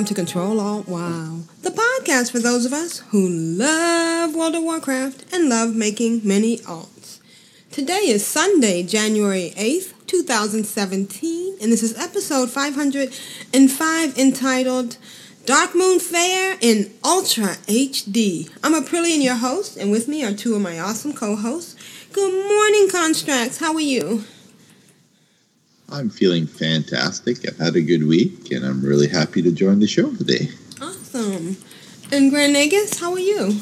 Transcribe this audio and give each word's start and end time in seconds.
Welcome 0.00 0.14
to 0.14 0.24
Control 0.24 0.60
Alt 0.60 0.88
Wow, 0.88 1.40
the 1.60 1.68
podcast 1.68 2.30
for 2.30 2.38
those 2.38 2.64
of 2.64 2.72
us 2.72 3.00
who 3.10 3.28
love 3.28 4.34
World 4.34 4.54
of 4.54 4.62
Warcraft 4.62 5.26
and 5.30 5.50
love 5.50 5.76
making 5.76 6.22
many 6.24 6.56
alts. 6.60 7.20
Today 7.70 8.08
is 8.08 8.26
Sunday, 8.26 8.82
January 8.82 9.52
8th, 9.58 9.92
2017, 10.06 11.58
and 11.60 11.70
this 11.70 11.82
is 11.82 11.98
episode 11.98 12.48
505 12.48 14.18
entitled 14.18 14.96
Darkmoon 15.44 16.00
Faire 16.00 16.56
in 16.62 16.90
Ultra 17.04 17.58
HD. 17.66 18.50
I'm 18.64 18.72
Aprillian, 18.72 19.22
your 19.22 19.34
host, 19.34 19.76
and 19.76 19.90
with 19.90 20.08
me 20.08 20.24
are 20.24 20.32
two 20.32 20.54
of 20.54 20.62
my 20.62 20.80
awesome 20.80 21.12
co-hosts. 21.12 21.76
Good 22.14 22.32
morning, 22.32 22.88
Constrax. 22.88 23.60
How 23.60 23.74
are 23.74 23.80
you? 23.80 24.24
I'm 25.92 26.08
feeling 26.10 26.46
fantastic. 26.46 27.38
I've 27.48 27.58
had 27.58 27.76
a 27.76 27.80
good 27.82 28.06
week, 28.06 28.52
and 28.52 28.64
I'm 28.64 28.80
really 28.82 29.08
happy 29.08 29.42
to 29.42 29.50
join 29.50 29.80
the 29.80 29.86
show 29.86 30.14
today. 30.14 30.48
Awesome. 30.80 31.56
And 32.12 32.30
Grand 32.30 32.54
Nagus, 32.54 32.98
how 33.00 33.12
are 33.12 33.18
you? 33.18 33.60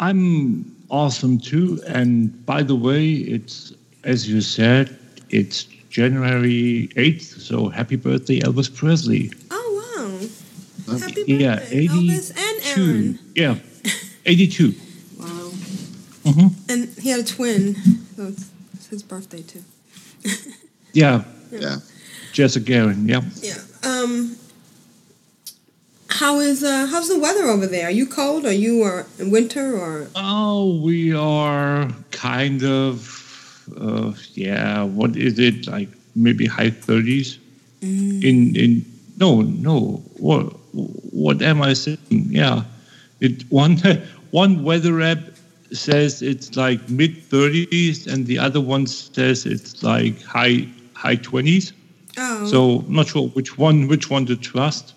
I'm 0.00 0.74
awesome 0.90 1.38
too. 1.38 1.80
And 1.86 2.44
by 2.46 2.62
the 2.62 2.76
way, 2.76 3.12
it's 3.12 3.72
as 4.04 4.28
you 4.28 4.40
said, 4.40 4.96
it's 5.30 5.64
January 5.90 6.88
8th. 6.96 7.40
So 7.40 7.68
happy 7.68 7.96
birthday, 7.96 8.40
Elvis 8.40 8.74
Presley. 8.74 9.32
Oh 9.50 10.26
wow! 10.86 10.98
Happy 10.98 11.14
birthday, 11.14 11.32
yeah, 11.32 11.60
Elvis 11.60 12.30
and 12.36 12.78
Aaron. 12.78 13.18
Yeah, 13.34 13.56
82. 14.26 14.74
Wow. 15.18 15.26
Mhm. 16.24 16.52
And 16.68 16.88
he 16.98 17.10
had 17.10 17.20
a 17.20 17.24
twin, 17.24 17.74
so 18.16 18.26
it's, 18.28 18.50
it's 18.74 18.86
his 18.88 19.02
birthday 19.02 19.42
too. 19.42 19.62
Yeah, 20.92 21.24
Yeah. 21.52 21.76
Jessica 22.32 22.64
Garon. 22.72 23.08
Yeah. 23.08 23.20
Yeah. 23.42 23.60
Um. 23.84 24.36
How 26.08 26.40
is 26.40 26.62
uh 26.64 26.86
how's 26.86 27.08
the 27.08 27.18
weather 27.18 27.44
over 27.44 27.66
there? 27.66 27.86
Are 27.88 27.90
you 27.90 28.06
cold? 28.06 28.46
Are 28.46 28.52
you 28.52 28.82
or 28.82 29.06
in 29.18 29.30
winter 29.30 29.76
or 29.76 30.08
Oh, 30.16 30.80
we 30.80 31.12
are 31.14 31.90
kind 32.12 32.62
of, 32.62 33.68
uh, 33.78 34.12
yeah. 34.32 34.84
What 34.84 35.16
is 35.16 35.38
it 35.38 35.66
like? 35.66 35.88
Maybe 36.14 36.46
high 36.46 36.70
30s. 36.70 37.38
In 37.82 38.56
in 38.56 38.84
no 39.18 39.42
no. 39.42 40.02
What 40.16 40.44
what 41.12 41.42
am 41.42 41.60
I 41.60 41.74
saying? 41.74 41.98
Yeah, 42.10 42.64
it 43.20 43.44
one 43.50 43.76
one 44.30 44.64
weather 44.64 45.00
app 45.02 45.18
says 45.72 46.22
it's 46.22 46.56
like 46.56 46.88
mid 46.88 47.16
30s, 47.30 48.06
and 48.06 48.26
the 48.26 48.38
other 48.38 48.60
one 48.60 48.86
says 48.86 49.46
it's 49.46 49.82
like 49.82 50.20
high 50.22 50.66
high 50.94 51.16
20s. 51.16 51.72
oh 52.18 52.46
So 52.46 52.84
not 52.88 53.08
sure 53.08 53.28
which 53.28 53.58
one 53.58 53.88
which 53.88 54.08
one 54.10 54.26
to 54.26 54.36
trust. 54.36 54.94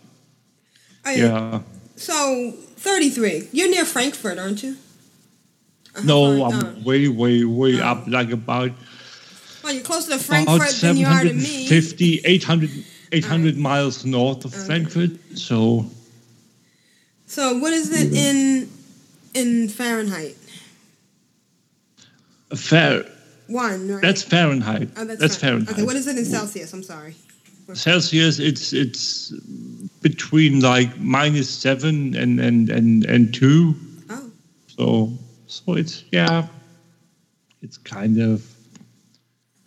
oh, 1.06 1.12
yeah. 1.12 1.62
So 1.96 2.52
thirty 2.78 3.10
three. 3.10 3.48
You're 3.52 3.70
near 3.70 3.86
Frankfurt, 3.86 4.38
aren't 4.40 4.64
you? 4.64 4.76
Uh, 5.96 6.02
No, 6.04 6.46
I'm 6.46 6.60
uh-huh. 6.60 6.74
way 6.86 7.08
way 7.08 7.44
way 7.44 7.82
Oh. 7.82 7.92
up, 7.92 8.08
like 8.08 8.32
about 8.32 8.72
Well, 9.64 9.74
you're 9.74 9.84
closer 9.84 10.12
to 10.18 10.20
Frankfurt 10.20 10.72
than 10.82 10.96
you 10.98 11.08
are 11.08 11.24
to 11.24 11.34
me. 11.34 11.68
750, 11.68 12.22
800, 12.24 12.70
800 13.12 13.58
miles 13.58 14.06
north 14.06 14.46
of 14.46 14.54
Okay. 14.54 14.66
Frankfurt. 14.66 15.12
So 15.36 15.86
So 17.28 17.58
what 17.60 17.74
is 17.74 17.92
it 17.92 18.14
in 18.16 18.70
in 19.34 19.68
Fahrenheit? 19.70 20.39
Fair. 22.56 23.06
One, 23.48 23.88
right? 23.92 24.02
That's 24.02 24.22
Fahrenheit. 24.24 24.90
Oh, 24.96 25.06
that's, 25.06 25.20
that's 25.20 25.36
Fa- 25.36 25.42
Fahrenheit. 25.48 25.74
Okay, 25.74 25.84
what 25.84 25.96
is 25.96 26.08
it 26.08 26.18
in 26.18 26.26
Celsius? 26.26 26.72
I'm 26.74 26.84
sorry. 26.84 27.16
Celsius? 27.74 28.40
It's 28.40 28.74
it's 28.74 29.32
between 30.02 30.60
like 30.60 30.98
minus 31.00 31.50
seven 31.50 32.16
and 32.16 32.40
and 32.40 32.70
and 32.70 33.06
and 33.06 33.34
two. 33.34 33.76
Oh, 34.10 34.32
So 34.68 35.14
so 35.48 35.74
it's 35.74 36.04
yeah, 36.12 36.48
it's 37.62 37.78
kind 37.78 38.20
of 38.20 38.44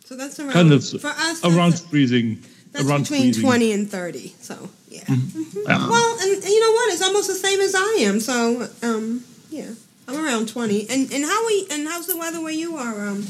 so 0.05 0.15
that's 0.15 0.39
around 0.39 0.51
kind 0.51 0.71
of 0.73 0.83
for 0.89 1.07
us. 1.07 1.43
Around 1.45 1.79
freezing. 1.79 2.43
that's 2.71 2.85
around 2.87 3.01
between 3.03 3.21
freezing. 3.21 3.43
twenty 3.43 3.71
and 3.71 3.89
thirty. 3.89 4.33
So 4.39 4.69
yeah. 4.89 5.01
Mm-hmm. 5.05 5.59
Yeah. 5.65 5.89
Well, 5.89 6.17
and, 6.21 6.33
and 6.35 6.43
you 6.45 6.59
know 6.59 6.71
what? 6.73 6.93
It's 6.93 7.01
almost 7.01 7.27
the 7.27 7.35
same 7.35 7.59
as 7.61 7.73
I 7.75 7.97
am. 8.01 8.19
So 8.19 8.67
um, 8.81 9.23
yeah, 9.49 9.71
I'm 10.07 10.23
around 10.23 10.49
twenty. 10.49 10.89
And 10.89 11.11
and 11.11 11.23
how 11.23 11.45
we 11.47 11.67
and 11.71 11.87
how's 11.87 12.07
the 12.07 12.17
weather 12.17 12.41
where 12.41 12.53
you 12.53 12.77
are? 12.77 13.07
Um, 13.07 13.25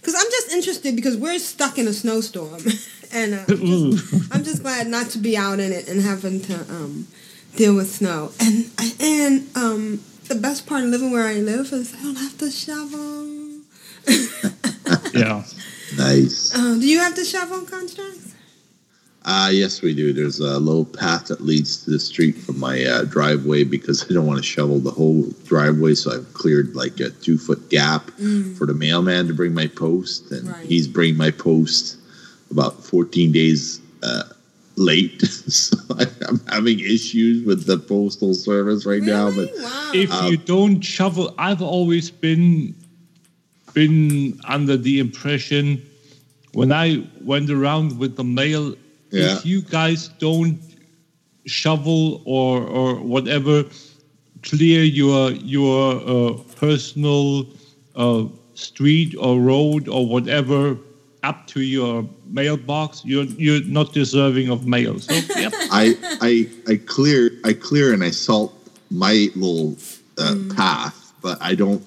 because 0.00 0.14
I'm 0.14 0.30
just 0.30 0.52
interested 0.52 0.96
because 0.96 1.16
we're 1.16 1.38
stuck 1.38 1.78
in 1.78 1.88
a 1.88 1.92
snowstorm, 1.92 2.60
and 3.12 3.34
uh, 3.34 3.44
I'm, 3.48 3.56
just, 3.56 4.32
I'm 4.32 4.44
just 4.44 4.62
glad 4.62 4.86
not 4.86 5.08
to 5.10 5.18
be 5.18 5.36
out 5.36 5.60
in 5.60 5.72
it 5.72 5.88
and 5.88 6.02
having 6.02 6.40
to 6.42 6.54
um 6.70 7.06
deal 7.56 7.74
with 7.74 7.90
snow. 7.90 8.32
And 8.40 8.70
and 9.00 9.56
um, 9.56 10.00
the 10.28 10.34
best 10.34 10.66
part 10.66 10.82
of 10.84 10.90
living 10.90 11.10
where 11.12 11.26
I 11.26 11.34
live 11.34 11.72
is 11.72 11.94
I 11.94 12.02
don't 12.02 12.16
have 12.16 12.38
to 12.38 12.50
shovel. 12.50 13.60
yeah. 15.14 15.44
Nice. 15.96 16.54
Um, 16.54 16.80
do 16.80 16.86
you 16.86 16.98
have 16.98 17.14
to 17.14 17.24
shovel 17.24 17.60
Constrax? 17.60 18.23
Uh, 19.26 19.48
yes, 19.50 19.80
we 19.80 19.94
do. 19.94 20.12
There's 20.12 20.38
a 20.40 20.58
low 20.58 20.84
path 20.84 21.28
that 21.28 21.40
leads 21.40 21.82
to 21.84 21.90
the 21.90 21.98
street 21.98 22.36
from 22.36 22.58
my 22.60 22.84
uh, 22.84 23.04
driveway 23.04 23.64
because 23.64 24.04
I 24.04 24.12
don't 24.12 24.26
want 24.26 24.36
to 24.38 24.42
shovel 24.44 24.78
the 24.78 24.90
whole 24.90 25.22
driveway. 25.46 25.94
So 25.94 26.12
I've 26.14 26.34
cleared 26.34 26.74
like 26.76 27.00
a 27.00 27.08
two 27.10 27.38
foot 27.38 27.70
gap 27.70 28.10
for 28.58 28.66
the 28.66 28.74
mailman 28.74 29.26
to 29.28 29.34
bring 29.34 29.54
my 29.54 29.66
post. 29.66 30.30
And 30.30 30.48
Right. 30.48 30.66
he's 30.66 30.86
bringing 30.86 31.16
my 31.16 31.30
post 31.30 31.96
about 32.50 32.84
14 32.84 33.32
days 33.32 33.80
uh, 34.02 34.24
late. 34.76 35.22
so 35.22 35.78
I, 35.98 36.04
I'm 36.28 36.40
having 36.50 36.80
issues 36.80 37.46
with 37.46 37.64
the 37.64 37.78
postal 37.78 38.34
service 38.34 38.84
right 38.84 39.02
now. 39.02 39.30
But 39.30 39.48
wow. 39.56 39.90
if 39.94 40.10
Um, 40.12 40.30
you 40.30 40.36
don't 40.36 40.82
shovel 40.82 41.34
i've 41.38 41.62
always 41.62 42.10
been 42.10 42.74
been 43.72 44.38
under 44.44 44.76
the 44.76 44.98
impression 45.00 45.80
when 46.52 46.70
i 46.72 47.02
went 47.22 47.48
around 47.50 47.98
with 47.98 48.16
the 48.16 48.24
mail 48.24 48.74
Yeah. 49.14 49.36
if 49.36 49.46
you 49.46 49.62
guys 49.62 50.08
don't 50.18 50.58
shovel 51.46 52.22
or 52.24 52.62
or 52.62 52.96
whatever 52.96 53.64
clear 54.42 54.82
your 54.82 55.30
your 55.30 55.96
uh, 56.06 56.32
personal 56.56 57.46
uh, 57.96 58.24
street 58.54 59.14
or 59.18 59.40
road 59.40 59.88
or 59.88 60.06
whatever 60.06 60.76
up 61.22 61.46
to 61.46 61.60
your 61.60 62.06
mailbox 62.26 63.02
you're 63.04 63.24
you're 63.24 63.64
not 63.64 63.92
deserving 63.92 64.50
of 64.50 64.66
mail. 64.66 64.98
So 64.98 65.14
yep. 65.36 65.52
I 65.72 65.96
I 66.20 66.48
I 66.72 66.76
clear 66.76 67.30
I 67.44 67.52
clear 67.52 67.92
and 67.94 68.04
I 68.04 68.10
salt 68.10 68.52
my 68.90 69.28
little 69.34 69.76
uh, 70.18 70.36
path, 70.54 71.12
but 71.22 71.38
I 71.40 71.54
don't 71.54 71.82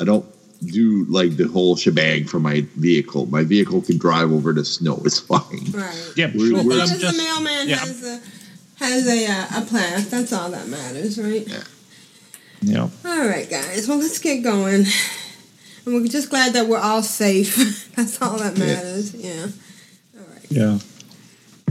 I 0.00 0.04
don't 0.04 0.26
do 0.64 1.04
like 1.08 1.36
the 1.36 1.46
whole 1.48 1.76
shebang 1.76 2.24
for 2.24 2.40
my 2.40 2.62
vehicle. 2.76 3.26
My 3.26 3.44
vehicle 3.44 3.80
can 3.82 3.96
drive 3.98 4.32
over 4.32 4.52
the 4.52 4.64
snow. 4.64 5.00
It's 5.04 5.20
fine. 5.20 5.64
Right. 5.72 6.12
yeah 6.16 6.30
We're- 6.34 6.50
sure, 6.50 6.58
As 6.60 6.64
but 6.66 6.76
long 6.76 6.88
I'm 6.88 6.94
as 6.94 7.00
the 7.00 7.12
mailman 7.22 7.68
yeah, 7.68 7.76
has 7.76 8.04
a 8.04 8.84
has 8.84 9.06
a 9.08 9.26
uh, 9.26 9.62
a 9.62 9.66
path, 9.66 10.10
that's 10.10 10.32
all 10.32 10.50
that 10.50 10.68
matters, 10.68 11.18
right? 11.18 11.46
yeah 11.46 11.62
Yeah. 12.60 12.88
All 13.04 13.26
right, 13.28 13.48
guys. 13.48 13.86
Well, 13.88 13.98
let's 13.98 14.18
get 14.18 14.42
going. 14.42 14.84
And 15.86 15.94
we're 15.94 16.06
just 16.08 16.28
glad 16.30 16.52
that 16.54 16.66
we're 16.66 16.78
all 16.80 17.02
safe. 17.02 17.92
that's 17.96 18.20
all 18.20 18.38
that 18.38 18.56
Yeah. 18.58 18.66
matters. 18.66 19.14
Yeah. 19.14 19.46
All 20.18 20.26
right. 20.32 20.46
yeah 20.50 20.78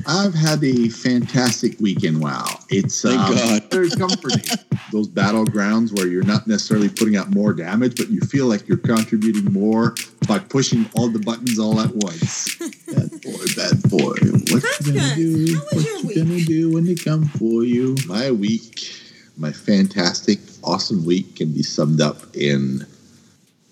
I've 0.08 0.34
had 0.34 0.64
a 0.64 0.90
fantastic 0.90 1.80
weekend. 1.80 2.22
Wow, 2.22 2.46
it's 2.70 3.02
Thank 3.02 3.20
um, 3.20 3.36
God. 3.36 3.64
very 3.72 3.90
comforting. 3.90 4.58
Those 4.92 5.08
battlegrounds 5.08 5.96
where 5.98 6.08
you're 6.08 6.24
not 6.24 6.48
necessarily 6.48 6.90
putting 6.90 7.18
out 7.18 7.30
more 7.30 7.54
damage, 7.54 7.98
but 7.98 8.10
you 8.10 8.22
feel 8.22 8.46
like 8.46 8.68
you're 8.68 8.78
contributing 8.78 9.52
more 9.52 9.96
by 10.28 10.40
pushing 10.40 10.90
all 10.96 11.10
the 11.10 11.20
buttons 11.20 11.60
all 11.60 11.80
at 11.82 11.94
once. 11.94 12.58
bad 12.88 13.12
boy, 13.22 13.46
bad 13.56 13.84
boy. 13.90 14.16
What 14.52 14.64
you 14.80 14.94
gonna 14.94 15.16
do? 15.16 15.60
What 15.72 15.86
you 15.86 16.08
week? 16.08 16.18
gonna 16.18 16.40
do 16.40 16.74
when 16.74 16.86
they 16.86 16.96
come 16.96 17.26
for 17.26 17.64
you? 17.64 17.96
My 18.08 18.32
week 18.32 18.98
my 19.38 19.52
fantastic, 19.52 20.40
awesome 20.64 21.06
week 21.06 21.36
can 21.36 21.52
be 21.52 21.62
summed 21.62 22.02
up 22.02 22.18
in 22.36 22.86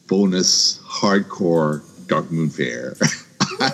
bonus 0.08 0.80
hardcore 0.84 1.82
Darkmoon 2.06 2.54
Faire. 2.54 2.96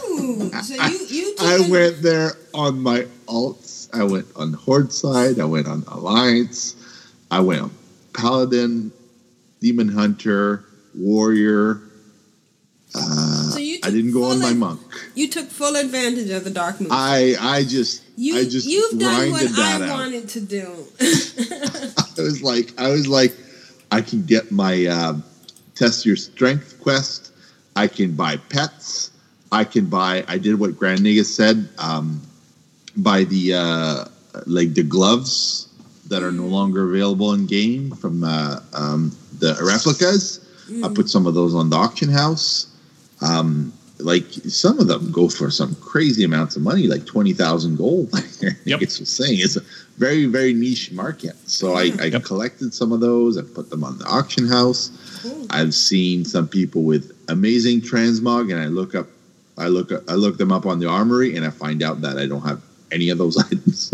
Ooh, 0.09 0.51
so 0.61 0.73
you 0.75 1.05
you 1.07 1.35
I 1.39 1.67
went 1.69 2.01
there 2.01 2.33
on 2.53 2.79
my 2.81 3.01
alts. 3.27 3.89
I 3.93 4.03
went 4.03 4.27
on 4.35 4.53
Horde 4.53 4.93
side. 4.93 5.39
I 5.39 5.45
went 5.45 5.67
on 5.67 5.83
Alliance. 5.87 6.75
I 7.29 7.39
went 7.39 7.61
on 7.61 7.71
Paladin, 8.13 8.91
Demon 9.59 9.89
Hunter, 9.89 10.63
Warrior. 10.95 11.81
Uh, 12.93 13.51
So 13.51 13.59
you 13.59 13.79
I 13.83 13.89
didn't 13.89 14.11
go 14.11 14.25
on 14.25 14.39
my 14.39 14.53
monk. 14.53 14.81
You 15.15 15.29
took 15.29 15.47
full 15.49 15.75
advantage 15.77 16.29
of 16.29 16.43
the 16.43 16.49
dark 16.49 16.79
moon. 16.81 16.89
I 16.91 17.35
I 17.39 17.63
just 17.63 18.03
you 18.17 18.37
I 18.37 18.43
just 18.43 18.67
you've 18.67 18.99
done 18.99 19.31
what 19.31 19.49
I 19.57 19.81
out. 19.81 19.89
wanted 19.89 20.27
to 20.29 20.41
do. 20.41 20.85
I 20.99 22.21
was 22.21 22.43
like, 22.43 22.77
I 22.79 22.89
was 22.91 23.07
like, 23.07 23.33
I 23.91 24.01
can 24.01 24.23
get 24.25 24.51
my 24.51 24.85
um, 24.87 25.23
test 25.75 26.05
your 26.05 26.17
strength 26.17 26.79
quest. 26.81 27.31
I 27.75 27.87
can 27.87 28.15
buy 28.15 28.35
pets. 28.37 29.11
I 29.51 29.63
can 29.65 29.85
buy. 29.85 30.23
I 30.27 30.37
did 30.37 30.59
what 30.59 30.77
Grand 30.77 30.99
Nagus 31.01 31.25
said. 31.25 31.67
Um, 31.77 32.21
buy 32.97 33.23
the 33.25 33.53
uh, 33.53 34.05
like 34.45 34.73
the 34.73 34.83
gloves 34.83 35.67
that 36.07 36.23
are 36.23 36.31
no 36.31 36.45
longer 36.45 36.89
available 36.89 37.33
in 37.33 37.45
game 37.47 37.91
from 37.91 38.23
uh, 38.23 38.59
um, 38.73 39.11
the 39.39 39.57
replicas. 39.61 40.39
I 40.83 40.87
put 40.87 41.09
some 41.09 41.25
of 41.27 41.33
those 41.33 41.53
on 41.53 41.69
the 41.69 41.75
auction 41.75 42.09
house. 42.09 42.67
Um, 43.21 43.73
like 43.99 44.25
some 44.47 44.79
of 44.79 44.87
them 44.87 45.11
go 45.11 45.27
for 45.29 45.51
some 45.51 45.75
crazy 45.75 46.23
amounts 46.23 46.55
of 46.55 46.63
money, 46.63 46.87
like 46.87 47.05
twenty 47.05 47.33
thousand 47.33 47.77
gold. 47.77 48.09
Yep. 48.65 48.81
It's 48.81 48.97
just 48.97 49.15
saying 49.15 49.37
it's 49.39 49.55
a 49.55 49.61
very 49.97 50.25
very 50.25 50.53
niche 50.53 50.91
market. 50.91 51.35
So 51.45 51.75
I, 51.75 51.91
I 52.01 52.05
Yep. 52.05 52.23
collected 52.23 52.73
some 52.73 52.91
of 52.91 52.99
those. 52.99 53.37
I 53.37 53.43
put 53.43 53.69
them 53.69 53.83
on 53.83 53.97
the 53.99 54.05
auction 54.05 54.47
house. 54.47 54.89
Cool. 55.21 55.45
I've 55.51 55.73
seen 55.75 56.25
some 56.25 56.47
people 56.47 56.81
with 56.83 57.11
amazing 57.27 57.81
transmog, 57.81 58.51
and 58.51 58.59
I 58.59 58.65
look 58.67 58.95
up, 58.95 59.07
I 59.57 59.67
look, 59.67 59.91
I 60.09 60.13
look 60.13 60.37
them 60.37 60.51
up 60.51 60.65
on 60.65 60.79
the 60.79 60.87
armory, 60.87 61.35
and 61.35 61.45
I 61.45 61.49
find 61.49 61.83
out 61.83 62.01
that 62.01 62.17
I 62.17 62.25
don't 62.25 62.41
have 62.41 62.61
any 62.91 63.09
of 63.09 63.17
those 63.17 63.37
items. 63.51 63.91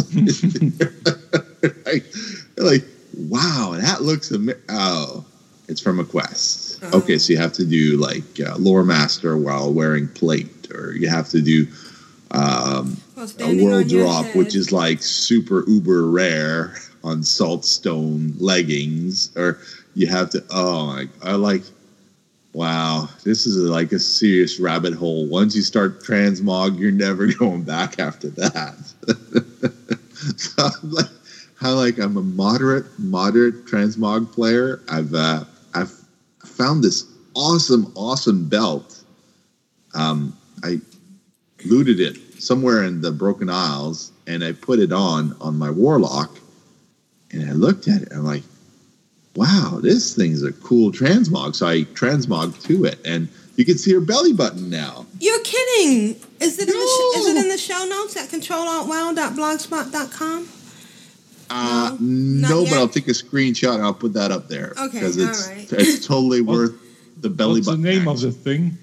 like, 1.86 2.06
like, 2.57 2.83
wow, 3.18 3.75
that 3.80 4.01
looks 4.01 4.31
amazing. 4.31 4.62
Oh, 4.69 5.25
it's 5.68 5.81
from 5.81 6.00
a 6.00 6.06
quest. 6.06 6.80
Oh. 6.83 7.00
Okay, 7.00 7.18
so 7.18 7.33
you 7.33 7.39
have 7.39 7.54
to 7.54 7.65
do 7.65 7.98
like 7.98 8.24
uh, 8.39 8.56
lore 8.57 8.83
master 8.83 9.38
while 9.38 9.74
wearing 9.74 10.07
plate, 10.07 10.71
or 10.74 10.94
you 10.94 11.09
have 11.09 11.30
to 11.30 11.42
do 11.42 11.68
um, 12.31 12.98
a 13.39 13.63
world 13.63 13.89
drop, 13.89 14.25
head. 14.25 14.36
which 14.36 14.56
is 14.56 14.71
like 14.71 15.01
super 15.01 15.63
uber 15.68 16.07
rare 16.07 16.75
on 17.04 17.21
saltstone 17.21 18.33
leggings, 18.39 19.36
or 19.36 19.59
you 19.95 20.07
have 20.07 20.30
to. 20.31 20.44
Oh 20.51 20.88
my! 20.88 21.07
I 21.24 21.33
like. 21.33 21.63
Wow, 22.57 23.07
this 23.24 23.45
is 23.45 23.56
like 23.56 23.92
a 23.92 24.00
serious 24.00 24.59
rabbit 24.59 24.95
hole. 24.95 25.27
Once 25.27 25.56
you 25.56 25.62
start 25.62 26.00
transmog, 26.00 26.80
you're 26.80 26.92
never 26.92 27.27
going 27.38 27.62
back 27.62 28.00
after 28.00 28.30
that. 28.30 28.74
so 30.38 30.63
I'm 30.81 30.89
like, 30.89 31.06
how 31.54 31.75
like 31.75 32.00
I'm 32.00 32.18
a 32.18 32.24
moderate, 32.24 32.88
moderate 32.98 33.63
transmog 33.65 34.31
player. 34.31 34.80
I've 34.89 35.13
uh, 35.13 35.44
I've 35.75 35.94
found 36.44 36.83
this 36.83 37.06
awesome, 37.36 37.92
awesome 37.94 38.45
belt. 38.45 39.04
Um, 39.94 40.36
I 40.63 40.81
looted 41.63 42.00
it 42.00 42.18
somewhere 42.39 42.81
in 42.86 43.01
the 43.01 43.12
Broken 43.12 43.51
Isles, 43.51 44.12
and 44.25 44.44
I 44.44 44.54
put 44.54 44.80
it 44.80 44.92
on 44.92 45.36
on 45.42 45.59
my 45.59 45.69
warlock, 45.69 46.31
and 47.30 47.48
I 47.48 47.54
looked 47.54 47.88
at 47.88 48.01
it. 48.01 48.09
And 48.09 48.21
I'm 48.21 48.25
like, 48.25 48.42
wow, 49.37 49.79
this 49.81 50.13
thing's 50.15 50.43
a 50.43 50.51
cool 50.51 50.91
transmog. 50.91 51.55
So 51.55 51.67
I 51.67 51.83
transmog 51.93 52.61
to 52.65 52.83
it, 52.85 52.99
and 53.05 53.29
you 53.55 53.63
can 53.65 53.77
see 53.77 53.93
her 53.93 54.01
belly 54.01 54.33
button 54.33 54.69
now. 54.69 55.05
You're 55.19 55.39
kidding. 55.41 56.15
Is 56.39 56.57
it 56.59 56.67
in 56.67 56.73
the 56.73 56.73
sh- 56.73 57.17
is 57.19 57.27
it 57.27 57.37
in 57.37 57.47
the 57.49 57.57
show 57.57 57.85
notes 57.85 58.17
at 58.17 58.29
controlaltwow.blogspot.com? 58.29 60.47
Uh, 61.49 61.95
No, 61.99 62.49
no, 62.63 62.65
but. 62.65 62.73
I'll 62.73 62.87
take 62.89 63.07
a 63.07 63.11
screenshot 63.11 63.75
and 63.75 63.83
I'll 63.83 63.93
put 63.93 64.13
that 64.13 64.31
up 64.31 64.47
there 64.49 64.73
Okay, 64.77 64.99
because 64.99 65.17
it's 65.17 65.47
all 65.47 65.53
right. 65.55 65.71
it's 65.73 66.05
totally 66.05 66.41
worth 66.41 66.73
the 67.21 67.29
belly 67.29 67.61
button. 67.61 67.81
What's 67.83 67.83
the 67.83 67.87
button. 67.87 68.05
name 68.05 68.07
of 68.07 68.19
the 68.21 68.31
thing? 68.31 68.77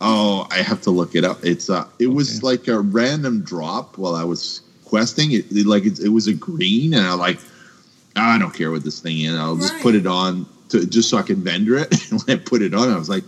Oh, 0.00 0.46
I 0.50 0.58
have 0.62 0.80
to 0.82 0.90
look 0.90 1.14
it 1.14 1.24
up. 1.24 1.44
It's 1.44 1.68
uh, 1.70 1.86
it 1.98 2.06
was 2.08 2.42
like 2.42 2.68
a 2.68 2.80
random 2.80 3.42
drop 3.42 3.98
while 3.98 4.14
I 4.14 4.24
was 4.24 4.60
questing. 4.84 5.32
It, 5.32 5.46
it- 5.50 5.66
like 5.66 5.84
it, 5.84 5.98
it 6.00 6.08
was 6.08 6.26
a 6.28 6.32
green, 6.34 6.94
and 6.94 7.06
I'm 7.06 7.18
like, 7.18 7.38
"Ah, 7.40 7.44
I 8.16 8.38
don't 8.38 8.52
care 8.54 8.70
what 8.70 8.84
this 8.84 9.00
thing 9.00 9.20
is. 9.20 9.34
I'll 9.34 9.56
just 9.56 9.72
Right. 9.74 9.82
put 9.82 9.94
it 9.94 10.06
on 10.06 10.46
to 10.70 10.86
just 10.86 11.08
so 11.08 11.18
I 11.18 11.22
can 11.22 11.42
vendor 11.42 11.76
it. 11.76 11.88
and 12.10 12.22
when 12.26 12.36
I 12.38 12.40
put 12.40 12.62
it 12.62 12.74
on, 12.74 12.88
I 12.88 12.96
was 12.98 13.08
like, 13.08 13.24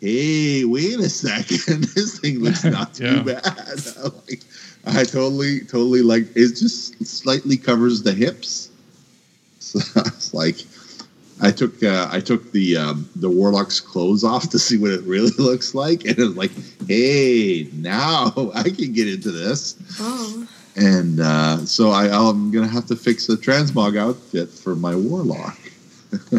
Hey, 0.00 0.64
wait 0.64 0.98
a 0.98 1.10
second, 1.10 1.84
this 1.94 2.18
thing 2.18 2.40
looks 2.40 2.64
not 2.64 2.94
too 2.94 3.04
Yeah. 3.04 3.22
bad. 3.22 3.44
I'm 4.02 4.12
like, 4.28 4.40
I 4.86 5.04
totally, 5.04 5.60
totally 5.60 6.00
like 6.02 6.24
it. 6.34 6.56
Just 6.56 7.04
slightly 7.04 7.56
covers 7.58 8.02
the 8.02 8.12
hips. 8.12 8.70
So 9.58 9.78
it's 9.96 10.32
like. 10.34 10.56
I 11.42 11.50
took 11.50 11.82
uh, 11.82 12.06
I 12.12 12.20
took 12.20 12.52
the 12.52 12.76
um, 12.76 13.08
the 13.16 13.30
warlock's 13.30 13.80
clothes 13.80 14.24
off 14.24 14.50
to 14.50 14.58
see 14.58 14.76
what 14.76 14.90
it 14.90 15.00
really 15.04 15.30
looks 15.38 15.74
like, 15.74 16.04
and 16.04 16.18
it 16.18 16.22
was 16.22 16.36
like, 16.36 16.50
hey, 16.86 17.66
now 17.72 18.30
I 18.54 18.64
can 18.64 18.92
get 18.92 19.08
into 19.08 19.30
this. 19.30 19.74
Oh, 19.98 20.39
And 20.76 21.20
uh, 21.20 21.66
so 21.66 21.90
I, 21.90 22.08
I'm 22.08 22.50
gonna 22.50 22.68
have 22.68 22.86
to 22.86 22.96
fix 22.96 23.26
the 23.26 23.36
transmog 23.36 23.98
outfit 23.98 24.48
for 24.48 24.76
my 24.76 24.94
warlock. 24.94 25.58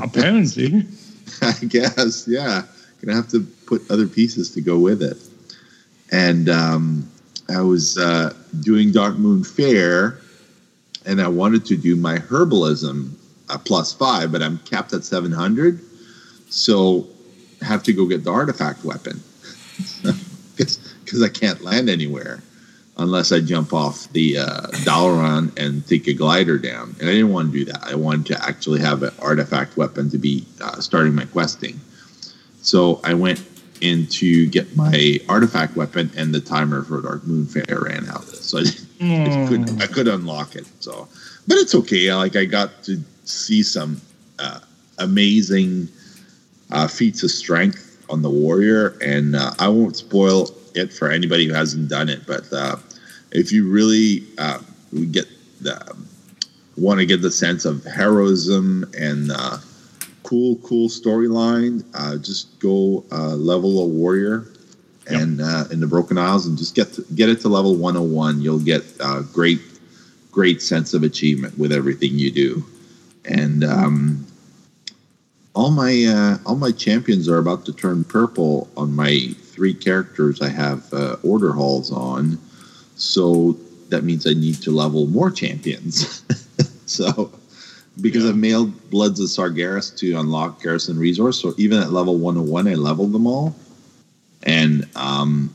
Apparently. 0.01 0.85
I 1.41 1.53
guess, 1.67 2.27
yeah. 2.27 2.63
Gonna 3.01 3.15
have 3.15 3.29
to 3.29 3.41
put 3.65 3.89
other 3.89 4.07
pieces 4.07 4.51
to 4.51 4.61
go 4.61 4.77
with 4.77 5.01
it. 5.01 5.17
And 6.11 6.49
um, 6.49 7.09
I 7.49 7.61
was 7.61 7.97
uh, 7.97 8.33
doing 8.61 8.91
Darkmoon 8.91 9.45
Faire, 9.45 10.19
and 11.05 11.21
I 11.21 11.27
wanted 11.27 11.65
to 11.65 11.77
do 11.77 11.95
my 11.95 12.17
herbalism 12.17 13.11
uh, 13.49 13.57
plus 13.57 13.93
five, 13.93 14.31
but 14.31 14.41
I'm 14.41 14.59
capped 14.59 14.93
at 14.93 15.03
700, 15.03 15.79
so 16.49 17.07
I 17.61 17.65
have 17.65 17.83
to 17.83 17.93
go 17.93 18.05
get 18.05 18.23
the 18.23 18.31
artifact 18.31 18.83
weapon 18.83 19.21
because 20.55 21.23
I 21.23 21.29
can't 21.29 21.61
land 21.61 21.89
anywhere 21.89 22.41
unless 22.97 23.31
I 23.31 23.39
jump 23.39 23.73
off 23.73 24.11
the 24.11 24.37
uh, 24.37 24.67
Dalaran 24.83 25.57
and 25.57 25.85
take 25.87 26.07
a 26.07 26.13
glider 26.13 26.57
down. 26.57 26.95
And 26.99 27.09
I 27.09 27.13
didn't 27.13 27.31
want 27.31 27.51
to 27.51 27.59
do 27.59 27.65
that. 27.65 27.83
I 27.83 27.95
wanted 27.95 28.25
to 28.27 28.45
actually 28.45 28.81
have 28.81 29.03
an 29.03 29.13
artifact 29.19 29.77
weapon 29.77 30.09
to 30.11 30.17
be 30.17 30.45
uh, 30.61 30.79
starting 30.81 31.15
my 31.15 31.25
questing. 31.25 31.79
So 32.61 32.99
I 33.03 33.13
went 33.13 33.43
in 33.81 34.05
to 34.07 34.45
get 34.47 34.75
my 34.75 35.19
artifact 35.27 35.75
weapon, 35.75 36.11
and 36.15 36.33
the 36.33 36.39
timer 36.39 36.83
for 36.83 37.01
Darkmoon 37.01 37.49
Faire 37.49 37.81
ran 37.81 38.07
out. 38.09 38.23
So 38.25 38.59
I, 38.59 38.61
I 39.01 39.47
could 39.49 39.81
I 39.81 39.87
could 39.87 40.07
unlock 40.07 40.55
it. 40.55 40.67
So, 40.79 41.07
but 41.47 41.57
it's 41.57 41.73
okay. 41.73 42.13
Like 42.13 42.35
I 42.35 42.45
got 42.45 42.83
to 42.83 43.01
see 43.23 43.63
some 43.63 43.99
uh, 44.37 44.59
amazing 44.99 45.89
uh, 46.69 46.87
feats 46.87 47.23
of 47.23 47.31
strength 47.31 48.05
on 48.09 48.21
the 48.21 48.29
warrior, 48.29 48.95
and 49.01 49.35
uh, 49.35 49.51
I 49.57 49.67
won't 49.69 49.97
spoil 49.97 50.51
it 50.75 50.93
for 50.93 51.09
anybody 51.09 51.47
who 51.47 51.53
hasn't 51.53 51.89
done 51.89 52.09
it. 52.09 52.25
But 52.25 52.51
uh, 52.51 52.77
if 53.31 53.51
you 53.51 53.69
really 53.69 54.23
uh, 54.37 54.59
get 55.11 55.27
the 55.61 55.95
want 56.77 56.99
to 56.99 57.05
get 57.05 57.21
the 57.21 57.31
sense 57.31 57.65
of 57.65 57.83
heroism 57.83 58.89
and 58.97 59.31
uh, 59.31 59.57
cool, 60.23 60.55
cool 60.57 60.87
storyline, 60.87 61.83
uh, 61.93 62.17
just 62.17 62.59
go 62.59 63.03
uh, 63.11 63.35
level 63.35 63.83
a 63.83 63.87
warrior. 63.87 64.47
And 65.07 65.41
uh, 65.41 65.65
in 65.71 65.81
the 65.81 65.87
Broken 65.87 66.17
Isles, 66.17 66.45
and 66.45 66.57
just 66.57 66.73
get 66.73 66.93
to, 66.93 67.05
get 67.15 67.27
it 67.27 67.41
to 67.41 67.49
level 67.49 67.75
101. 67.75 68.39
You'll 68.39 68.59
get 68.59 68.83
great, 69.33 69.59
great 70.31 70.61
sense 70.61 70.93
of 70.93 71.03
achievement 71.03 71.57
with 71.57 71.73
everything 71.73 72.17
you 72.17 72.31
do. 72.31 72.63
And 73.25 73.63
um, 73.63 74.25
all 75.53 75.71
my 75.71 76.05
uh, 76.05 76.37
all 76.45 76.55
my 76.55 76.71
champions 76.71 77.27
are 77.27 77.37
about 77.37 77.65
to 77.65 77.73
turn 77.73 78.03
purple 78.03 78.69
on 78.77 78.95
my 78.95 79.35
three 79.61 79.73
characters 79.75 80.41
I 80.41 80.49
have 80.49 80.91
uh, 80.91 81.17
order 81.21 81.51
halls 81.51 81.91
on. 81.91 82.39
So 82.95 83.59
that 83.89 84.03
means 84.03 84.25
I 84.25 84.33
need 84.33 84.55
to 84.63 84.71
level 84.71 85.05
more 85.05 85.29
champions. 85.29 86.23
so 86.87 87.31
because 88.01 88.27
I've 88.27 88.37
mailed 88.37 88.89
Bloods 88.89 89.19
of 89.19 89.27
Sargeras 89.27 89.95
to 89.99 90.19
unlock 90.19 90.63
Garrison 90.63 90.97
Resource, 90.97 91.39
so 91.39 91.53
even 91.59 91.77
at 91.77 91.91
level 91.91 92.17
101, 92.17 92.67
I 92.67 92.73
leveled 92.73 93.11
them 93.11 93.27
all. 93.27 93.55
And 94.41 94.89
um, 94.95 95.53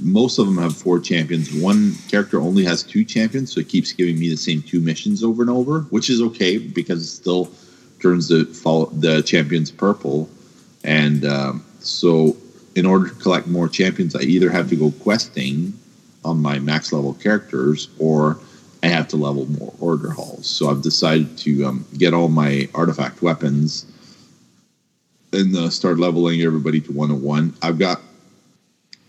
most 0.00 0.38
of 0.38 0.46
them 0.46 0.56
have 0.56 0.74
four 0.74 0.98
champions. 0.98 1.52
One 1.52 1.92
character 2.08 2.40
only 2.40 2.64
has 2.64 2.82
two 2.82 3.04
champions, 3.04 3.52
so 3.52 3.60
it 3.60 3.68
keeps 3.68 3.92
giving 3.92 4.18
me 4.18 4.30
the 4.30 4.36
same 4.38 4.62
two 4.62 4.80
missions 4.80 5.22
over 5.22 5.42
and 5.42 5.50
over, 5.50 5.80
which 5.90 6.08
is 6.08 6.22
okay 6.22 6.56
because 6.56 7.02
it 7.02 7.08
still 7.08 7.52
turns 8.00 8.28
the 8.28 8.46
follow, 8.46 8.86
the 8.86 9.20
champions 9.20 9.70
purple. 9.70 10.30
And 10.84 11.26
um, 11.26 11.62
so, 11.80 12.34
in 12.76 12.86
order 12.86 13.08
to 13.08 13.14
collect 13.14 13.48
more 13.48 13.68
champions, 13.68 14.14
I 14.14 14.20
either 14.20 14.50
have 14.50 14.68
to 14.68 14.76
go 14.76 14.92
questing 15.02 15.72
on 16.24 16.40
my 16.42 16.58
max 16.58 16.92
level 16.92 17.14
characters, 17.14 17.88
or 17.98 18.38
I 18.82 18.88
have 18.88 19.08
to 19.08 19.16
level 19.16 19.46
more 19.46 19.72
order 19.80 20.10
halls. 20.10 20.46
So 20.46 20.68
I've 20.68 20.82
decided 20.82 21.38
to 21.38 21.64
um, 21.64 21.86
get 21.96 22.12
all 22.12 22.28
my 22.28 22.68
artifact 22.74 23.22
weapons 23.22 23.86
and 25.32 25.56
uh, 25.56 25.70
start 25.70 25.98
leveling 25.98 26.42
everybody 26.42 26.82
to 26.82 26.92
101. 26.92 27.54
I've 27.62 27.78
got 27.78 28.02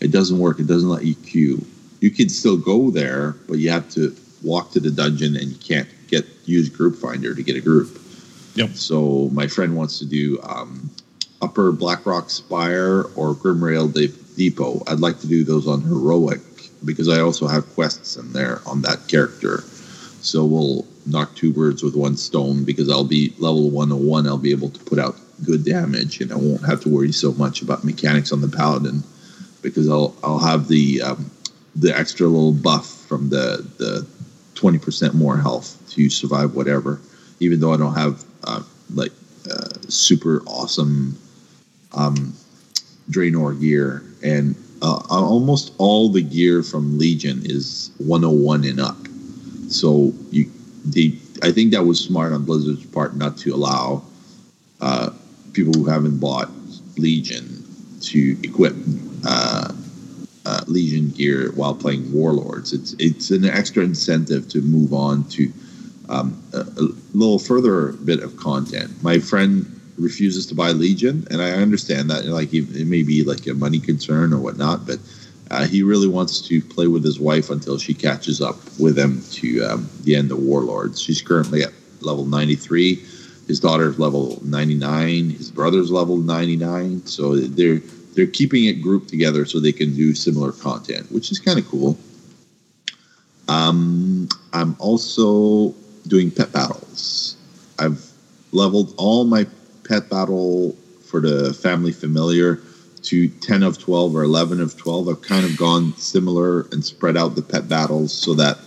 It 0.00 0.12
doesn't 0.12 0.38
work. 0.38 0.60
It 0.60 0.66
doesn't 0.66 0.88
let 0.88 1.04
you 1.04 1.16
queue. 1.16 1.64
You 2.00 2.10
can 2.10 2.28
still 2.28 2.56
go 2.56 2.90
there, 2.90 3.32
but 3.48 3.58
you 3.58 3.70
have 3.70 3.90
to 3.90 4.14
walk 4.42 4.70
to 4.72 4.80
the 4.80 4.90
dungeon 4.90 5.36
and 5.36 5.48
you 5.48 5.56
can't 5.58 5.88
get 6.08 6.24
use 6.44 6.68
group 6.68 6.96
finder 6.96 7.34
to 7.34 7.42
get 7.42 7.56
a 7.56 7.60
group. 7.60 8.00
Yep. 8.54 8.70
So 8.70 9.28
my 9.32 9.46
friend 9.46 9.76
wants 9.76 9.98
to 9.98 10.06
do 10.06 10.40
um, 10.42 10.90
Upper 11.42 11.72
Blackrock 11.72 12.30
Spire 12.30 13.04
or 13.16 13.34
Grimrail 13.34 13.92
De- 13.92 14.08
Depot. 14.36 14.82
I'd 14.86 15.00
like 15.00 15.20
to 15.20 15.26
do 15.26 15.44
those 15.44 15.66
on 15.66 15.82
heroic 15.82 16.40
because 16.84 17.08
I 17.08 17.20
also 17.20 17.46
have 17.46 17.68
quests 17.74 18.16
in 18.16 18.32
there 18.32 18.60
on 18.66 18.82
that 18.82 19.08
character. 19.08 19.62
So 20.22 20.44
we'll 20.44 20.86
knock 21.06 21.34
two 21.34 21.52
birds 21.52 21.82
with 21.82 21.96
one 21.96 22.16
stone 22.16 22.64
because 22.64 22.90
I'll 22.90 23.04
be 23.04 23.34
level 23.38 23.70
101. 23.70 24.26
I'll 24.26 24.38
be 24.38 24.50
able 24.50 24.70
to 24.70 24.84
put 24.84 24.98
out 24.98 25.16
good 25.44 25.64
damage 25.64 26.20
and 26.20 26.30
I 26.32 26.36
won't 26.36 26.64
have 26.66 26.82
to 26.82 26.90
worry 26.90 27.12
so 27.12 27.32
much 27.32 27.62
about 27.62 27.84
mechanics 27.84 28.32
on 28.32 28.42
the 28.42 28.48
paladin 28.48 29.02
because 29.62 29.88
I'll 29.88 30.14
I'll 30.22 30.38
have 30.38 30.68
the 30.68 31.00
um, 31.00 31.30
the 31.74 31.96
extra 31.96 32.26
little 32.26 32.52
buff 32.52 32.86
from 32.86 33.30
the 33.30 33.66
the 33.78 34.06
20% 34.54 35.14
more 35.14 35.38
health 35.38 35.78
to 35.90 36.10
survive 36.10 36.54
whatever 36.54 37.00
even 37.40 37.60
though 37.60 37.72
I 37.72 37.78
don't 37.78 37.94
have 37.94 38.24
uh, 38.44 38.62
like 38.94 39.12
uh, 39.50 39.68
super 39.88 40.42
awesome 40.46 41.18
um, 41.92 42.34
Draenor 43.10 43.60
gear, 43.60 44.02
and 44.22 44.54
uh, 44.82 45.02
almost 45.10 45.72
all 45.78 46.08
the 46.08 46.22
gear 46.22 46.62
from 46.62 46.98
Legion 46.98 47.42
is 47.44 47.90
101 47.98 48.64
and 48.64 48.80
up. 48.80 48.96
So 49.68 50.12
you, 50.30 50.50
they, 50.84 51.18
I 51.42 51.52
think 51.52 51.72
that 51.72 51.84
was 51.84 52.00
smart 52.00 52.32
on 52.32 52.44
Blizzard's 52.44 52.86
part 52.86 53.16
not 53.16 53.36
to 53.38 53.54
allow 53.54 54.02
uh, 54.80 55.10
people 55.52 55.72
who 55.74 55.86
haven't 55.86 56.18
bought 56.18 56.50
Legion 56.96 57.64
to 58.00 58.36
equip 58.42 58.74
uh, 59.24 59.72
uh, 60.46 60.60
Legion 60.66 61.10
gear 61.10 61.52
while 61.52 61.74
playing 61.74 62.10
Warlords. 62.12 62.72
It's 62.72 62.94
it's 62.98 63.30
an 63.30 63.44
extra 63.44 63.84
incentive 63.84 64.48
to 64.48 64.60
move 64.62 64.94
on 64.94 65.24
to 65.30 65.52
um, 66.08 66.42
a, 66.52 66.60
a 66.60 66.88
little 67.12 67.38
further 67.38 67.92
bit 67.92 68.20
of 68.20 68.36
content. 68.36 68.90
My 69.02 69.18
friend 69.18 69.79
refuses 70.00 70.46
to 70.46 70.54
buy 70.54 70.70
Legion, 70.70 71.26
and 71.30 71.42
I 71.42 71.50
understand 71.52 72.10
that. 72.10 72.24
Like 72.24 72.52
it 72.52 72.86
may 72.86 73.02
be 73.02 73.22
like 73.24 73.46
a 73.46 73.54
money 73.54 73.78
concern 73.78 74.32
or 74.32 74.38
whatnot, 74.38 74.86
but 74.86 74.98
uh, 75.50 75.66
he 75.66 75.82
really 75.82 76.08
wants 76.08 76.40
to 76.48 76.60
play 76.60 76.86
with 76.86 77.04
his 77.04 77.18
wife 77.18 77.50
until 77.50 77.78
she 77.78 77.92
catches 77.92 78.40
up 78.40 78.56
with 78.78 78.98
him 78.98 79.20
to 79.32 79.62
um, 79.64 79.90
the 80.02 80.14
end 80.14 80.30
of 80.30 80.38
Warlords. 80.38 81.00
She's 81.00 81.20
currently 81.20 81.62
at 81.62 81.72
level 82.00 82.24
93. 82.24 82.96
His 83.46 83.58
daughter's 83.58 83.98
level 83.98 84.40
99. 84.44 85.30
His 85.30 85.50
brother's 85.50 85.90
level 85.90 86.16
99. 86.16 87.04
So 87.06 87.36
they're 87.36 87.80
they're 88.14 88.26
keeping 88.26 88.64
it 88.64 88.74
grouped 88.74 89.08
together 89.08 89.44
so 89.44 89.60
they 89.60 89.72
can 89.72 89.94
do 89.94 90.14
similar 90.14 90.52
content, 90.52 91.10
which 91.12 91.30
is 91.30 91.38
kind 91.38 91.58
of 91.58 91.66
cool. 91.68 91.98
Um, 93.48 94.28
I'm 94.52 94.76
also 94.78 95.74
doing 96.06 96.30
pet 96.30 96.52
battles. 96.52 97.36
I've 97.78 98.04
leveled 98.52 98.94
all 98.96 99.24
my 99.24 99.46
pet 99.90 100.08
battle 100.08 100.76
for 101.04 101.20
the 101.20 101.52
family 101.52 101.90
familiar 101.90 102.60
to 103.02 103.28
10 103.28 103.64
of 103.64 103.76
12 103.76 104.14
or 104.14 104.22
11 104.22 104.60
of 104.60 104.76
12. 104.76 105.08
I've 105.08 105.22
kind 105.22 105.44
of 105.44 105.56
gone 105.56 105.96
similar 105.96 106.60
and 106.70 106.84
spread 106.84 107.16
out 107.16 107.34
the 107.34 107.42
pet 107.42 107.68
battles 107.68 108.12
so 108.12 108.34
that 108.34 108.58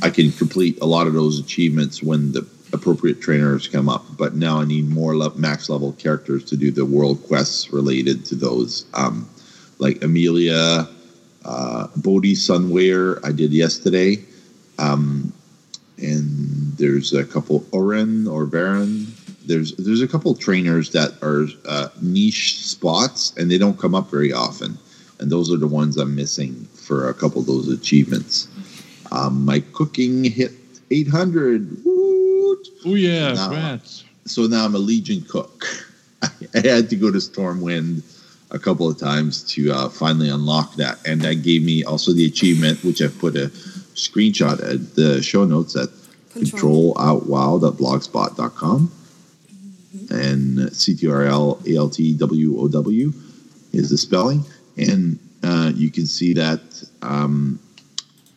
I 0.00 0.10
can 0.10 0.30
complete 0.30 0.78
a 0.80 0.86
lot 0.86 1.08
of 1.08 1.12
those 1.12 1.40
achievements 1.40 2.04
when 2.04 2.30
the 2.30 2.46
appropriate 2.72 3.20
trainers 3.20 3.66
come 3.66 3.88
up. 3.88 4.04
But 4.16 4.36
now 4.36 4.60
I 4.60 4.64
need 4.64 4.88
more 4.88 5.16
le- 5.16 5.36
max 5.36 5.68
level 5.68 5.92
characters 5.94 6.44
to 6.44 6.56
do 6.56 6.70
the 6.70 6.84
world 6.84 7.24
quests 7.26 7.72
related 7.72 8.24
to 8.26 8.36
those, 8.36 8.86
um, 8.94 9.28
like 9.78 10.04
Amelia, 10.04 10.86
uh, 11.44 11.88
Bodhi 11.96 12.34
Sunwayver, 12.34 13.18
I 13.24 13.32
did 13.32 13.52
yesterday. 13.52 14.24
Um, 14.78 15.32
and 15.96 16.76
there's 16.76 17.12
a 17.12 17.24
couple 17.24 17.66
Oren 17.72 18.28
or 18.28 18.46
Baron. 18.46 19.08
There's 19.48 19.74
there's 19.76 20.02
a 20.02 20.08
couple 20.08 20.34
trainers 20.34 20.90
that 20.90 21.12
are 21.22 21.46
uh, 21.66 21.88
niche 22.02 22.64
spots, 22.64 23.32
and 23.36 23.50
they 23.50 23.58
don't 23.58 23.78
come 23.78 23.94
up 23.94 24.10
very 24.10 24.32
often. 24.32 24.78
And 25.18 25.32
those 25.32 25.50
are 25.52 25.56
the 25.56 25.66
ones 25.66 25.96
I'm 25.96 26.14
missing 26.14 26.66
for 26.74 27.08
a 27.08 27.14
couple 27.14 27.40
of 27.40 27.46
those 27.46 27.68
achievements. 27.68 28.46
Um, 29.10 29.44
my 29.44 29.60
cooking 29.72 30.22
hit 30.24 30.52
800. 30.90 31.82
Oh 31.86 32.56
yeah, 32.84 33.32
Now- 33.32 33.50
rats. 33.50 34.04
So 34.26 34.46
now 34.46 34.66
I'm 34.66 34.74
a 34.74 34.78
Legion 34.78 35.22
cook. 35.22 35.64
I 36.22 36.60
had 36.62 36.90
to 36.90 36.96
go 36.96 37.10
to 37.10 37.16
Stormwind 37.18 38.02
a 38.50 38.58
couple 38.58 38.88
of 38.88 38.98
times 38.98 39.42
to 39.54 39.72
uh, 39.72 39.88
finally 39.88 40.28
unlock 40.28 40.74
that, 40.76 40.98
and 41.06 41.22
that 41.22 41.36
gave 41.42 41.62
me 41.64 41.82
also 41.84 42.12
the 42.12 42.26
achievement, 42.26 42.84
which 42.84 43.00
I 43.00 43.08
put 43.08 43.36
a 43.36 43.48
screenshot 43.94 44.62
at 44.62 44.94
the 44.94 45.22
show 45.22 45.44
notes 45.46 45.74
at 45.76 45.88
Control. 46.32 46.92
And 50.10 50.58
CTRL 50.70 51.62
ALTWOW 51.66 53.14
is 53.72 53.90
the 53.90 53.98
spelling, 53.98 54.44
and 54.76 55.18
uh, 55.42 55.72
you 55.74 55.90
can 55.90 56.06
see 56.06 56.32
that 56.34 56.60
um, 57.02 57.58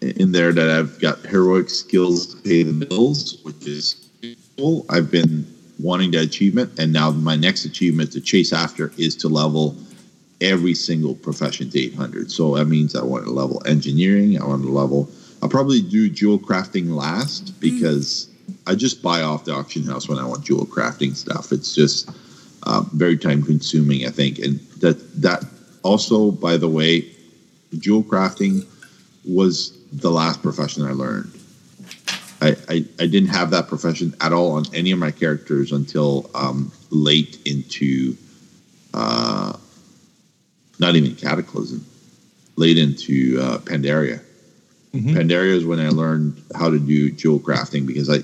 in 0.01 0.32
there 0.32 0.51
that 0.51 0.70
I've 0.70 1.00
got 1.00 1.20
heroic 1.20 1.70
skills 1.70 2.34
to 2.34 2.41
pay 2.41 2.63
the 2.63 2.86
bills, 2.86 3.38
which 3.44 3.68
is 3.68 4.10
cool. 4.58 4.86
I've 4.89 5.12
been 5.12 5.46
wanting 5.80 6.12
that 6.12 6.24
achievement, 6.24 6.80
and 6.80 6.91
now 6.91 7.12
my 7.12 7.36
next 7.36 7.65
achievement 7.65 8.12
to 8.13 8.22
chase 8.22 8.53
after 8.53 8.91
is 8.98 9.15
to 9.18 9.27
level 9.27 9.75
every 10.41 10.74
single 10.74 11.15
profession 11.15 11.70
to 11.70 11.80
800. 11.80 12.32
So 12.32 12.56
that 12.56 12.65
means 12.65 12.96
I 12.96 13.03
want 13.03 13.25
to 13.25 13.32
level 13.32 13.62
engineering. 13.65 14.41
I 14.41 14.46
want 14.46 14.63
to 14.63 14.70
level. 14.70 15.10
I'll 15.41 15.50
probably 15.50 15.82
do 15.82 16.10
jewel 16.10 16.39
crafting 16.39 16.89
last 16.89 17.60
because 17.60 18.31
I 18.67 18.75
just 18.75 19.01
buy 19.01 19.22
off 19.22 19.46
the 19.46 19.53
auction 19.53 19.84
house 19.84 20.08
when 20.08 20.17
I 20.17 20.25
want 20.25 20.43
jewel 20.43 20.65
crafting 20.65 21.15
stuff. 21.15 21.51
It's 21.51 21.75
just 21.75 22.10
uh, 22.63 22.84
very 22.93 23.17
time 23.17 23.43
consuming, 23.43 24.05
I 24.05 24.10
think, 24.10 24.39
and 24.39 24.60
that 24.79 25.22
that 25.22 25.43
also, 25.84 26.31
by 26.31 26.58
the 26.58 26.70
way, 26.70 27.05
jewel 27.79 28.03
crafting 28.03 28.65
was 29.25 29.77
the 29.91 30.12
last 30.12 30.41
profession 30.41 30.86
I 30.86 30.91
learned. 30.91 31.31
I, 32.41 32.55
I, 32.70 32.86
I 33.00 33.05
didn't 33.05 33.29
have 33.29 33.51
that 33.51 33.67
profession 33.67 34.15
at 34.20 34.34
all 34.34 34.53
on 34.53 34.63
any 34.74 34.91
of 34.91 34.98
my 34.98 35.12
characters 35.12 35.72
until 35.72 36.29
um, 36.34 36.72
late 36.89 37.38
into 37.46 38.15
uh, 38.93 39.55
not 40.79 40.96
even 40.96 41.15
Cataclysm, 41.15 41.86
late 42.55 42.77
into 42.77 43.39
uh, 43.39 43.58
Pandaria. 43.60 44.22
Pandaria 45.15 45.55
is 45.55 45.65
when 45.65 45.79
I 45.79 45.89
learned 45.89 46.41
how 46.55 46.70
to 46.70 46.79
do 46.79 47.12
jewel 47.12 47.39
crafting 47.39 47.86
because 47.86 48.10
I 48.10 48.24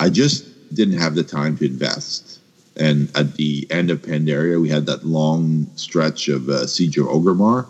I 0.00 0.10
just 0.10 0.74
didn't 0.74 0.98
have 0.98 1.14
the 1.14 1.24
time 1.24 1.56
to 1.58 1.66
invest. 1.66 2.40
And 2.76 3.10
at 3.16 3.34
the 3.34 3.66
end 3.70 3.90
of 3.90 4.02
Pandaria, 4.02 4.60
we 4.60 4.68
had 4.68 4.86
that 4.86 5.04
long 5.04 5.66
stretch 5.74 6.28
of 6.28 6.48
uh, 6.48 6.66
Siege 6.66 6.98
of 6.98 7.06
Orgrimmar. 7.06 7.66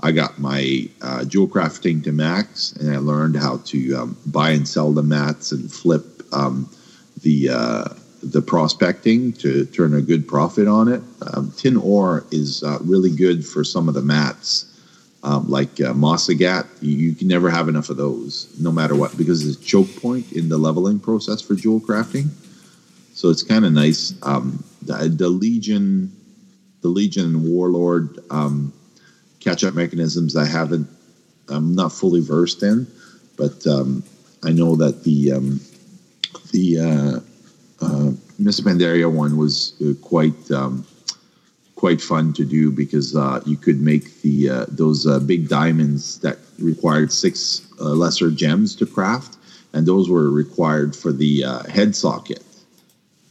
I 0.00 0.12
got 0.12 0.38
my 0.38 0.88
uh, 1.02 1.24
jewel 1.24 1.48
crafting 1.48 2.02
to 2.04 2.12
max, 2.12 2.72
and 2.72 2.94
I 2.94 2.98
learned 2.98 3.36
how 3.36 3.58
to 3.66 3.94
um, 3.96 4.16
buy 4.26 4.50
and 4.50 4.66
sell 4.66 4.92
the 4.92 5.02
mats 5.02 5.52
and 5.52 5.70
flip 5.70 6.22
um, 6.32 6.68
the 7.22 7.50
uh, 7.50 7.84
the 8.22 8.42
prospecting 8.42 9.32
to 9.34 9.64
turn 9.66 9.94
a 9.94 10.00
good 10.00 10.26
profit 10.26 10.66
on 10.66 10.88
it. 10.88 11.02
Um, 11.32 11.52
tin 11.56 11.76
ore 11.76 12.24
is 12.30 12.62
uh, 12.62 12.78
really 12.82 13.14
good 13.14 13.44
for 13.44 13.64
some 13.64 13.88
of 13.88 13.94
the 13.94 14.02
mats, 14.02 14.67
um, 15.28 15.50
like 15.50 15.80
uh, 15.82 15.92
Moss 15.92 16.30
Agate. 16.30 16.64
You, 16.80 17.14
can 17.14 17.28
never 17.28 17.50
have 17.50 17.68
enough 17.68 17.90
of 17.90 17.98
those, 17.98 18.48
no 18.58 18.72
matter 18.72 18.94
what, 18.94 19.16
because 19.18 19.46
it's 19.46 19.60
a 19.60 19.64
choke 19.64 19.94
point 19.96 20.32
in 20.32 20.48
the 20.48 20.56
leveling 20.56 20.98
process 20.98 21.42
for 21.42 21.54
jewel 21.54 21.80
crafting. 21.80 22.28
So 23.12 23.28
it's 23.28 23.42
kind 23.42 23.66
of 23.66 23.72
nice. 23.72 24.14
Um, 24.22 24.64
the, 24.80 24.94
the 25.08 25.28
Legion, 25.28 26.10
the 26.80 26.88
Legion 26.88 27.26
and 27.26 27.44
Warlord 27.44 28.20
um, 28.30 28.72
catch-up 29.40 29.74
mechanisms 29.74 30.34
I 30.34 30.46
haven't, 30.46 30.88
I'm 31.50 31.74
not 31.74 31.92
fully 31.92 32.20
versed 32.20 32.62
in, 32.62 32.86
but 33.36 33.66
um, 33.66 34.02
I 34.42 34.52
know 34.52 34.76
that 34.76 35.04
the 35.04 35.32
um, 35.32 35.60
the 36.52 37.22
uh, 37.80 37.84
uh, 37.84 38.12
Mists 38.38 38.60
Pandaria 38.60 39.12
one 39.12 39.36
was 39.36 39.74
uh, 39.82 39.92
quite 40.00 40.50
um, 40.50 40.86
quite 41.78 42.00
fun 42.00 42.32
to 42.32 42.44
do 42.44 42.72
because 42.72 43.14
uh, 43.14 43.40
you 43.46 43.56
could 43.56 43.80
make 43.80 44.20
the 44.22 44.50
uh, 44.50 44.66
those 44.68 45.06
uh, 45.06 45.20
big 45.20 45.48
diamonds 45.48 46.18
that 46.18 46.36
required 46.58 47.12
six 47.12 47.62
uh, 47.80 47.84
lesser 47.84 48.30
gems 48.32 48.74
to 48.74 48.84
craft, 48.84 49.36
and 49.72 49.86
those 49.86 50.10
were 50.10 50.28
required 50.28 50.94
for 50.94 51.12
the 51.12 51.44
uh, 51.44 51.62
head 51.68 51.94
socket. 51.94 52.42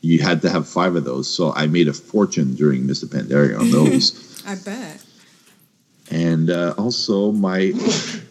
You 0.02 0.20
had 0.20 0.42
to 0.44 0.50
have 0.50 0.68
five 0.68 0.96
of 0.96 1.04
those, 1.04 1.28
so 1.30 1.54
I 1.54 1.68
made 1.68 1.90
a 1.90 1.94
fortune 1.94 2.56
during 2.56 2.88
Mists 2.88 3.04
Pandaria 3.04 3.60
on 3.60 3.70
those. 3.70 4.42
I 4.48 4.56
bet. 4.56 5.04
And 6.10 6.50
uh, 6.50 6.74
also, 6.78 7.34
my 7.34 7.74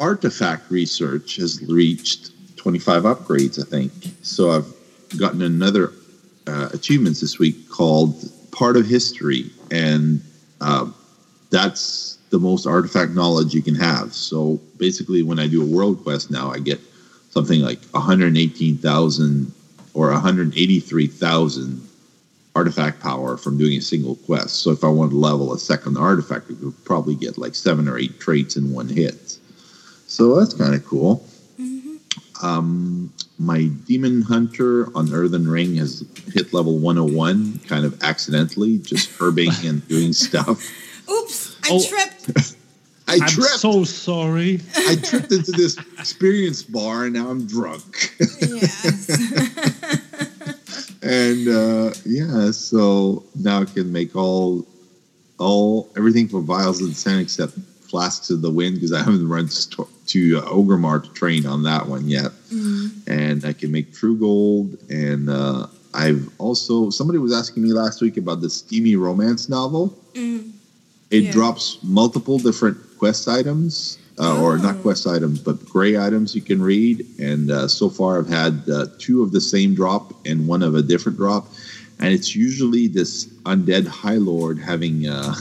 artifact 0.01 0.71
research 0.71 1.37
has 1.37 1.61
reached 1.69 2.31
25 2.57 3.03
upgrades, 3.03 3.61
I 3.61 3.69
think. 3.69 3.93
So 4.23 4.51
I've 4.53 4.73
gotten 5.19 5.43
another 5.43 5.93
uh, 6.47 6.71
achievements 6.73 7.21
this 7.21 7.39
week 7.39 7.69
called 7.69 8.15
Part 8.57 8.77
of 8.77 8.87
History, 8.87 9.51
and 9.71 10.23
uh, 10.63 10.91
that's 11.51 12.17
the 12.31 12.39
most 12.39 12.67
artifact 12.67 13.13
knowledge 13.13 13.55
you 13.55 13.63
can 13.63 13.75
have. 13.75 14.15
So 14.15 14.61
basically, 14.79 15.23
when 15.23 15.39
I 15.39 15.47
do 15.47 15.63
a 15.63 15.67
world 15.67 16.03
quest 16.03 16.31
now, 16.31 16.51
I 16.51 16.59
get 16.59 16.81
something 17.31 17.61
like 17.61 17.85
118,000 17.91 19.53
or 19.93 20.11
183,000 20.11 21.89
artifact 22.55 23.01
power 23.01 23.37
from 23.37 23.59
doing 23.59 23.77
a 23.77 23.83
single 23.83 24.17
quest. 24.17 24.63
So 24.63 24.71
if 24.71 24.83
I 24.83 24.89
want 24.89 25.11
to 25.11 25.19
level 25.19 25.53
a 25.53 25.59
second 25.59 25.99
artifact, 25.99 26.51
I 26.51 26.55
could 26.55 26.85
probably 26.87 27.15
get 27.15 27.37
like 27.37 27.55
seven 27.55 27.87
or 27.87 27.99
eight 27.99 28.19
traits 28.19 28.57
in 28.57 28.73
one 28.73 28.89
hit. 28.89 29.39
So 30.07 30.39
that's 30.41 30.55
kind 30.55 30.75
of 30.75 30.85
cool. 30.87 31.23
Um, 32.43 33.13
my 33.39 33.65
demon 33.87 34.23
hunter 34.23 34.89
on 34.97 35.13
Earthen 35.13 35.49
Ring 35.49 35.77
has 35.77 36.05
hit 36.35 36.53
level 36.53 36.79
101, 36.79 37.61
kind 37.67 37.85
of 37.85 38.03
accidentally, 38.03 38.79
just 38.79 39.11
herbing 39.19 39.65
and 39.69 39.87
doing 39.89 40.13
stuff. 40.13 40.59
Oops, 41.11 41.57
I 41.65 41.69
Oh. 41.71 41.85
tripped. 41.89 42.57
I 43.09 43.15
I'm 43.23 43.29
tripped. 43.29 43.51
so 43.61 43.85
sorry. 43.85 44.61
I 44.77 44.97
tripped 44.97 45.31
into 45.31 45.53
this 45.53 45.77
experience 45.99 46.63
bar, 46.65 47.05
and 47.05 47.15
now 47.15 47.29
I'm 47.31 47.47
drunk. 47.47 48.15
yes. 48.41 49.09
and 51.03 51.49
uh, 51.49 51.93
yeah, 52.05 52.51
so 52.51 53.23
now 53.37 53.63
I 53.63 53.65
can 53.67 53.93
make 53.93 54.17
all, 54.17 54.67
all 55.39 55.89
everything 55.97 56.27
for 56.29 56.41
vials 56.41 56.83
of 56.83 56.89
the 56.89 56.95
sand 56.97 57.21
except 57.21 57.57
flasks 57.89 58.31
of 58.31 58.43
the 58.43 58.51
wind 58.51 58.75
because 58.77 58.93
I 58.93 58.99
haven't 58.99 59.29
run 59.29 59.49
sto- 59.51 59.89
to 60.09 60.39
uh, 60.39 60.49
Orgrimmar 60.51 61.03
to 61.05 61.11
train 61.13 61.47
on 61.47 61.63
that 61.65 61.87
one 61.87 62.09
yet. 62.09 62.33
And 63.07 63.45
I 63.45 63.53
can 63.53 63.71
make 63.73 63.93
true 63.93 64.17
gold, 64.17 64.77
and 64.91 65.29
uh, 65.31 65.67
I've 65.95 66.29
also 66.39 66.91
somebody 66.91 67.19
was 67.19 67.33
asking 67.35 67.63
me 67.63 67.73
last 67.73 68.01
week 68.01 68.17
about 68.17 68.41
the 68.41 68.51
steamy 68.51 68.97
romance 68.97 69.49
novel. 69.49 69.97
It 71.11 71.25
Yeah. 71.25 71.33
drops 71.33 71.79
multiple 71.83 72.39
different 72.39 72.77
quest 72.99 73.29
items, 73.29 73.99
uh, 74.19 74.41
or 74.43 74.59
not 74.59 74.81
quest 74.83 75.07
items, 75.07 75.39
but 75.39 75.65
gray 75.69 75.97
items 75.99 76.35
you 76.35 76.41
can 76.41 76.61
read. 76.63 77.05
And 77.21 77.51
uh, 77.51 77.69
so 77.69 77.89
far, 77.89 78.19
I've 78.19 78.29
had 78.29 78.63
uh, 78.69 78.87
two 78.99 79.23
of 79.23 79.31
the 79.33 79.41
same 79.41 79.75
drop 79.75 80.13
and 80.27 80.49
one 80.49 80.63
of 80.63 80.75
a 80.75 80.83
different 80.83 81.17
drop. 81.19 81.47
And 82.01 82.13
it's 82.13 82.35
usually 82.35 82.89
this 82.89 83.27
undead 83.45 83.87
High 83.87 84.17
Lord 84.19 84.59
having 84.59 85.07
uh, 85.09 85.35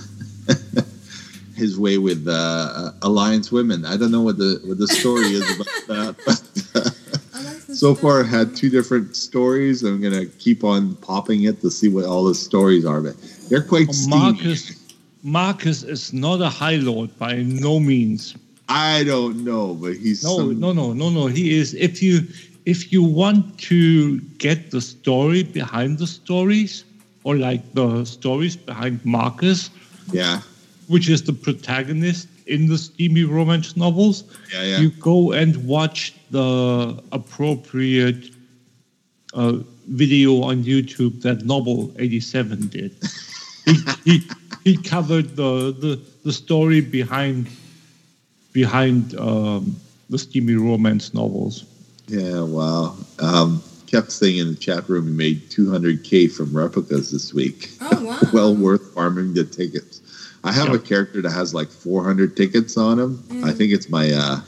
his 1.56 1.80
way 1.80 1.98
with 1.98 2.28
uh, 2.28 2.92
Alliance 3.02 3.52
women. 3.52 3.86
I 3.86 3.98
don't 3.98 4.12
know 4.12 4.22
what 4.22 4.38
the 4.38 4.62
what 4.66 4.78
the 4.78 4.88
story 4.88 5.26
is 5.40 5.46
about 5.56 5.68
that, 5.88 6.16
but. 6.26 6.42
Uh, 6.76 6.90
so 7.74 7.94
far, 7.96 8.22
I've 8.22 8.28
had 8.30 8.56
two 8.56 8.70
different 8.70 9.16
stories. 9.16 9.84
I'm 9.84 10.02
gonna 10.02 10.26
keep 10.26 10.64
on 10.64 10.96
popping 10.98 11.44
it 11.44 11.62
to 11.62 11.70
see 11.70 11.90
what 11.90 12.06
all 12.06 12.24
the 12.26 12.36
stories 12.36 12.86
are. 12.86 13.02
But 13.02 13.16
they're 13.50 13.64
quite 13.64 13.92
steamy. 13.94 14.18
Marcus, 14.18 14.96
Marcus 15.24 15.84
is 15.84 16.14
not 16.14 16.42
a 16.42 16.50
High 16.50 16.78
Lord 16.78 17.18
by 17.18 17.42
no 17.44 17.80
means. 17.80 18.36
I 18.70 19.04
don't 19.04 19.44
know, 19.44 19.74
but 19.76 19.94
he's 19.98 20.24
No, 20.24 20.38
some- 20.38 20.60
no, 20.60 20.72
no, 20.74 20.94
no, 20.94 21.10
no. 21.10 21.28
He 21.28 21.58
is. 21.58 21.74
If 21.76 22.02
you 22.02 22.22
if 22.66 22.92
you 22.92 23.04
want 23.04 23.58
to 23.70 24.20
get 24.40 24.72
the 24.72 24.82
story 24.82 25.44
behind 25.44 26.00
the 26.00 26.08
stories, 26.08 26.84
or 27.24 27.36
like 27.36 27.62
the 27.74 28.06
stories 28.06 28.56
behind 28.56 29.04
Marcus, 29.06 29.70
Yeah, 30.12 30.42
which 30.88 31.10
is 31.10 31.24
the 31.24 31.34
protagonist 31.34 32.28
in 32.48 32.68
the 32.68 32.78
steamy 32.78 33.24
romance 33.24 33.76
novels, 33.76 34.24
yeah, 34.54 34.64
yeah. 34.64 34.80
you 34.80 34.90
go 34.92 35.32
and 35.32 35.56
watch 35.66 36.14
the 36.32 37.02
appropriate 37.12 38.30
uh, 39.34 39.58
video 39.88 40.44
on 40.44 40.64
YouTube 40.64 41.22
that 41.22 41.40
Nobbel87 41.40 42.70
did. 42.70 42.96
he, 43.66 43.80
he, 44.04 44.30
he 44.64 44.78
covered 44.78 45.36
the, 45.36 45.72
the, 45.72 46.02
the 46.24 46.34
story 46.34 46.82
behind 46.82 47.48
behind 48.54 49.20
um, 49.20 49.76
the 50.10 50.18
steamy 50.18 50.56
romance 50.56 51.14
novels. 51.14 51.66
yeah, 52.08 52.42
wow. 52.42 52.96
Um, 53.20 53.62
kept 53.86 54.12
saying 54.12 54.38
in 54.38 54.48
the 54.48 54.56
chat 54.56 54.88
room 54.90 55.08
he 55.08 55.14
made 55.14 55.50
200k 55.50 56.32
from 56.32 56.56
replicas 56.56 57.12
this 57.12 57.34
week. 57.34 57.70
Oh, 57.82 58.04
wow. 58.04 58.20
well 58.34 58.56
worth 58.56 58.94
farming 58.94 59.34
the 59.34 59.44
tickets. 59.44 60.02
I 60.46 60.52
have 60.52 60.72
a 60.72 60.78
character 60.78 61.24
that 61.24 61.32
has 61.32 61.56
like 61.56 61.70
400 61.70 62.38
tickets 62.38 62.78
on 62.78 63.00
him. 63.00 63.24
I 63.44 63.52
think 63.52 63.74
it's 63.74 63.90
my 63.90 64.12
uh, 64.12 64.42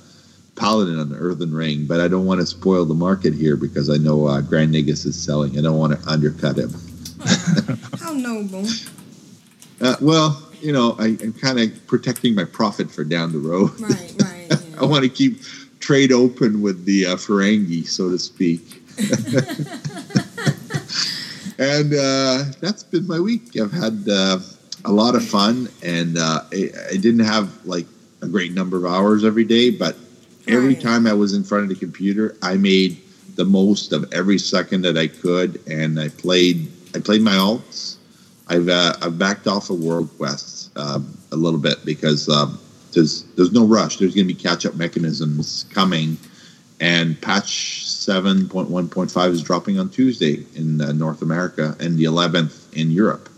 paladin 0.56 1.00
on 1.00 1.10
the 1.10 1.16
Earthen 1.16 1.52
Ring, 1.52 1.88
but 1.88 2.00
I 2.00 2.08
don't 2.08 2.26
want 2.26 2.40
to 2.40 2.46
spoil 2.46 2.86
the 2.86 2.94
market 2.94 3.34
here 3.34 3.58
because 3.58 3.90
I 3.90 3.98
know 3.98 4.28
uh, 4.28 4.42
Grand 4.42 4.76
Nagus 4.76 5.08
is 5.08 5.20
selling. 5.20 5.58
I 5.58 5.64
don't 5.64 5.78
want 5.78 6.00
to 6.00 6.08
undercut 6.08 6.58
him. 6.58 6.72
How 8.00 8.14
noble. 8.14 8.68
Uh, 9.82 9.96
well, 10.00 10.48
you 10.62 10.72
know, 10.72 10.96
I, 11.00 11.18
I'm 11.22 11.34
kind 11.34 11.60
of 11.60 11.88
protecting 11.88 12.36
my 12.36 12.44
profit 12.44 12.92
for 12.92 13.04
down 13.04 13.32
the 13.32 13.40
road. 13.40 13.72
Right, 13.80 14.14
right. 14.22 14.78
I 14.80 14.86
want 14.86 15.04
to 15.04 15.10
keep 15.10 15.42
trade 15.80 16.12
open 16.12 16.62
with 16.62 16.86
the 16.86 17.08
uh, 17.08 17.16
Ferengi, 17.16 17.88
so 17.88 18.12
to 18.12 18.20
speak. 18.20 18.84
and 21.58 21.94
uh, 21.94 22.44
that's 22.62 22.84
been 22.84 23.08
my 23.08 23.20
week. 23.20 23.60
I've 23.60 23.72
had 23.72 24.08
uh, 24.08 24.38
a 24.86 24.92
lot 24.92 25.16
of 25.16 25.26
fun, 25.26 25.70
and 25.84 26.18
uh, 26.18 26.42
I, 26.52 26.70
I 26.92 26.98
didn't 26.98 27.26
have 27.26 27.66
like 27.66 27.86
a 28.22 28.28
great 28.28 28.54
number 28.54 28.78
of 28.78 28.86
hours 28.86 29.24
every 29.24 29.44
day, 29.44 29.70
but 29.70 29.96
every 30.48 30.76
time 30.76 31.08
I 31.08 31.14
was 31.14 31.34
in 31.34 31.44
front 31.44 31.64
of 31.64 31.70
the 31.70 31.76
computer, 31.76 32.36
I 32.42 32.56
made 32.56 33.02
the 33.36 33.46
most 33.46 33.94
of 33.94 34.12
every 34.14 34.38
second 34.38 34.82
that 34.84 34.98
I 34.98 35.08
could, 35.08 35.62
and 35.68 36.00
I 36.00 36.10
played. 36.10 36.72
I 36.96 37.00
played 37.00 37.22
my 37.22 37.34
alts. 37.34 37.98
I've 38.48 38.70
uh, 38.70 38.94
I've 39.02 39.18
backed 39.18 39.48
off 39.48 39.70
of 39.70 39.80
World 39.80 40.10
Quests 40.18 40.70
um, 40.76 41.18
a 41.32 41.36
little 41.36 41.60
bit 41.60 41.86
because 41.86 42.30
um, 42.30 42.60
there's 42.94 43.24
there's 43.36 43.52
no 43.52 43.66
rush. 43.66 43.98
There's 43.98 44.16
going 44.16 44.28
to 44.28 44.34
be 44.34 44.40
catch 44.40 44.66
up 44.66 44.76
mechanisms 44.76 45.66
coming, 45.70 46.18
and 46.80 47.20
patch 47.22 47.86
seven 47.86 48.48
point 48.48 48.70
one 48.70 48.90
point 48.90 49.12
five 49.12 49.32
is 49.32 49.44
dropping 49.44 49.80
on 49.80 49.90
Tuesday 49.90 50.46
in 50.56 50.82
uh, 50.82 50.92
North 50.94 51.22
America 51.22 51.76
and 51.80 51.98
the 51.98 52.06
11th 52.06 52.74
in 52.74 52.90
Europe. 52.90 53.30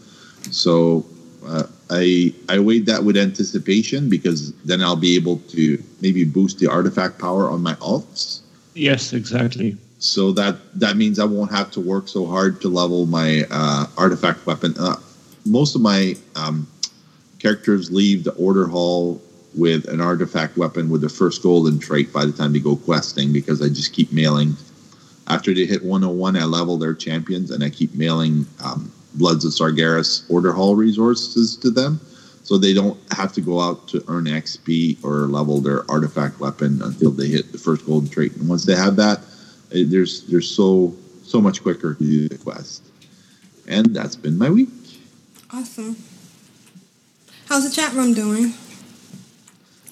So 0.51 1.05
uh, 1.45 1.63
I 1.89 2.33
I 2.47 2.59
weighed 2.59 2.85
that 2.87 3.03
with 3.03 3.17
anticipation 3.17 4.09
because 4.09 4.53
then 4.65 4.81
I'll 4.81 4.95
be 4.95 5.15
able 5.15 5.37
to 5.49 5.81
maybe 6.01 6.23
boost 6.23 6.59
the 6.59 6.67
artifact 6.67 7.19
power 7.19 7.49
on 7.49 7.61
my 7.61 7.75
alts. 7.75 8.41
Yes, 8.73 9.13
exactly. 9.13 9.77
So 9.99 10.31
that 10.33 10.57
that 10.79 10.97
means 10.97 11.19
I 11.19 11.25
won't 11.25 11.51
have 11.51 11.71
to 11.71 11.79
work 11.79 12.07
so 12.07 12.25
hard 12.25 12.61
to 12.61 12.69
level 12.69 13.05
my 13.05 13.45
uh, 13.49 13.85
artifact 13.97 14.45
weapon. 14.45 14.73
Uh, 14.79 14.95
most 15.45 15.75
of 15.75 15.81
my 15.81 16.15
um, 16.35 16.67
characters 17.39 17.91
leave 17.91 18.23
the 18.23 18.33
order 18.33 18.67
hall 18.67 19.21
with 19.55 19.87
an 19.87 19.99
artifact 19.99 20.57
weapon 20.57 20.89
with 20.89 21.01
the 21.01 21.09
first 21.09 21.41
golden 21.41 21.79
trait 21.79 22.13
by 22.13 22.25
the 22.25 22.31
time 22.31 22.53
they 22.53 22.59
go 22.59 22.75
questing 22.75 23.33
because 23.33 23.61
I 23.61 23.67
just 23.69 23.93
keep 23.93 24.11
mailing. 24.11 24.55
After 25.27 25.53
they 25.53 25.65
hit 25.65 25.83
101, 25.83 26.37
I 26.37 26.43
level 26.43 26.77
their 26.77 26.93
champions 26.93 27.51
and 27.51 27.63
I 27.63 27.69
keep 27.69 27.93
mailing 27.93 28.45
um, 28.63 28.91
Bloods 29.15 29.45
of 29.45 29.51
Sargeras 29.51 30.29
order 30.29 30.51
hall 30.51 30.75
resources 30.75 31.55
to 31.57 31.69
them 31.69 31.99
so 32.49 32.57
they 32.57 32.73
don't 32.73 32.97
have 33.11 33.31
to 33.33 33.41
go 33.41 33.59
out 33.61 33.87
to 33.89 34.03
earn 34.07 34.25
XP 34.25 35.03
or 35.03 35.27
level 35.27 35.61
their 35.61 35.89
artifact 35.89 36.39
weapon 36.39 36.81
until 36.81 37.11
they 37.11 37.27
hit 37.27 37.51
the 37.51 37.59
first 37.59 37.85
golden 37.85 38.09
trait. 38.09 38.35
And 38.37 38.49
once 38.49 38.65
they 38.65 38.75
have 38.75 38.95
that, 38.95 39.19
eh, 39.71 39.83
there's 39.85 40.23
there's 40.23 40.49
so 40.49 40.95
so 41.23 41.39
much 41.39 41.61
quicker 41.61 41.93
to 41.93 42.03
do 42.03 42.27
the 42.27 42.39
quest. 42.39 42.81
And 43.67 43.95
that's 43.95 44.15
been 44.15 44.35
my 44.35 44.49
week. 44.49 44.69
Awesome. 45.51 45.95
How's 47.47 47.69
the 47.69 47.75
chat 47.75 47.93
room 47.93 48.15
doing? 48.15 48.53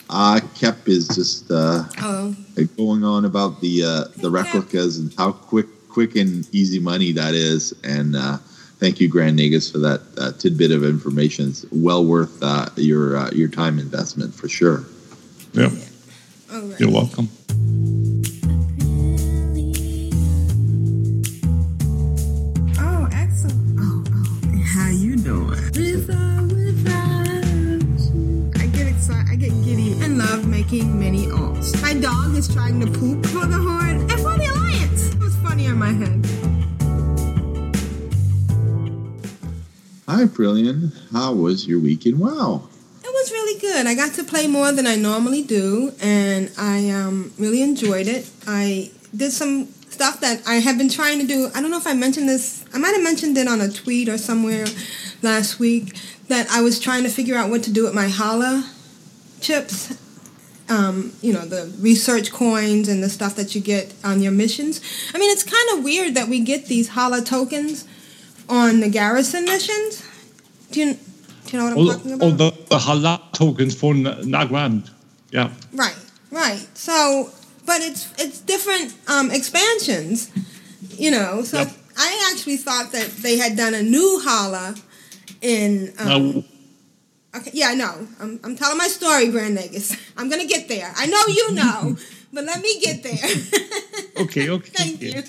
Uh 0.10 0.40
Kep 0.56 0.88
is 0.88 1.08
just 1.10 1.52
uh 1.52 1.84
Oh, 2.00 2.36
going 2.76 3.04
on 3.04 3.26
about 3.26 3.62
the 3.62 3.84
uh 3.84 4.04
the 4.18 4.32
replicas 4.32 4.98
and 4.98 5.14
how 5.16 5.32
quick 5.32 5.68
quick 5.90 6.16
and 6.16 6.48
easy 6.56 6.80
money 6.80 7.12
that 7.12 7.36
is 7.36 7.74
and 7.84 8.16
uh 8.16 8.38
thank 8.80 9.00
you, 9.00 9.08
Grand 9.10 9.38
Nagus, 9.38 9.72
for 9.72 9.80
that 9.80 10.02
uh, 10.18 10.32
tidbit 10.34 10.72
of 10.72 10.84
information. 10.84 11.50
It's 11.50 11.66
well 11.72 12.06
worth 12.06 12.42
uh, 12.42 12.70
your 12.76 13.18
uh, 13.18 13.32
your 13.32 13.48
time 13.50 13.80
investment 13.80 14.34
for 14.34 14.48
sure. 14.48 14.86
Yeah. 15.54 15.66
Right. 15.66 16.80
You're 16.80 16.92
welcome. 16.92 17.30
Oh, 22.80 23.08
excellent. 23.12 23.80
Oh, 23.80 24.04
oh. 24.08 24.64
How 24.64 24.90
you 24.90 25.18
doing? 25.18 25.60
I 28.56 28.68
get 28.68 28.88
excited. 28.88 29.30
I 29.30 29.36
get 29.36 29.52
giddy 29.64 30.00
and 30.02 30.18
love 30.18 30.48
making 30.48 30.98
mini 30.98 31.26
alts. 31.28 31.80
My 31.82 31.94
dog 31.94 32.36
is 32.36 32.48
trying 32.54 32.80
to 32.80 32.88
poop 32.88 33.26
for 33.26 33.46
the 33.46 33.58
horn 33.58 34.02
and 34.02 34.12
for 34.12 34.38
the 34.38 34.48
alliance. 34.54 35.14
It 35.14 35.20
was 35.20 35.36
funny 35.38 35.68
on 35.68 35.78
my 35.78 35.92
head. 35.92 36.37
Hi, 40.10 40.24
Brilliant. 40.24 40.94
How 41.12 41.34
was 41.34 41.68
your 41.68 41.82
week 41.82 42.06
in 42.06 42.18
WoW? 42.18 42.70
It 43.04 43.10
was 43.10 43.30
really 43.30 43.60
good. 43.60 43.86
I 43.86 43.94
got 43.94 44.14
to 44.14 44.24
play 44.24 44.48
more 44.48 44.72
than 44.72 44.88
I 44.88 44.96
normally 44.96 45.44
do, 45.44 45.92
and 46.00 46.50
I 46.58 46.90
um, 46.92 47.34
really 47.38 47.62
enjoyed 47.62 48.08
it. 48.08 48.30
I 48.48 48.92
did 49.14 49.34
some 49.34 49.66
stuff 49.90 50.22
that 50.22 50.48
I 50.48 50.56
have 50.56 50.78
been 50.78 50.88
trying 50.88 51.20
to 51.20 51.28
do. 51.28 51.50
I 51.54 51.62
don't 51.62 51.72
know 51.72 51.78
if 51.78 51.86
I 51.86 51.94
mentioned 51.94 52.30
this. 52.30 52.64
I 52.74 52.78
might 52.78 52.94
have 52.94 53.04
mentioned 53.04 53.38
it 53.38 53.50
on 53.50 53.60
a 53.60 53.70
tweet 53.70 54.08
or 54.08 54.18
somewhere 54.18 54.66
last 55.22 55.60
week 55.60 55.94
that 56.30 56.48
I 56.52 56.62
was 56.62 56.80
trying 56.80 57.04
to 57.04 57.10
figure 57.10 57.36
out 57.36 57.50
what 57.50 57.64
to 57.64 57.74
do 57.74 57.84
with 57.84 57.94
my 57.94 58.08
Halaa 58.08 58.64
chips. 59.42 59.98
Um, 60.70 61.12
you 61.22 61.34
know, 61.34 61.44
the 61.44 61.76
research 61.80 62.32
coins 62.32 62.88
and 62.88 63.04
the 63.04 63.10
stuff 63.10 63.36
that 63.36 63.56
you 63.56 63.60
get 63.60 63.94
on 64.06 64.22
your 64.22 64.32
missions. 64.32 64.80
I 65.14 65.18
mean, 65.18 65.32
it's 65.32 65.44
kind 65.44 65.78
of 65.78 65.84
weird 65.84 66.16
that 66.16 66.30
we 66.30 66.40
get 66.40 66.68
these 66.68 66.92
Halaa 66.92 67.26
tokens 67.26 67.86
on 68.50 68.80
the 68.80 68.90
garrison 68.90 69.46
missions. 69.46 70.04
Do 70.72 70.80
you, 70.82 70.94
do 70.94 71.00
you 71.52 71.58
know 71.60 71.66
what 71.66 71.74
I'm 71.74 71.78
All, 71.80 71.88
talking 71.94 72.14
about? 72.14 72.26
all 72.26 72.32
the, 72.32 72.52
the 72.70 72.78
Halaa 72.78 73.32
tokens 73.34 73.76
for 73.76 73.94
Nagrand. 73.94 74.90
Yeah. 75.32 75.50
Right, 75.74 75.96
right. 76.32 76.66
So, 76.74 77.30
but 77.66 77.82
it's 77.82 78.12
it's 78.20 78.40
different 78.42 78.94
um, 79.10 79.32
expansions, 79.32 80.32
you 80.98 81.12
know. 81.12 81.44
So 81.44 81.60
Yep. 81.60 81.72
I 81.98 82.32
actually 82.32 82.58
thought 82.58 82.92
that 82.92 83.08
they 83.22 83.38
had 83.38 83.58
done 83.58 83.74
a 83.74 83.82
new 83.84 84.22
Halaa 84.26 84.80
in. 85.42 85.94
Um, 86.00 86.08
Now, 86.08 86.44
Okay, 87.36 87.52
yeah, 87.54 87.68
I 87.70 87.76
know. 87.76 88.08
I'm, 88.20 88.40
I'm 88.44 88.56
telling 88.56 88.78
my 88.78 88.88
story, 88.88 89.28
Grand 89.30 89.58
Nagus. 89.58 89.94
I'm 90.18 90.30
gonna 90.30 90.48
get 90.48 90.68
there. 90.70 90.92
I 90.96 91.06
know 91.06 91.22
you 91.28 91.54
know, 91.54 91.98
but 92.34 92.46
let 92.46 92.62
me 92.62 92.80
get 92.80 93.04
there. 93.04 93.20
okay, 94.24 94.50
okay. 94.50 94.70
Thank 94.74 95.02
you. 95.02 95.22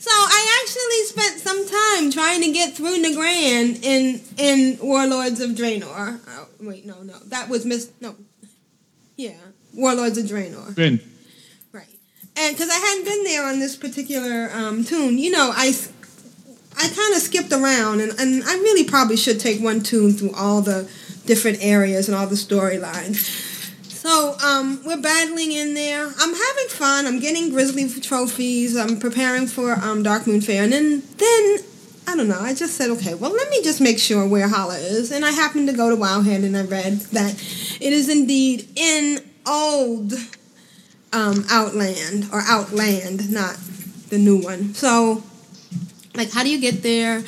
So 0.00 0.10
I 0.12 0.62
actually 0.62 1.04
spent 1.06 1.40
some 1.40 1.66
time 1.66 2.12
trying 2.12 2.40
to 2.42 2.52
get 2.52 2.74
through 2.76 3.02
Nagrand 3.02 3.82
in 3.82 4.20
in 4.36 4.78
Warlords 4.80 5.40
of 5.40 5.50
Draenor. 5.50 6.20
Oh, 6.28 6.48
wait, 6.60 6.86
no, 6.86 7.02
no, 7.02 7.14
that 7.26 7.48
was 7.48 7.64
Miss. 7.64 7.90
No, 8.00 8.14
yeah, 9.16 9.32
Warlords 9.74 10.16
of 10.16 10.26
Draenor. 10.26 10.74
Then, 10.76 11.00
Right. 11.72 11.88
And 12.36 12.56
because 12.56 12.70
I 12.70 12.78
hadn't 12.78 13.04
been 13.04 13.24
there 13.24 13.44
on 13.44 13.58
this 13.58 13.74
particular 13.74 14.50
um, 14.52 14.84
toon, 14.84 15.18
you 15.18 15.32
know, 15.32 15.50
I 15.52 15.74
I 16.76 16.88
kind 16.88 17.14
of 17.14 17.20
skipped 17.20 17.52
around, 17.52 18.00
and, 18.00 18.12
and 18.20 18.44
I 18.44 18.54
really 18.54 18.84
probably 18.84 19.16
should 19.16 19.40
take 19.40 19.60
one 19.60 19.82
toon 19.82 20.12
through 20.12 20.32
all 20.32 20.62
the 20.62 20.88
different 21.26 21.58
areas 21.60 22.08
and 22.08 22.16
all 22.16 22.28
the 22.28 22.36
storylines. 22.36 23.56
So 24.08 24.34
um, 24.42 24.80
we're 24.86 25.02
battling 25.02 25.52
in 25.52 25.74
there. 25.74 26.06
I'm 26.06 26.34
having 26.34 26.68
fun. 26.68 27.06
I'm 27.06 27.20
getting 27.20 27.50
Grizzly 27.50 27.86
trophies. 28.00 28.74
I'm 28.74 28.98
preparing 28.98 29.46
for 29.46 29.72
um, 29.72 30.02
Darkmoon 30.02 30.42
Faire, 30.42 30.64
and 30.64 30.72
then 30.72 31.02
then 31.18 31.58
I 32.06 32.16
don't 32.16 32.26
know. 32.26 32.40
I 32.40 32.54
just 32.54 32.76
said, 32.76 32.88
okay, 32.88 33.12
well, 33.12 33.32
let 33.32 33.50
me 33.50 33.62
just 33.62 33.82
make 33.82 33.98
sure 33.98 34.26
where 34.26 34.48
Halaa 34.48 34.80
is. 34.80 35.12
And 35.12 35.26
I 35.26 35.32
happened 35.32 35.68
to 35.68 35.74
go 35.74 35.90
to 35.90 35.96
Wowhead, 35.96 36.42
and 36.42 36.56
I 36.56 36.62
read 36.62 37.00
that 37.12 37.34
it 37.82 37.92
is 37.92 38.08
indeed 38.08 38.66
in 38.76 39.18
old 39.46 40.14
um, 41.12 41.44
Outland 41.50 42.30
or 42.32 42.40
Outland, 42.40 43.30
not 43.30 43.58
the 44.08 44.16
new 44.16 44.38
one. 44.38 44.72
So, 44.72 45.22
like, 46.14 46.32
how 46.32 46.44
do 46.44 46.48
you 46.48 46.58
get 46.58 46.82
there? 46.82 47.24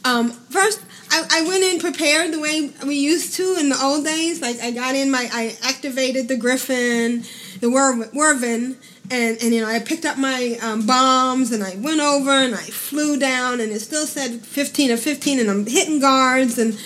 um, 0.04 0.30
first, 0.30 0.82
I, 1.10 1.24
I 1.30 1.42
went 1.46 1.62
in 1.62 1.78
prepared 1.78 2.32
the 2.32 2.40
way 2.40 2.72
we 2.84 2.96
used 2.96 3.36
to 3.36 3.56
in 3.58 3.68
the 3.68 3.80
old 3.80 4.04
days. 4.04 4.42
Like 4.42 4.58
I 4.60 4.72
got 4.72 4.96
in 4.96 5.10
my, 5.10 5.28
I 5.32 5.56
activated 5.62 6.28
the 6.28 6.36
Griffin, 6.36 7.24
the 7.60 7.70
Wyvern, 7.70 8.76
and 9.10 9.38
and 9.42 9.54
you 9.54 9.60
know 9.60 9.68
I 9.68 9.78
picked 9.78 10.04
up 10.04 10.18
my 10.18 10.58
um, 10.62 10.86
bombs 10.86 11.52
and 11.52 11.62
I 11.62 11.76
went 11.76 12.00
over 12.00 12.30
and 12.30 12.54
I 12.54 12.62
flew 12.62 13.18
down 13.18 13.60
and 13.60 13.70
it 13.70 13.80
still 13.80 14.06
said 14.06 14.40
15 14.40 14.92
or 14.92 14.96
15 14.96 15.40
and 15.40 15.50
I'm 15.50 15.66
hitting 15.66 16.00
guards 16.00 16.58
and 16.58 16.78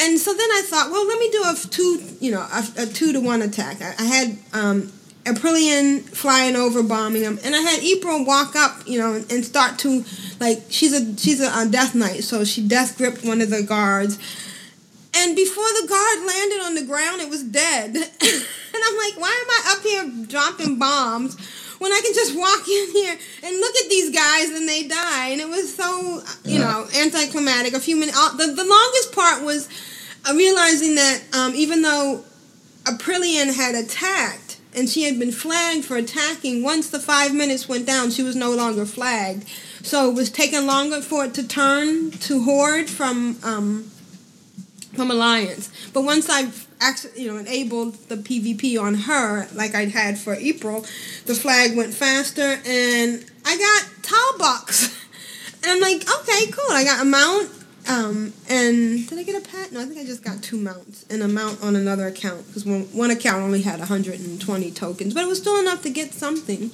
and 0.00 0.18
so 0.18 0.32
then 0.32 0.48
I 0.50 0.62
thought, 0.66 0.90
well, 0.90 1.06
let 1.06 1.18
me 1.18 1.30
do 1.30 1.42
a 1.46 1.54
two, 1.68 2.02
you 2.20 2.30
know, 2.32 2.40
a, 2.40 2.64
a 2.82 2.86
two 2.86 3.12
to 3.12 3.20
one 3.20 3.42
attack. 3.42 3.82
I, 3.82 3.94
I 3.98 4.04
had 4.04 4.38
um, 4.52 4.92
Aprillian 5.24 6.02
flying 6.02 6.56
over, 6.56 6.82
bombing 6.82 7.22
him, 7.22 7.38
and 7.44 7.54
I 7.54 7.60
had 7.60 7.82
April 7.82 8.24
walk 8.24 8.56
up, 8.56 8.82
you 8.86 8.98
know, 8.98 9.14
and, 9.14 9.30
and 9.30 9.44
start 9.44 9.78
to, 9.80 10.04
like, 10.40 10.62
she's 10.70 10.92
a 10.94 11.16
she's 11.18 11.40
a, 11.40 11.48
uh 11.48 11.66
death 11.66 11.94
knight, 11.94 12.24
so 12.24 12.44
she 12.44 12.66
death 12.66 12.96
gripped 12.96 13.24
one 13.24 13.40
of 13.40 13.50
the 13.50 13.62
guards, 13.62 14.18
and 15.14 15.36
before 15.36 15.68
the 15.80 15.86
guard 15.88 16.26
landed 16.26 16.60
on 16.64 16.74
the 16.74 16.84
ground, 16.84 17.20
it 17.20 17.28
was 17.28 17.42
dead, 17.42 17.90
and 17.96 18.80
I'm 18.86 18.96
like, 18.96 19.20
why 19.20 19.44
am 19.44 19.50
I 19.50 19.76
up 19.76 19.82
here 19.82 20.26
dropping 20.26 20.78
bombs? 20.78 21.36
When 21.80 21.92
I 21.92 22.00
can 22.04 22.12
just 22.12 22.36
walk 22.36 22.68
in 22.68 22.90
here 22.92 23.16
and 23.42 23.56
look 23.58 23.74
at 23.76 23.88
these 23.88 24.14
guys 24.14 24.50
and 24.50 24.68
they 24.68 24.86
die, 24.86 25.28
and 25.28 25.40
it 25.40 25.48
was 25.48 25.74
so 25.74 26.22
you 26.44 26.58
know 26.58 26.86
anticlimactic. 26.94 27.72
A 27.72 27.80
few 27.80 27.96
minutes. 27.96 28.18
uh, 28.18 28.36
The 28.36 28.52
the 28.52 28.64
longest 28.64 29.12
part 29.14 29.42
was 29.42 29.66
uh, 30.28 30.34
realizing 30.34 30.94
that 30.96 31.22
um, 31.32 31.54
even 31.54 31.82
though 31.82 32.24
Aprillian 32.84 33.54
had 33.54 33.74
attacked 33.74 34.60
and 34.74 34.88
she 34.88 35.02
had 35.02 35.18
been 35.18 35.32
flagged 35.32 35.84
for 35.84 35.96
attacking, 35.96 36.62
once 36.62 36.90
the 36.90 36.98
five 36.98 37.34
minutes 37.34 37.68
went 37.68 37.86
down, 37.86 38.10
she 38.10 38.22
was 38.22 38.36
no 38.36 38.54
longer 38.54 38.86
flagged. 38.86 39.48
So 39.82 40.10
it 40.10 40.14
was 40.14 40.30
taking 40.30 40.66
longer 40.66 41.00
for 41.00 41.24
it 41.24 41.34
to 41.34 41.46
turn 41.46 42.10
to 42.12 42.42
Horde 42.42 42.88
from 42.88 43.38
um, 43.42 43.90
from 44.94 45.10
Alliance. 45.10 45.70
But 45.92 46.02
once 46.02 46.28
I 46.28 46.50
actually, 46.80 47.22
you 47.22 47.32
know, 47.32 47.38
enabled 47.38 47.94
the 48.08 48.16
PvP 48.16 48.80
on 48.80 48.94
her, 48.94 49.48
like 49.54 49.74
I'd 49.74 49.90
had 49.90 50.18
for 50.18 50.34
April, 50.34 50.82
the 51.26 51.34
flag 51.34 51.76
went 51.76 51.94
faster, 51.94 52.60
and 52.66 53.24
I 53.44 53.56
got 53.56 54.02
Talbuks. 54.02 54.96
And 55.62 55.72
I'm 55.72 55.80
like, 55.82 56.08
okay, 56.20 56.50
cool. 56.52 56.72
I 56.72 56.84
got 56.84 57.02
a 57.02 57.04
mount. 57.04 57.50
Um, 57.88 58.32
and 58.48 59.08
did 59.08 59.18
I 59.18 59.22
get 59.22 59.36
a 59.36 59.48
pet? 59.48 59.72
No, 59.72 59.80
I 59.80 59.84
think 59.84 59.98
I 59.98 60.04
just 60.04 60.22
got 60.22 60.42
two 60.42 60.58
mounts 60.58 61.06
and 61.10 61.22
a 61.22 61.28
mount 61.28 61.62
on 61.62 61.76
another 61.76 62.06
account 62.06 62.46
because 62.46 62.64
one, 62.64 62.82
one 62.92 63.10
account 63.10 63.42
only 63.42 63.62
had 63.62 63.78
120 63.78 64.70
tokens, 64.72 65.14
but 65.14 65.24
it 65.24 65.26
was 65.26 65.38
still 65.38 65.58
enough 65.58 65.82
to 65.82 65.90
get 65.90 66.12
something. 66.12 66.70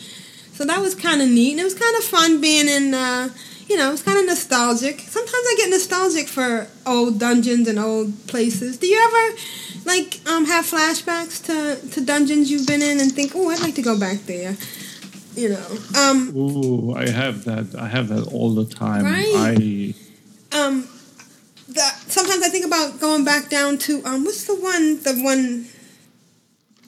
So 0.53 0.65
that 0.65 0.81
was 0.81 0.95
kind 0.95 1.23
of 1.23 1.29
neat. 1.29 1.53
And 1.53 1.61
it 1.61 1.65
was 1.65 1.75
kind 1.75 1.97
of 1.97 2.05
fun 2.05 2.41
being 2.41 2.69
in, 2.69 2.95
uh, 2.95 3.29
you 3.69 3.77
know, 3.77 3.93
it's 3.93 4.03
kind 4.03 4.19
of 4.19 4.27
nostalgic. 4.27 5.01
Sometimes 5.01 5.33
I 5.33 5.55
get 5.59 5.71
nostalgic 5.71 6.29
for 6.29 6.67
old 6.87 7.21
dungeons 7.21 7.69
and 7.69 7.79
old 7.79 8.27
places. 8.27 8.79
Do 8.79 8.87
you 8.87 8.99
ever, 8.99 9.39
like, 9.85 10.21
um, 10.29 10.47
have 10.47 10.65
flashbacks 10.65 11.45
to, 11.47 11.89
to 11.91 12.05
dungeons 12.05 12.51
you've 12.51 12.67
been 12.67 12.83
in 12.83 13.01
and 13.01 13.13
think, 13.13 13.33
oh, 13.35 13.51
I'd 13.51 13.61
like 13.61 13.75
to 13.77 13.83
go 13.83 13.99
back 13.99 14.21
there? 14.21 14.57
You 15.35 15.51
know, 15.51 15.79
um, 15.99 16.35
ooh, 16.35 16.95
I 16.95 17.11
have 17.11 17.45
that. 17.45 17.79
I 17.79 17.89
have 17.89 18.09
that 18.09 18.27
all 18.33 18.55
the 18.55 18.65
time. 18.65 19.05
Right. 19.05 19.27
I 19.35 19.95
um, 20.53 20.89
sometimes 22.17 22.43
I 22.43 22.49
think 22.49 22.65
about 22.65 22.99
going 22.99 23.25
back 23.25 23.51
down 23.51 23.77
to 23.79 24.03
um, 24.07 24.25
what's 24.25 24.45
the 24.47 24.55
one, 24.55 25.03
the 25.03 25.15
one, 25.23 25.67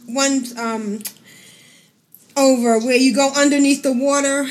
one 0.07 0.45
um, 0.59 1.01
over 2.37 2.79
where 2.81 2.97
you 2.97 3.15
go 3.15 3.31
underneath 3.37 3.83
the 3.83 3.93
water, 3.93 4.47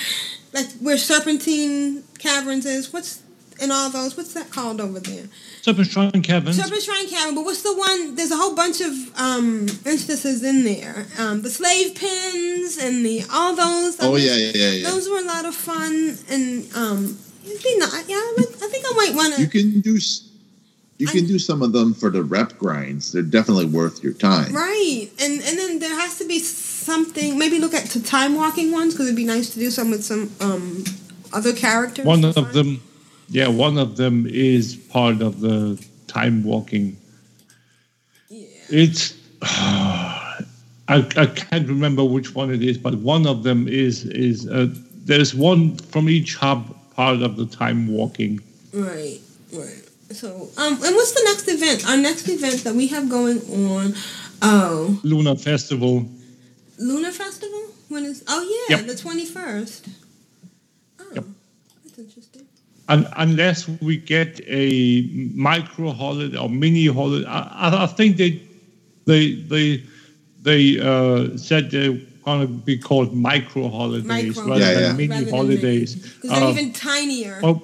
like 0.53 0.67
where 0.79 0.97
Serpentine 0.97 2.03
Caverns 2.19 2.65
is. 2.67 2.93
What's 2.93 3.23
in 3.59 3.71
all 3.71 3.89
those? 3.89 4.15
What's 4.15 4.33
that 4.35 4.51
called 4.51 4.79
over 4.79 4.99
there? 4.99 5.25
Serpentshrine 5.63 6.23
Caverns. 6.23 6.61
Serpent 6.61 6.81
Shrine 6.83 7.07
Cavern. 7.09 7.33
But 7.35 7.43
what's 7.45 7.63
the 7.63 7.75
one? 7.75 8.13
There's 8.15 8.31
a 8.31 8.37
whole 8.37 8.55
bunch 8.55 8.79
of 8.81 8.93
um, 9.19 9.67
instances 9.83 10.43
in 10.43 10.63
there. 10.63 11.07
Um, 11.17 11.41
the 11.41 11.49
Slave 11.49 11.95
Pens 11.95 12.77
and 12.77 13.03
the 13.03 13.23
all 13.33 13.55
those. 13.55 13.97
Oh, 13.99 14.15
yeah, 14.15 14.35
yeah, 14.35 14.51
yeah, 14.53 14.69
yeah. 14.69 14.89
Those 14.89 15.09
were 15.09 15.17
a 15.19 15.25
lot 15.25 15.45
of 15.45 15.55
fun 15.55 16.17
and 16.29 16.71
um, 16.75 17.17
it'd 17.45 17.63
be 17.63 17.77
nice. 17.79 18.07
Yeah, 18.07 18.15
I 18.15 18.45
I 18.63 18.67
think 18.69 18.85
I 18.87 18.93
might 18.95 19.15
want 19.15 19.33
to. 19.35 19.41
You 19.41 19.47
can 19.47 19.81
do 19.81 19.95
s- 19.97 20.26
you 20.97 21.07
can 21.07 21.25
do 21.27 21.37
some 21.37 21.61
of 21.61 21.73
them 21.73 21.93
for 21.93 22.09
the 22.09 22.23
rep 22.23 22.57
grinds. 22.57 23.11
They're 23.11 23.21
definitely 23.21 23.65
worth 23.65 24.03
your 24.03 24.13
time. 24.13 24.53
Right, 24.53 25.09
and 25.19 25.33
and 25.41 25.57
then 25.57 25.79
there 25.79 25.95
has 25.99 26.17
to 26.17 26.27
be 26.27 26.39
something. 26.39 27.37
Maybe 27.37 27.59
look 27.59 27.73
at 27.73 27.85
the 27.85 27.99
time 27.99 28.35
walking 28.35 28.71
ones 28.71 28.93
because 28.93 29.07
it'd 29.07 29.15
be 29.15 29.25
nice 29.25 29.51
to 29.51 29.59
do 29.59 29.69
some 29.69 29.91
with 29.91 30.03
some 30.03 30.31
um 30.41 30.83
other 31.33 31.53
characters. 31.53 32.05
One 32.05 32.25
of 32.25 32.53
them, 32.53 32.81
yeah, 33.29 33.47
one 33.47 33.77
of 33.77 33.97
them 33.97 34.25
is 34.27 34.75
part 34.75 35.21
of 35.21 35.39
the 35.39 35.83
time 36.07 36.43
walking. 36.43 36.97
Yeah. 38.29 38.47
It's 38.69 39.13
I, 40.89 41.05
I 41.17 41.25
can't 41.25 41.67
remember 41.67 42.03
which 42.03 42.33
one 42.33 42.51
it 42.51 42.63
is, 42.63 42.77
but 42.77 42.95
one 42.95 43.27
of 43.27 43.43
them 43.43 43.67
is 43.67 44.05
is 44.05 44.47
uh, 44.47 44.67
there's 45.05 45.35
one 45.35 45.75
from 45.75 46.09
each 46.09 46.35
hub 46.35 46.75
part 46.95 47.21
of 47.21 47.35
the 47.35 47.45
time 47.45 47.87
walking. 47.87 48.39
Right, 48.73 49.19
right. 49.53 49.86
So, 50.11 50.49
um, 50.57 50.73
and 50.73 50.95
what's 50.95 51.11
the 51.13 51.23
next 51.25 51.47
event? 51.49 51.87
Our 51.87 51.97
next 51.97 52.27
event 52.29 52.63
that 52.63 52.73
we 52.75 52.87
have 52.87 53.09
going 53.09 53.39
on 53.71 53.93
Oh, 54.41 54.99
Lunar 55.03 55.35
Festival. 55.35 56.05
Lunar 56.79 57.11
Festival? 57.11 57.61
When 57.89 58.05
is? 58.05 58.23
Oh 58.27 58.41
yeah, 58.69 58.77
Yep. 58.77 58.87
the 58.87 58.95
twenty 58.95 59.25
first. 59.25 59.87
Oh, 60.99 61.05
Yep. 61.13 61.25
that's 61.83 61.97
interesting. 61.99 62.43
Un- 62.89 63.07
unless 63.17 63.67
we 63.81 63.97
get 63.97 64.39
a 64.47 65.09
micro 65.33 65.91
holiday 65.91 66.37
or 66.37 66.49
mini 66.49 66.85
holiday, 66.87 67.25
I, 67.27 67.39
I- 67.69 67.83
I 67.83 67.87
think 67.87 68.17
they 68.17 68.41
they 69.05 69.35
they 69.35 69.83
they 70.43 70.79
uh, 70.79 71.35
said 71.37 71.71
they're 71.71 71.99
gonna 72.23 72.47
be 72.47 72.77
called 72.77 73.13
micro 73.13 73.69
holidays 73.69 74.05
Micro 74.05 74.43
rather 74.45 74.59
Yeah, 74.61 74.73
than 74.73 74.83
yeah. 74.83 74.93
mini 74.93 75.23
Rather 75.25 75.31
holidays. 75.31 75.95
Because 75.95 76.29
they're 76.29 76.43
Uh, 76.43 76.51
even 76.51 76.71
tinier. 76.73 77.39
oh, 77.43 77.63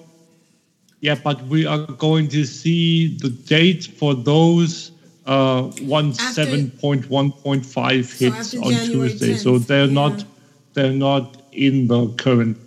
yeah, 1.03 1.15
but 1.15 1.41
we 1.47 1.65
are 1.65 1.79
going 1.79 2.29
to 2.29 2.45
see 2.45 3.17
the 3.17 3.27
date 3.27 3.83
for 3.83 4.15
those 4.15 4.91
uh, 5.25 5.63
one 5.81 6.13
seven 6.13 6.71
point 6.71 7.09
one 7.09 7.29
point 7.29 7.65
five 7.65 8.05
So 8.05 8.31
hits 8.31 8.53
after 8.53 8.65
on 8.65 8.71
January 8.71 9.09
Tuesday. 9.09 9.35
So 9.35 9.57
they're 9.57 9.87
yeah. 9.87 10.01
not 10.01 10.23
they're 10.73 10.93
not 10.93 11.41
in 11.51 11.87
the 11.89 12.07
current 12.13 12.57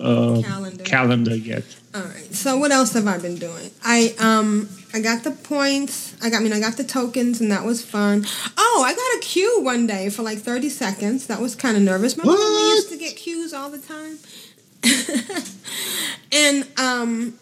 uh, 0.00 0.42
Calendar. 0.42 0.82
calendar 0.82 1.36
yet. 1.36 1.64
All 1.94 2.02
right. 2.02 2.34
So 2.34 2.56
what 2.56 2.72
else 2.72 2.94
have 2.94 3.06
I 3.06 3.18
been 3.18 3.36
doing? 3.36 3.70
I 3.84 4.16
um 4.18 4.68
I 4.92 4.98
got 4.98 5.22
the 5.22 5.30
points. 5.30 6.16
I 6.20 6.30
got 6.30 6.40
I 6.40 6.42
mean 6.42 6.52
I 6.52 6.58
got 6.58 6.76
the 6.76 6.82
tokens 6.82 7.40
and 7.40 7.52
that 7.52 7.64
was 7.64 7.84
fun. 7.84 8.26
Oh, 8.58 8.82
I 8.84 8.92
got 8.92 9.18
a 9.18 9.20
queue 9.20 9.60
one 9.62 9.86
day 9.86 10.10
for 10.10 10.24
like 10.24 10.38
30 10.38 10.68
seconds. 10.68 11.28
That 11.28 11.40
was 11.40 11.54
kind 11.54 11.76
of 11.76 11.84
nervous. 11.84 12.18
Remember 12.18 12.36
when 12.42 12.54
we 12.54 12.70
used 12.70 12.90
to 12.90 12.98
get 12.98 13.14
queues 13.14 13.54
all 13.54 13.70
the 13.70 13.78
time? 13.78 14.18
and 16.32 16.66
um 16.76 17.38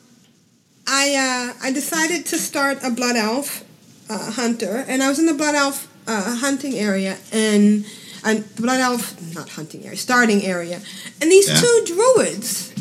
I 0.86 1.14
uh 1.14 1.66
I 1.66 1.72
decided 1.72 2.26
to 2.26 2.38
start 2.38 2.78
a 2.82 2.90
blood 2.90 3.16
elf 3.16 3.64
uh, 4.10 4.32
hunter 4.32 4.84
and 4.88 5.02
I 5.02 5.08
was 5.08 5.18
in 5.18 5.26
the 5.26 5.34
blood 5.34 5.54
elf 5.54 5.88
uh, 6.06 6.36
hunting 6.36 6.74
area 6.74 7.16
and 7.32 7.84
I, 8.24 8.42
blood 8.56 8.80
elf 8.80 9.16
not 9.34 9.48
hunting 9.50 9.84
area 9.84 9.96
starting 9.96 10.42
area 10.42 10.80
and 11.20 11.30
these 11.30 11.48
Yeah. 11.48 11.60
two 11.60 11.84
druids 11.86 12.72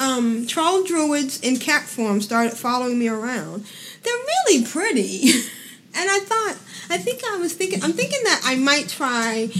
um, 0.00 0.46
troll 0.46 0.84
druids 0.84 1.40
in 1.40 1.58
cat 1.58 1.84
form 1.84 2.20
started 2.20 2.54
following 2.56 2.98
me 2.98 3.08
around. 3.08 3.64
They're 4.02 4.12
really 4.14 4.64
pretty. 4.64 5.30
and 5.94 6.10
I 6.10 6.18
thought, 6.20 6.56
I 6.90 6.98
think 6.98 7.22
I 7.24 7.36
was 7.36 7.52
thinking, 7.54 7.82
I'm 7.82 7.92
thinking 7.92 8.20
that 8.24 8.42
I 8.44 8.56
might 8.56 8.88
try 8.88 9.50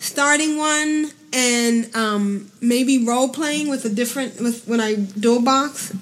starting 0.00 0.56
one 0.56 1.10
and 1.32 1.94
um, 1.94 2.50
maybe 2.60 3.04
role 3.04 3.28
playing 3.28 3.68
with 3.68 3.84
a 3.84 3.88
different, 3.88 4.40
with 4.40 4.66
when 4.66 4.80
I 4.80 4.96
dual 4.96 5.42
box 5.42 5.94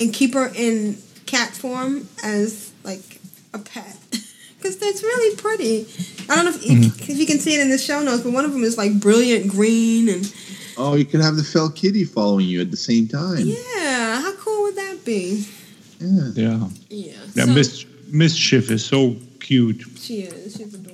and 0.00 0.12
keep 0.12 0.34
her 0.34 0.50
in 0.54 0.98
cat 1.26 1.50
form 1.50 2.08
as 2.22 2.72
like 2.84 3.20
a 3.54 3.58
pet. 3.58 3.96
Because 4.58 4.76
that's 4.78 5.02
really 5.02 5.34
pretty. 5.36 5.88
I 6.30 6.36
don't 6.36 6.44
know 6.44 6.50
if, 6.52 6.62
mm-hmm. 6.62 7.10
if 7.10 7.18
you 7.18 7.26
can 7.26 7.40
see 7.40 7.56
it 7.56 7.60
in 7.60 7.68
the 7.68 7.78
show 7.78 8.00
notes, 8.00 8.22
but 8.22 8.32
one 8.32 8.44
of 8.44 8.52
them 8.52 8.62
is 8.62 8.78
like 8.78 9.00
brilliant 9.00 9.50
green 9.50 10.08
and 10.08 10.32
Oh, 10.78 10.94
you 10.94 11.04
can 11.04 11.20
have 11.20 11.34
the 11.34 11.42
fel 11.42 11.68
kitty 11.68 12.04
following 12.04 12.46
you 12.46 12.60
at 12.60 12.70
the 12.70 12.76
same 12.76 13.08
time. 13.08 13.38
yeah, 13.40 14.20
how 14.20 14.32
cool 14.36 14.62
would 14.62 14.76
that 14.76 15.04
be? 15.04 15.46
Yeah. 15.98 16.28
Yeah. 16.34 16.68
Yeah. 16.88 17.12
Yeah, 17.34 17.44
so- 17.46 17.52
Mis- 17.52 17.86
Mischief 18.06 18.70
is 18.70 18.84
so 18.84 19.16
cute. 19.40 19.82
She 19.98 20.20
is. 20.22 20.56
She's 20.56 20.74
adorable. 20.74 20.91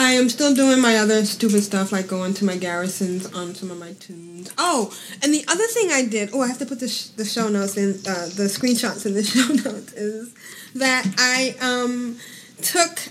I 0.00 0.12
am 0.12 0.30
still 0.30 0.54
doing 0.54 0.80
my 0.80 0.96
other 0.96 1.26
stupid 1.26 1.62
stuff, 1.62 1.92
like 1.92 2.08
going 2.08 2.32
to 2.34 2.46
my 2.46 2.56
garrisons 2.56 3.26
on 3.34 3.54
some 3.54 3.70
of 3.70 3.78
my 3.78 3.92
toons. 3.92 4.50
Oh, 4.56 4.96
and 5.22 5.34
the 5.34 5.44
other 5.46 5.66
thing 5.66 5.90
I 5.92 6.06
did. 6.06 6.30
Oh, 6.32 6.40
I 6.40 6.46
have 6.46 6.56
to 6.60 6.64
put 6.64 6.80
the, 6.80 6.88
sh- 6.88 7.08
the 7.08 7.24
show 7.26 7.48
notes 7.48 7.76
in 7.76 7.90
uh, 8.08 8.30
the 8.34 8.48
screenshots 8.48 9.04
in 9.04 9.12
the 9.12 9.22
show 9.34 9.46
notes. 9.48 9.92
Is 9.92 10.34
that 10.74 11.06
I 11.18 11.54
um 11.60 12.16
took 12.62 13.10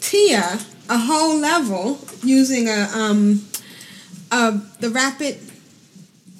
Tia 0.00 0.58
a 0.88 0.98
whole 0.98 1.38
level 1.38 2.00
using 2.24 2.68
a 2.68 2.88
um 2.92 3.46
uh 4.32 4.58
the 4.80 4.90
rapid 4.90 5.38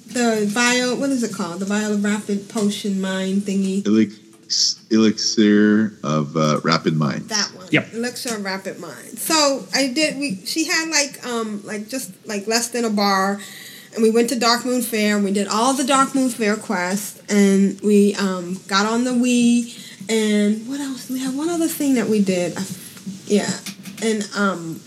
the 0.09 0.47
vial 0.49 0.97
what 0.97 1.11
is 1.11 1.23
it 1.23 1.33
called 1.33 1.61
the 1.61 1.65
vial 1.65 1.97
rapid 1.99 2.49
potion 2.49 3.01
mind 3.01 3.43
thingy 3.43 3.85
elixir 4.91 5.93
of 6.03 6.37
uh, 6.37 6.61
rapid 6.63 6.95
mind. 6.97 7.29
That 7.29 7.51
one. 7.55 7.67
Yep. 7.71 7.95
Elixir 7.95 8.37
of 8.37 8.45
Rapid 8.45 8.79
Mind. 8.79 9.19
So 9.19 9.67
I 9.75 9.89
did. 9.89 10.19
We 10.19 10.37
she 10.45 10.67
had 10.67 10.89
like 10.89 11.25
um 11.27 11.63
like 11.65 11.89
just 11.89 12.13
like 12.27 12.47
less 12.47 12.69
than 12.69 12.85
a 12.85 12.91
bar, 12.91 13.41
and 13.95 14.03
we 14.03 14.11
went 14.11 14.29
to 14.31 14.37
Darkmoon 14.37 14.85
Faire. 14.85 15.17
and 15.17 15.25
We 15.25 15.33
did 15.33 15.49
all 15.49 15.75
the 15.75 15.83
Darkmoon 15.83 16.33
Faire 16.33 16.57
quests, 16.57 17.21
and 17.29 17.81
we 17.81 18.15
um 18.15 18.61
got 18.69 18.87
on 18.87 19.05
the 19.05 19.11
Wii. 19.13 19.83
And 20.09 20.69
what 20.69 20.79
else? 20.81 21.11
We 21.11 21.19
had 21.19 21.35
one 21.37 21.49
other 21.49 21.67
thing 21.67 21.95
that 21.95 22.07
we 22.09 22.23
did. 22.23 22.57
Yeah, 23.27 23.51
and 24.03 24.29
um, 24.37 24.81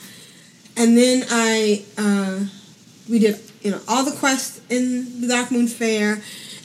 and 0.77 0.97
then 0.97 1.25
I 1.29 1.83
uh, 1.97 2.45
we 3.09 3.19
did 3.19 3.39
you 3.61 3.71
know 3.71 3.81
all 3.89 4.05
the 4.05 4.15
quests 4.15 4.61
in 4.69 5.19
the 5.21 5.27
Darkmoon 5.27 5.67
Faire, 5.67 6.21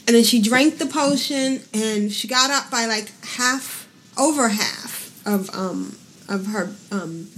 and 0.07 0.15
then 0.17 0.25
she 0.25 0.41
drank 0.41 0.79
the 0.79 0.87
potion, 0.87 1.61
and 1.73 2.13
she 2.13 2.29
got 2.29 2.51
up 2.51 2.71
by 2.71 2.87
like 2.87 3.11
half, 3.25 3.89
over 4.19 4.49
half 4.49 5.11
of 5.27 5.49
um 5.55 5.97
of 6.29 6.47
her 6.47 6.73
um 6.93 7.29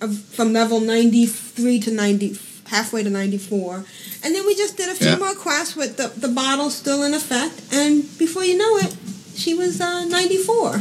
of 0.00 0.18
from 0.18 0.52
level 0.52 0.80
ninety 0.80 1.26
three 1.26 1.80
to 1.80 1.90
ninety 1.90 2.38
halfway 2.68 3.02
to 3.02 3.10
ninety 3.10 3.38
four, 3.38 3.84
and 4.22 4.34
then 4.34 4.44
we 4.46 4.54
just 4.54 4.76
did 4.76 4.88
a 4.88 4.94
few 4.94 5.08
Yeah. 5.08 5.16
more 5.16 5.34
quests 5.34 5.76
with 5.76 5.96
the 5.96 6.08
the 6.08 6.28
bottle 6.28 6.70
still 6.70 7.02
in 7.02 7.14
effect, 7.14 7.62
and 7.72 8.02
before 8.18 8.44
you 8.44 8.56
know 8.58 8.76
it, 8.78 8.94
she 9.34 9.54
was 9.54 9.80
uh, 9.80 10.04
ninety 10.06 10.36
four. 10.38 10.78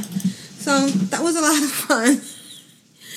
So 0.60 0.88
that 0.88 1.22
was 1.22 1.36
a 1.36 1.42
lot 1.42 1.62
of 1.62 1.70
fun. 1.72 2.22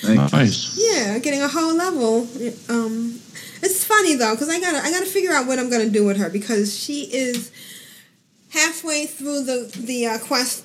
Nice. 0.04 0.32
Nice. 0.32 0.78
Yeah, 0.78 1.18
getting 1.18 1.42
a 1.42 1.48
whole 1.48 1.74
level. 1.74 2.28
Um, 2.68 3.18
it's 3.62 3.84
funny 3.84 4.14
though, 4.14 4.34
because 4.34 4.48
I 4.48 4.60
gotta 4.60 4.78
I 4.78 4.90
gotta 4.90 5.06
figure 5.06 5.32
out 5.32 5.46
what 5.46 5.58
I'm 5.58 5.70
gonna 5.70 5.88
do 5.90 6.04
with 6.04 6.16
her 6.18 6.28
because 6.30 6.76
she 6.78 7.02
is 7.12 7.50
halfway 8.50 9.06
through 9.06 9.44
the 9.44 9.70
the 9.78 10.06
uh, 10.06 10.18
quest. 10.18 10.64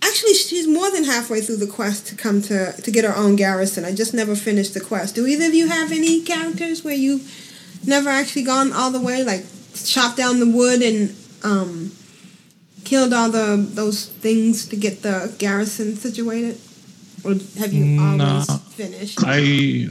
Actually, 0.00 0.34
she's 0.34 0.66
more 0.68 0.90
than 0.90 1.04
halfway 1.04 1.40
through 1.40 1.56
the 1.56 1.66
quest 1.66 2.06
to 2.08 2.14
come 2.14 2.40
to 2.42 2.72
to 2.72 2.90
get 2.90 3.04
her 3.04 3.16
own 3.16 3.36
garrison. 3.36 3.84
I 3.84 3.92
just 3.94 4.14
never 4.14 4.34
finished 4.36 4.74
the 4.74 4.80
quest. 4.80 5.14
Do 5.14 5.26
either 5.26 5.46
of 5.46 5.54
you 5.54 5.68
have 5.68 5.90
any 5.92 6.22
characters 6.22 6.84
where 6.84 6.94
you 6.94 7.20
never 7.84 8.08
actually 8.08 8.44
gone 8.44 8.72
all 8.72 8.90
the 8.90 9.00
way, 9.00 9.22
like 9.24 9.44
chopped 9.84 10.16
down 10.16 10.40
the 10.40 10.48
wood 10.48 10.82
and 10.82 11.14
um, 11.42 11.92
killed 12.84 13.12
all 13.12 13.30
the 13.30 13.56
those 13.74 14.06
things 14.06 14.66
to 14.68 14.76
get 14.76 15.02
the 15.02 15.34
garrison 15.38 15.96
situated? 15.96 16.58
Or 17.24 17.32
have 17.58 17.72
you 17.72 17.84
Nah. 17.84 18.44
always 18.48 18.50
finished? 18.74 19.18
I 19.24 19.88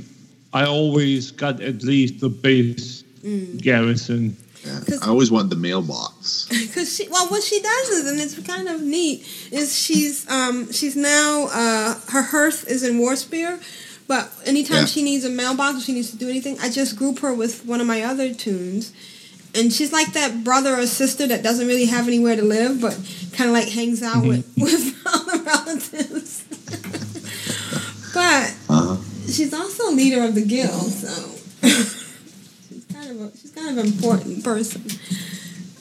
I 0.62 0.66
always 0.66 1.32
got 1.32 1.62
at 1.62 1.84
least 1.84 2.20
the 2.20 2.30
base 2.30 3.04
Mm. 3.24 3.62
garrison. 3.62 4.24
Yeah. 4.66 4.80
'Cause- 4.86 5.02
I 5.04 5.08
always 5.08 5.32
want 5.32 5.50
the 5.50 5.56
mailbox. 5.68 6.46
because 6.64 6.88
she 6.96 7.08
well 7.10 7.28
what 7.34 7.44
she 7.44 7.60
does 7.62 7.88
is 7.98 8.04
and 8.10 8.20
it's 8.24 8.36
kind 8.54 8.68
of 8.74 8.82
neat 8.82 9.18
is 9.52 9.68
she's 9.86 10.26
um 10.30 10.72
she's 10.78 10.96
now 10.96 11.48
uh 11.62 11.90
her 12.14 12.22
hearth 12.34 12.60
is 12.68 12.84
in 12.84 12.94
Warspear 13.00 13.60
but 14.08 14.24
anytime 14.46 14.82
Yeah. 14.84 14.94
she 14.94 15.02
needs 15.10 15.24
a 15.26 15.30
mailbox 15.30 15.78
or 15.78 15.82
she 15.88 15.94
needs 15.94 16.10
to 16.12 16.18
do 16.24 16.30
anything 16.30 16.56
i 16.66 16.68
just 16.70 16.96
group 16.96 17.20
her 17.20 17.34
with 17.34 17.66
one 17.66 17.80
of 17.82 17.88
my 17.88 18.02
other 18.12 18.34
toons 18.34 18.92
and 19.56 19.72
she's 19.76 19.92
like 20.00 20.12
that 20.20 20.44
brother 20.44 20.74
or 20.80 20.86
sister 20.88 21.26
that 21.28 21.42
doesn't 21.44 21.68
really 21.68 21.86
have 21.96 22.06
anywhere 22.08 22.36
to 22.36 22.44
live 22.58 22.74
but 22.86 22.94
kind 23.38 23.50
of 23.50 23.54
like 23.60 23.70
hangs 23.80 24.02
out 24.04 24.24
with 24.26 24.44
with 24.66 24.84
all 25.06 25.24
the 25.32 25.40
relatives 25.52 26.44
but. 28.14 28.54
She's 29.28 29.54
also 29.54 29.92
leader 29.92 30.24
of 30.24 30.36
the 30.36 30.46
guild, 30.46 30.92
so 30.92 31.32
she's 32.70 32.86
kind 32.94 33.12
of 33.12 33.22
a, 33.22 33.38
she's 33.38 33.52
kind 33.52 33.70
of 33.70 33.78
an 33.78 33.92
important 33.92 34.44
person. 34.44 34.84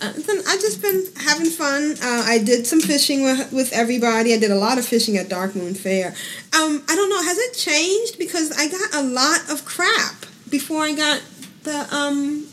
Uh, 0.01 0.13
then 0.13 0.43
I've 0.47 0.61
just 0.61 0.83
been 0.83 1.05
having 1.17 1.47
fun. 1.47 1.93
Uh, 2.03 2.25
I 2.27 2.39
did 2.45 2.67
some 2.67 2.81
fishing 2.81 3.23
with, 3.23 3.53
with 3.53 3.73
everybody. 3.73 4.35
I 4.35 4.39
did 4.39 4.51
a 4.51 4.57
lot 4.57 4.79
of 4.79 4.85
fishing 4.85 5.17
at 5.17 5.29
Darkmoon 5.29 5.77
Faire. 5.77 6.09
Um, 6.53 6.83
I 6.89 6.95
don't 6.95 7.09
know, 7.09 7.23
has 7.23 7.39
it 7.39 7.55
changed? 7.55 8.19
Because 8.19 8.53
I 8.53 8.69
got 8.69 8.95
a 8.95 9.03
lot 9.03 9.49
of 9.51 9.65
crap 9.65 10.27
before 10.51 10.83
I 10.83 10.93
got 10.95 11.23
the 11.63 11.87
um 11.95 12.47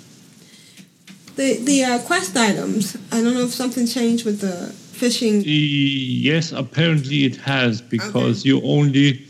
the 1.35 1.57
the 1.63 1.83
uh, 1.83 1.99
quest 1.99 2.37
items. 2.37 2.95
I 3.11 3.21
don't 3.21 3.33
know 3.33 3.45
if 3.45 3.53
something 3.53 3.85
changed 3.87 4.25
with 4.25 4.39
the 4.39 4.71
fishing. 4.71 5.43
Yes, 5.45 6.51
apparently 6.51 7.25
it 7.25 7.35
has 7.37 7.81
because 7.81 8.45
you 8.45 8.61
only 8.63 9.25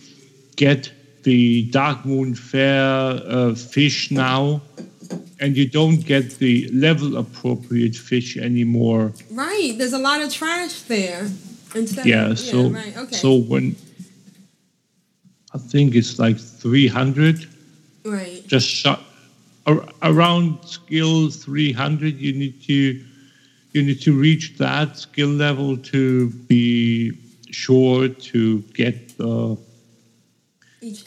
get 0.55 0.91
the 1.23 1.69
Darkmoon 1.71 2.37
Faire 2.37 3.21
uh, 3.25 3.55
fish 3.55 4.11
now, 4.11 4.61
and 5.39 5.57
you 5.57 5.67
don't 5.67 5.97
get 6.05 6.37
the 6.39 6.69
level 6.69 7.17
appropriate 7.17 7.95
fish 7.95 8.37
anymore. 8.37 9.13
Right, 9.31 9.73
there's 9.77 9.93
a 9.93 9.99
lot 9.99 10.21
of 10.21 10.31
trash 10.33 10.81
there. 10.83 11.29
Instead 11.75 12.05
Yeah, 12.05 12.31
of, 12.31 12.39
so 12.39 12.69
right, 12.69 12.95
okay. 12.95 13.15
so 13.15 13.35
when 13.35 13.75
I 15.53 15.57
think 15.57 15.95
it's 15.95 16.19
like 16.19 16.37
three 16.37 16.87
hundred, 16.87 17.47
right. 18.05 18.45
just 18.47 18.67
shot 18.67 19.01
ar- 19.65 19.85
around 20.01 20.63
skill 20.65 21.29
three 21.29 21.71
hundred. 21.71 22.17
You 22.19 22.33
need 22.33 22.61
to 22.63 23.03
you 23.73 23.81
need 23.81 24.01
to 24.01 24.13
reach 24.13 24.57
that 24.57 24.97
skill 24.97 25.29
level 25.29 25.77
to 25.77 26.29
be 26.47 27.11
sure 27.49 28.07
to 28.07 28.61
get 28.73 29.17
the 29.17 29.55
time. 29.55 29.72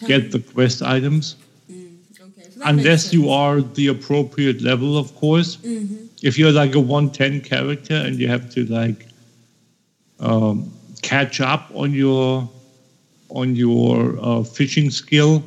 Get 0.05 0.31
the 0.33 0.41
quest 0.41 0.83
items. 0.83 1.37
Okay, 1.71 2.49
so 2.51 2.61
Unless 2.65 3.13
you 3.13 3.31
are 3.31 3.61
the 3.61 3.89
appropriate 3.89 4.61
level, 4.63 4.97
of 4.99 5.15
course. 5.15 5.57
Mhm. 5.57 6.09
If 6.23 6.39
you're 6.39 6.53
like 6.53 6.75
a 6.75 6.81
110 6.81 7.41
character 7.41 7.95
and 7.95 8.19
you 8.19 8.29
have 8.29 8.51
to 8.55 8.65
like 8.67 9.07
um, 10.21 10.71
catch 11.03 11.41
up 11.41 11.71
on 11.75 11.93
your 11.93 12.49
on 13.31 13.57
your 13.57 14.19
uh, 14.23 14.43
fishing 14.43 14.91
skill, 14.91 15.43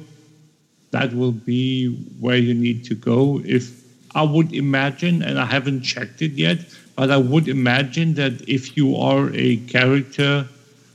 that 0.91 1.13
will 1.13 1.31
be 1.31 1.87
where 2.19 2.37
you 2.37 2.53
need 2.53 2.83
to 2.85 2.95
go. 2.95 3.41
If 3.45 3.71
I 4.15 4.23
would 4.23 4.53
imagine, 4.53 5.21
and 5.21 5.39
I 5.39 5.45
haven't 5.45 5.81
checked 5.83 6.21
it 6.21 6.31
yet, 6.33 6.59
but 6.95 7.11
I 7.11 7.17
would 7.17 7.47
imagine 7.47 8.15
that 8.15 8.47
if 8.49 8.75
you 8.75 8.95
are 8.97 9.31
a 9.33 9.57
character 9.67 10.47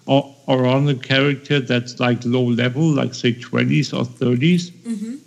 or, 0.06 0.33
or 0.46 0.66
on 0.66 0.88
a 0.88 0.94
character 0.94 1.60
that's 1.60 1.98
like 2.00 2.24
low 2.24 2.44
level, 2.44 2.82
like 2.86 3.14
say 3.14 3.32
20s 3.32 3.92
or 3.92 4.04
30s, 4.04 4.70
Mhm. 4.86 5.18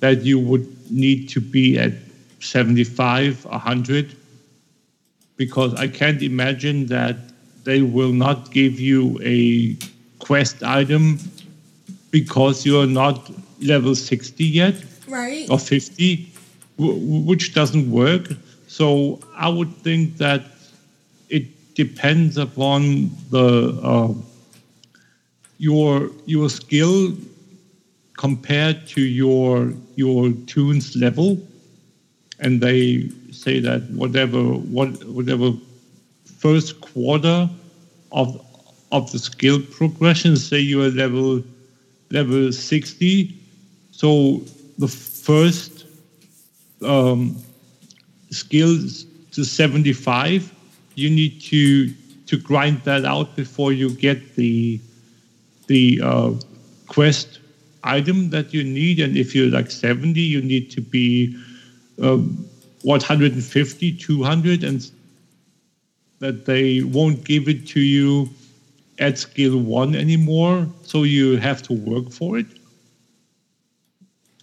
that 0.00 0.24
you 0.24 0.38
would 0.38 0.66
need 0.90 1.28
to 1.28 1.40
be 1.40 1.78
at 1.78 1.92
75, 2.40 3.44
100, 3.44 4.14
because 5.36 5.74
I 5.74 5.88
can't 5.88 6.22
imagine 6.22 6.86
that 6.86 7.16
they 7.64 7.82
will 7.82 8.12
not 8.12 8.50
give 8.52 8.80
you 8.80 9.18
a 9.22 9.76
quest 10.18 10.62
item 10.62 11.18
because 12.10 12.64
you're 12.66 12.86
not 12.86 13.30
level 13.62 13.94
60 13.94 14.44
yet 14.44 14.74
Right. 15.08 15.48
or 15.50 15.58
50, 15.58 16.26
w- 16.78 16.98
which 17.28 17.52
doesn't 17.54 17.90
work. 17.90 18.32
So 18.68 19.20
I 19.36 19.48
would 19.48 19.72
think 19.82 20.16
that 20.18 20.44
it 21.28 21.44
depends 21.74 22.36
upon 22.38 23.10
the 23.30 23.78
uh, 23.82 24.12
your 25.60 26.10
your 26.24 26.48
skill 26.48 27.12
compared 28.16 28.86
to 28.86 29.02
your 29.02 29.74
your 29.94 30.32
toon's 30.46 30.96
level, 30.96 31.38
and 32.38 32.62
they 32.62 33.10
say 33.30 33.60
that 33.60 33.82
whatever 33.90 34.42
what 34.42 34.88
whatever 35.04 35.52
first 36.24 36.80
quarter 36.80 37.48
of 38.10 38.40
of 38.90 39.12
the 39.12 39.18
skill 39.18 39.60
progression, 39.60 40.34
say 40.36 40.58
you 40.58 40.82
are 40.82 40.88
level 40.88 41.42
level 42.10 42.50
60, 42.50 43.36
so 43.92 44.40
the 44.78 44.88
first 44.88 45.84
um, 46.82 47.36
skills 48.30 49.04
to 49.32 49.44
75, 49.44 50.52
you 50.94 51.10
need 51.10 51.38
to 51.42 51.92
to 52.26 52.38
grind 52.38 52.80
that 52.84 53.04
out 53.04 53.36
before 53.36 53.72
you 53.72 53.90
get 53.90 54.36
the 54.36 54.80
the 55.70 56.00
uh, 56.02 56.32
quest 56.88 57.38
item 57.84 58.30
that 58.30 58.52
you 58.52 58.64
need. 58.64 58.98
And 58.98 59.16
if 59.16 59.34
you're 59.34 59.50
like 59.50 59.70
70, 59.70 60.20
you 60.20 60.42
need 60.42 60.70
to 60.72 60.80
be 60.80 61.36
um, 62.02 62.44
150, 62.82 63.92
200, 63.92 64.64
and 64.64 64.90
that 66.18 66.44
they 66.44 66.82
won't 66.82 67.22
give 67.24 67.48
it 67.48 67.68
to 67.68 67.80
you 67.80 68.28
at 68.98 69.16
skill 69.16 69.58
one 69.58 69.94
anymore. 69.94 70.66
So 70.82 71.04
you 71.04 71.36
have 71.36 71.62
to 71.62 71.72
work 71.72 72.10
for 72.10 72.36
it 72.36 72.46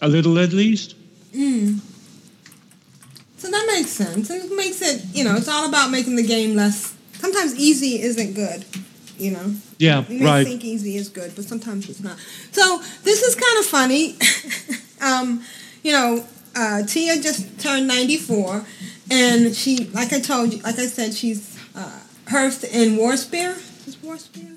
a 0.00 0.08
little 0.08 0.38
at 0.38 0.52
least. 0.52 0.94
Mm. 1.32 1.80
So 3.36 3.50
that 3.50 3.66
makes 3.66 3.90
sense. 3.90 4.30
It 4.30 4.50
makes 4.56 4.80
it, 4.82 5.04
you 5.12 5.24
know, 5.24 5.36
it's 5.36 5.48
all 5.48 5.68
about 5.68 5.90
making 5.90 6.16
the 6.16 6.26
game 6.26 6.56
less. 6.56 6.94
Sometimes 7.14 7.54
easy 7.56 8.00
isn't 8.00 8.34
good, 8.34 8.64
you 9.18 9.32
know. 9.32 9.54
Yeah, 9.78 10.04
You 10.08 10.24
right. 10.24 10.46
think 10.46 10.64
easy 10.64 10.96
is 10.96 11.08
good, 11.08 11.34
but 11.36 11.44
sometimes 11.44 11.88
it's 11.88 12.00
not. 12.02 12.16
So 12.52 12.78
this 13.04 13.22
is 13.22 13.34
kind 13.34 13.58
of 13.58 13.66
funny. 13.66 14.16
um, 15.00 15.42
you 15.82 15.92
know, 15.92 16.24
uh, 16.56 16.82
Tia 16.84 17.20
just 17.20 17.60
turned 17.60 17.86
94, 17.86 18.64
and 19.10 19.54
she, 19.54 19.84
like 19.92 20.12
I 20.12 20.20
told 20.20 20.52
you, 20.52 20.60
like 20.62 20.78
I 20.78 20.86
said, 20.86 21.14
she's 21.14 21.56
uh, 21.76 22.00
hearthed 22.28 22.64
in 22.64 22.96
Warspear. 22.96 23.56
Is 23.86 23.96
Warspear? 23.96 24.56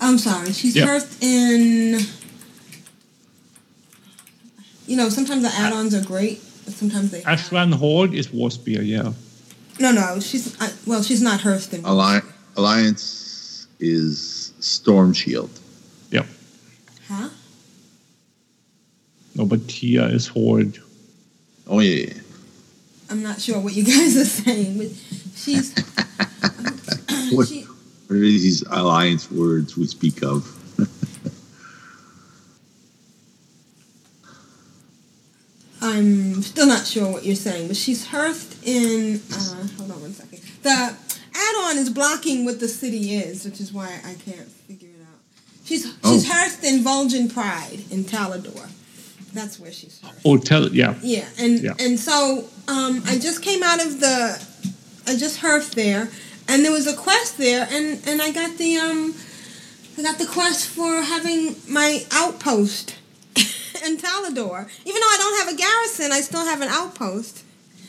I'm 0.00 0.18
sorry, 0.18 0.52
she's 0.52 0.74
Yeah. 0.76 0.86
hearthed 0.86 1.22
in. 1.22 2.00
You 4.86 4.96
know, 4.96 5.08
sometimes 5.08 5.42
the 5.42 5.48
add-ons 5.48 5.94
are 5.94 6.02
great, 6.04 6.42
but 6.64 6.74
sometimes 6.74 7.10
they. 7.10 7.22
Ashran 7.22 7.72
Horde 7.74 8.12
is 8.14 8.28
Warspear, 8.28 8.84
yeah. 8.86 9.12
No, 9.80 9.92
no, 9.92 10.20
she's 10.20 10.60
uh, 10.60 10.70
well, 10.86 11.02
she's 11.02 11.22
not 11.22 11.40
hearthed 11.40 11.72
in. 11.74 11.84
Alli- 11.86 12.20
Alliance 12.56 13.02
is 13.84 14.52
Stormshield. 14.60 15.50
Yep. 16.10 16.26
Huh? 17.08 17.28
No, 19.34 19.44
but 19.44 19.68
Tia 19.68 20.06
is 20.06 20.26
Horde. 20.26 20.78
Oh 21.66 21.80
yeah. 21.80 22.12
I'm 23.10 23.22
not 23.22 23.40
sure 23.40 23.60
what 23.60 23.74
you 23.74 23.84
guys 23.84 24.16
are 24.16 24.24
saying, 24.24 24.78
but 24.78 24.88
she's. 25.36 25.74
What, 27.32 27.48
she, 27.48 27.62
what 27.62 28.16
are 28.16 28.20
these 28.20 28.62
alliance 28.70 29.30
words 29.30 29.78
we 29.78 29.86
speak 29.86 30.22
of? 30.22 30.46
I'm 35.80 36.42
still 36.42 36.66
not 36.66 36.86
sure 36.86 37.10
what 37.10 37.24
you're 37.24 37.34
saying, 37.34 37.68
but 37.68 37.76
she's 37.76 38.06
hearthed 38.06 38.62
in. 38.62 39.22
Uh, 39.32 39.66
hold 39.78 39.90
on 39.90 40.00
one 40.02 40.12
second. 40.12 40.38
The 40.62 40.94
add-on 41.34 41.78
is 41.78 41.90
blocking 41.90 42.44
what 42.44 42.60
the 42.60 42.68
city 42.68 43.14
is, 43.16 43.44
which 43.44 43.60
is 43.60 43.72
why 43.72 43.88
I 44.04 44.14
can't 44.14 44.48
figure 44.66 44.88
it 44.88 45.02
out. 45.02 45.20
She's 45.64 45.82
she's 45.82 46.28
Oh. 46.28 46.32
hearthed 46.32 46.64
in 46.64 46.82
Vol'jin 46.84 47.32
Pride 47.32 47.80
in 47.90 48.04
Talador. 48.04 48.68
That's 49.32 49.58
where 49.58 49.72
she's 49.72 50.00
hearthed. 50.00 50.20
Oh, 50.24 50.36
tell 50.38 50.68
yeah. 50.68 50.94
Yeah, 51.02 51.28
and 51.38 51.60
Yeah. 51.60 51.74
and 51.78 51.98
so 51.98 52.44
um, 52.68 53.02
I 53.06 53.18
just 53.18 53.42
came 53.42 53.62
out 53.62 53.84
of 53.84 54.00
the, 54.00 54.40
I 55.06 55.16
just 55.16 55.38
hearthed 55.38 55.74
there, 55.74 56.08
and 56.48 56.64
there 56.64 56.72
was 56.72 56.86
a 56.86 56.94
quest 56.96 57.36
there, 57.38 57.66
and 57.70 58.00
and 58.06 58.22
I 58.22 58.30
got 58.30 58.56
the 58.58 58.76
um, 58.76 59.14
I 59.98 60.02
got 60.02 60.18
the 60.18 60.26
quest 60.26 60.66
for 60.68 61.02
having 61.02 61.56
my 61.68 62.04
outpost 62.12 62.96
in 63.36 63.96
Talador. 63.96 64.68
Even 64.84 65.00
though 65.00 65.12
I 65.14 65.18
don't 65.18 65.38
have 65.46 65.54
a 65.54 65.56
garrison, 65.56 66.12
I 66.12 66.20
still 66.20 66.44
have 66.44 66.60
an 66.60 66.68
outpost. 66.68 67.42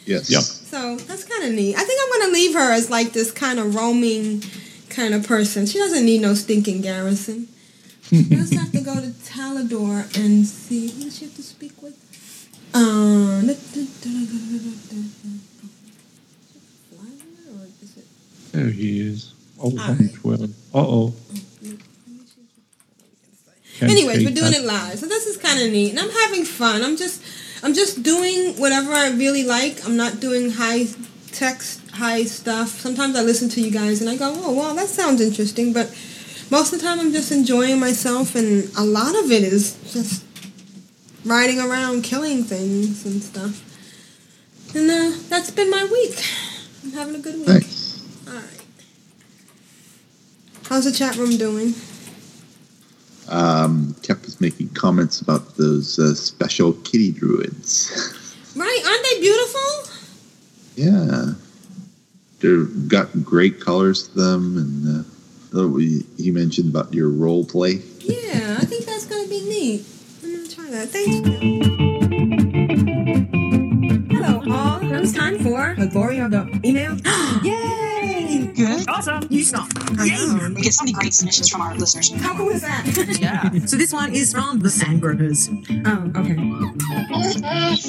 Yes. 0.05 0.29
Yep. 0.29 0.41
So 0.41 0.97
that's 1.05 1.23
kind 1.23 1.43
of 1.45 1.51
neat. 1.53 1.75
I 1.75 1.83
think 1.83 1.99
I'm 2.03 2.21
gonna 2.21 2.33
leave 2.33 2.53
her 2.53 2.71
as 2.71 2.89
like 2.89 3.13
this 3.13 3.31
kind 3.31 3.59
of 3.59 3.75
roaming 3.75 4.43
kind 4.89 5.13
of 5.13 5.25
person. 5.27 5.65
She 5.65 5.77
doesn't 5.77 6.05
need 6.05 6.21
no 6.21 6.33
stinking 6.33 6.81
garrison. 6.81 7.47
She 8.09 8.23
just 8.23 8.53
have 8.53 8.71
to 8.71 8.81
go 8.81 8.93
to 8.93 9.07
Talador 9.25 10.15
and 10.15 10.45
see 10.45 10.89
who 10.89 11.05
does 11.05 11.17
she 11.17 11.25
have 11.25 11.35
to 11.35 11.41
speak 11.41 11.81
with. 11.81 11.97
Um, 12.75 13.47
There 18.51 18.69
he 18.69 19.01
is. 19.01 19.33
Oh, 19.59 19.63
All 19.63 19.71
one 19.71 20.09
twelve. 20.09 20.41
Uh 20.73 20.79
oh. 20.79 21.13
Anyways, 23.81 24.23
we're 24.23 24.33
doing 24.33 24.53
it 24.53 24.63
live, 24.63 24.97
so 24.99 25.07
this 25.07 25.25
is 25.25 25.35
kind 25.37 25.61
of 25.61 25.71
neat, 25.71 25.89
and 25.89 25.99
I'm 25.99 26.09
having 26.09 26.45
fun. 26.45 26.81
I'm 26.81 26.95
just, 26.95 27.21
I'm 27.65 27.73
just 27.73 28.03
doing 28.03 28.53
whatever 28.59 28.91
I 28.93 29.09
really 29.09 29.43
like. 29.43 29.83
I'm 29.87 29.97
not 29.97 30.19
doing 30.19 30.51
high 30.51 30.85
text, 31.31 31.81
high 31.89 32.23
stuff. 32.25 32.69
Sometimes 32.69 33.15
I 33.15 33.23
listen 33.23 33.49
to 33.49 33.59
you 33.59 33.71
guys 33.71 34.01
and 34.01 34.09
I 34.09 34.17
go, 34.17 34.31
oh 34.35 34.51
wow, 34.51 34.73
that 34.73 34.87
sounds 34.87 35.19
interesting, 35.19 35.73
but 35.73 35.89
most 36.51 36.71
of 36.71 36.79
the 36.79 36.85
time 36.85 36.99
I'm 36.99 37.11
just 37.11 37.31
enjoying 37.31 37.79
myself, 37.79 38.35
and 38.35 38.69
a 38.77 38.83
lot 38.83 39.15
of 39.15 39.31
it 39.31 39.41
is 39.41 39.73
just 39.91 40.23
riding 41.25 41.59
around, 41.59 42.03
killing 42.03 42.43
things 42.43 43.03
and 43.03 43.23
stuff. 43.23 44.75
And 44.75 44.91
uh, 44.91 45.17
that's 45.27 45.49
been 45.49 45.71
my 45.71 45.85
week. 45.85 46.23
I'm 46.83 46.91
having 46.91 47.15
a 47.15 47.19
good 47.19 47.39
week. 47.39 47.47
Nice. 47.47 48.27
All 48.27 48.35
right. 48.35 48.63
How's 50.69 50.85
the 50.85 50.91
chat 50.91 51.15
room 51.15 51.35
doing? 51.37 51.73
Um, 53.29 53.95
Kep 54.03 54.21
was 54.23 54.39
making 54.39 54.69
comments 54.69 55.19
about 55.21 55.55
those 55.57 55.97
uh, 55.99 56.13
special 56.15 56.73
kitty 56.73 57.11
druids. 57.11 58.11
Right? 58.57 58.81
Aren't 58.85 59.03
they 59.03 59.19
beautiful? 59.19 59.91
yeah. 60.77 61.33
They've 62.39 62.87
got 62.87 63.23
great 63.23 63.59
colors 63.59 64.07
to 64.07 64.15
them, 64.15 64.57
and 64.57 65.05
uh, 65.53 65.77
he 66.17 66.31
mentioned 66.31 66.69
about 66.69 66.93
your 66.93 67.09
role 67.09 67.43
play. 67.43 67.81
Yeah, 67.99 68.57
I 68.59 68.65
think 68.65 68.85
that's 68.85 69.05
gonna 69.05 69.27
be 69.27 69.41
neat. 69.41 69.85
I'm 70.23 70.31
gonna 70.35 70.47
try 70.47 70.69
that. 70.69 70.87
Thanks. 70.89 71.15
Hello, 74.13 74.39
all. 74.53 74.79
Now 74.81 74.99
it's 75.01 75.11
time 75.11 75.37
for 75.39 75.75
the 75.77 75.87
Awesome. 79.07 79.27
You 79.29 79.43
stop. 79.43 79.67
Yay! 80.03 80.49
We 80.55 80.63
get 80.63 80.73
so 80.73 80.83
many 80.83 80.93
great 80.93 81.13
submissions 81.13 81.47
from 81.49 81.61
our 81.61 81.75
listeners. 81.75 82.11
How 82.23 82.35
cool 82.35 82.49
is 82.49 82.61
that? 82.61 82.85
Yeah. 83.19 83.51
So 83.65 83.77
this 83.77 83.93
one 83.93 84.13
is 84.13 84.33
from 84.33 84.59
the 84.59 84.69
Sand 84.69 85.01
Gropers. 85.01 85.49
Oh, 85.85 86.11
okay. 86.15 86.33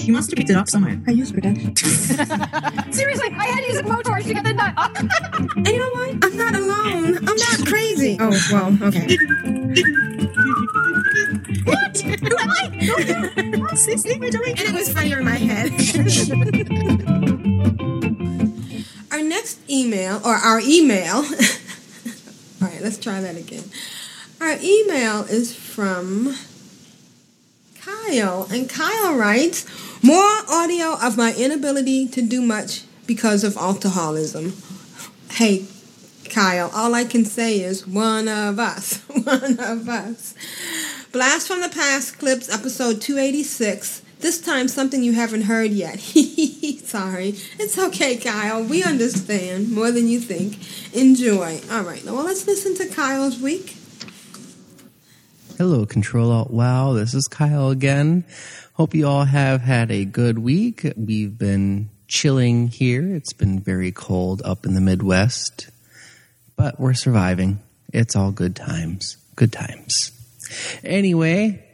You 0.04 0.12
must 0.12 0.30
have 0.30 0.36
picked 0.36 0.50
it 0.50 0.56
up 0.56 0.68
somewhere. 0.68 1.00
I 1.06 1.12
use 1.12 1.32
protection. 1.32 1.74
Seriously, 2.92 3.30
I 3.30 3.46
had 3.46 3.60
to 3.60 3.66
use 3.66 3.78
a 3.78 3.82
blowtorch 3.82 4.24
to 4.24 4.34
get 4.34 4.44
the 4.44 4.52
nut. 4.52 4.74
And 5.56 5.68
you 5.68 5.78
know 5.78 5.90
what? 5.90 6.24
I'm 6.24 6.36
not 6.36 6.54
alone. 6.54 7.16
I'm 7.16 7.36
not 7.36 7.66
crazy. 7.66 8.16
Oh, 8.20 8.30
well, 8.52 8.76
okay. 8.82 9.16
what? 11.64 11.98
Who 11.98 12.36
am 12.38 12.50
I? 12.50 13.74
see, 13.74 13.96
see, 13.96 14.18
we're 14.18 14.30
doing, 14.30 14.58
and 14.58 14.68
it 14.68 14.74
was 14.74 14.92
funnier 14.92 15.18
in 15.20 15.24
my 15.24 15.36
head. 15.36 15.72
Our 19.16 19.22
next 19.22 19.58
email, 19.70 20.20
or 20.24 20.34
our 20.34 20.60
email. 20.60 21.14
All 21.16 22.68
right, 22.68 22.82
let's 22.82 22.98
try 22.98 23.20
that 23.20 23.36
again. 23.36 23.64
Our 24.40 24.58
email 24.62 25.22
is 25.22 25.54
from 25.54 26.36
Kyle, 27.80 28.46
and 28.50 28.68
Kyle 28.68 29.14
writes, 29.14 29.64
"More 30.02 30.42
audio 30.48 30.98
of 31.02 31.16
my 31.16 31.34
inability 31.34 32.08
to 32.08 32.20
do 32.20 32.42
much 32.42 32.82
because 33.06 33.42
of 33.42 33.56
alcoholism." 33.56 34.52
Hey, 35.30 35.64
Kyle, 36.28 36.70
all 36.74 36.94
I 36.94 37.04
can 37.04 37.24
say 37.24 37.60
is 37.60 37.86
one 37.86 38.28
of 38.28 38.58
us, 38.58 38.98
one 39.08 39.58
of 39.58 39.88
us. 39.88 40.34
Blast 41.12 41.46
from 41.46 41.62
the 41.62 41.70
Past 41.70 42.18
clips, 42.18 42.52
episode 42.52 43.00
286. 43.00 44.02
This 44.20 44.40
time, 44.40 44.68
something 44.68 45.02
you 45.02 45.12
haven't 45.12 45.42
heard 45.42 45.72
yet. 45.72 46.00
Sorry. 46.84 47.34
It's 47.58 47.78
okay, 47.78 48.16
Kyle. 48.16 48.64
We 48.64 48.82
understand 48.82 49.70
more 49.70 49.90
than 49.90 50.08
you 50.08 50.20
think. 50.20 50.58
Enjoy. 50.94 51.60
All 51.70 51.82
right, 51.82 52.02
well, 52.04 52.24
let's 52.24 52.46
listen 52.46 52.74
to 52.76 52.94
Kyle's 52.94 53.38
week. 53.38 53.76
Hello, 55.58 55.84
Control 55.86 56.32
Alt 56.32 56.50
Wow. 56.50 56.92
This 56.94 57.14
is 57.14 57.28
Kyle 57.28 57.70
again. 57.70 58.24
Hope 58.74 58.94
you 58.94 59.06
all 59.06 59.24
have 59.24 59.62
had 59.62 59.90
a 59.90 60.04
good 60.04 60.38
week. 60.38 60.86
We've 60.96 61.36
been 61.36 61.88
chilling 62.08 62.68
here. 62.68 63.14
It's 63.14 63.32
been 63.32 63.60
very 63.60 63.92
cold 63.92 64.42
up 64.44 64.64
in 64.64 64.74
the 64.74 64.80
Midwest, 64.80 65.70
but 66.56 66.78
we're 66.78 66.94
surviving. 66.94 67.60
It's 67.92 68.14
all 68.14 68.32
good 68.32 68.54
times. 68.56 69.16
Good 69.34 69.52
times. 69.52 70.12
Anyway, 70.84 71.65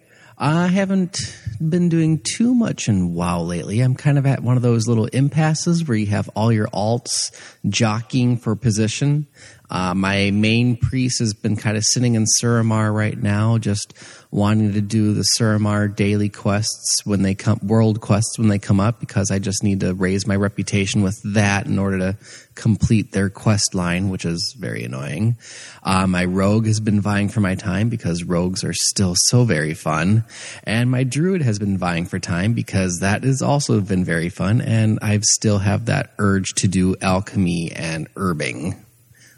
I 0.44 0.66
haven't 0.66 1.38
been 1.60 1.88
doing 1.88 2.18
too 2.18 2.52
much 2.52 2.88
in 2.88 3.14
WoW 3.14 3.42
lately. 3.42 3.78
I'm 3.78 3.94
kind 3.94 4.18
of 4.18 4.26
at 4.26 4.42
one 4.42 4.56
of 4.56 4.62
those 4.64 4.88
little 4.88 5.06
impasses 5.06 5.86
where 5.86 5.96
you 5.96 6.06
have 6.06 6.28
all 6.34 6.52
your 6.52 6.66
alts 6.66 7.30
jockeying 7.68 8.38
for 8.38 8.56
position. 8.56 9.28
Uh, 9.70 9.94
my 9.94 10.32
main 10.32 10.76
priest 10.76 11.20
has 11.20 11.32
been 11.32 11.54
kind 11.54 11.76
of 11.76 11.84
sitting 11.84 12.16
in 12.16 12.26
Suramar 12.42 12.92
right 12.92 13.16
now, 13.16 13.56
just 13.56 13.94
wanting 14.32 14.72
to 14.72 14.80
do 14.80 15.12
the 15.12 15.26
Suramar 15.38 15.94
daily 15.94 16.30
quests 16.30 17.04
when 17.04 17.20
they 17.20 17.34
come, 17.34 17.60
world 17.62 18.00
quests 18.00 18.38
when 18.38 18.48
they 18.48 18.58
come 18.58 18.80
up, 18.80 18.98
because 18.98 19.30
I 19.30 19.38
just 19.38 19.62
need 19.62 19.80
to 19.80 19.92
raise 19.92 20.26
my 20.26 20.34
reputation 20.34 21.02
with 21.02 21.20
that 21.34 21.66
in 21.66 21.78
order 21.78 21.98
to 21.98 22.16
complete 22.54 23.12
their 23.12 23.28
quest 23.28 23.74
line, 23.74 24.08
which 24.08 24.24
is 24.24 24.56
very 24.58 24.84
annoying. 24.84 25.36
Uh, 25.82 26.06
my 26.06 26.24
rogue 26.24 26.66
has 26.66 26.80
been 26.80 26.98
vying 26.98 27.28
for 27.28 27.40
my 27.40 27.54
time 27.54 27.90
because 27.90 28.24
rogues 28.24 28.64
are 28.64 28.72
still 28.72 29.14
so 29.26 29.44
very 29.44 29.74
fun. 29.74 30.24
And 30.64 30.90
my 30.90 31.04
druid 31.04 31.42
has 31.42 31.58
been 31.58 31.76
vying 31.76 32.06
for 32.06 32.18
time 32.18 32.54
because 32.54 33.00
that 33.00 33.24
has 33.24 33.42
also 33.42 33.82
been 33.82 34.04
very 34.04 34.30
fun. 34.30 34.62
And 34.62 34.98
I 35.02 35.18
still 35.20 35.58
have 35.58 35.86
that 35.86 36.14
urge 36.18 36.54
to 36.54 36.68
do 36.68 36.96
alchemy 37.02 37.70
and 37.72 38.12
herbing, 38.14 38.82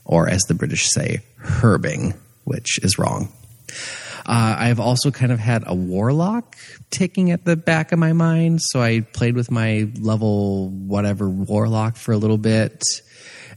or 0.05 0.29
as 0.29 0.43
the 0.43 0.55
British 0.55 0.89
say, 0.89 1.19
herbing, 1.43 2.17
which 2.45 2.79
is 2.79 2.97
wrong. 2.97 3.33
Uh, 4.27 4.57
I've 4.59 4.81
also 4.81 5.11
kind 5.11 5.33
of 5.33 5.39
had 5.39 5.65
a 5.67 5.75
warlock 5.75 6.57
ticking 6.91 7.31
at 7.31 7.45
the 7.45 7.57
back 7.57 7.93
of 7.93 7.99
my 7.99 8.13
mind, 8.13 8.63
so 8.63 8.81
I 8.81 9.01
played 9.01 9.35
with 9.35 9.51
my 9.51 9.89
level 10.01 10.71
whatever 10.71 11.29
warlock 11.29 11.97
for 11.97 12.13
a 12.13 12.17
little 12.17 12.39
bit. 12.39 12.83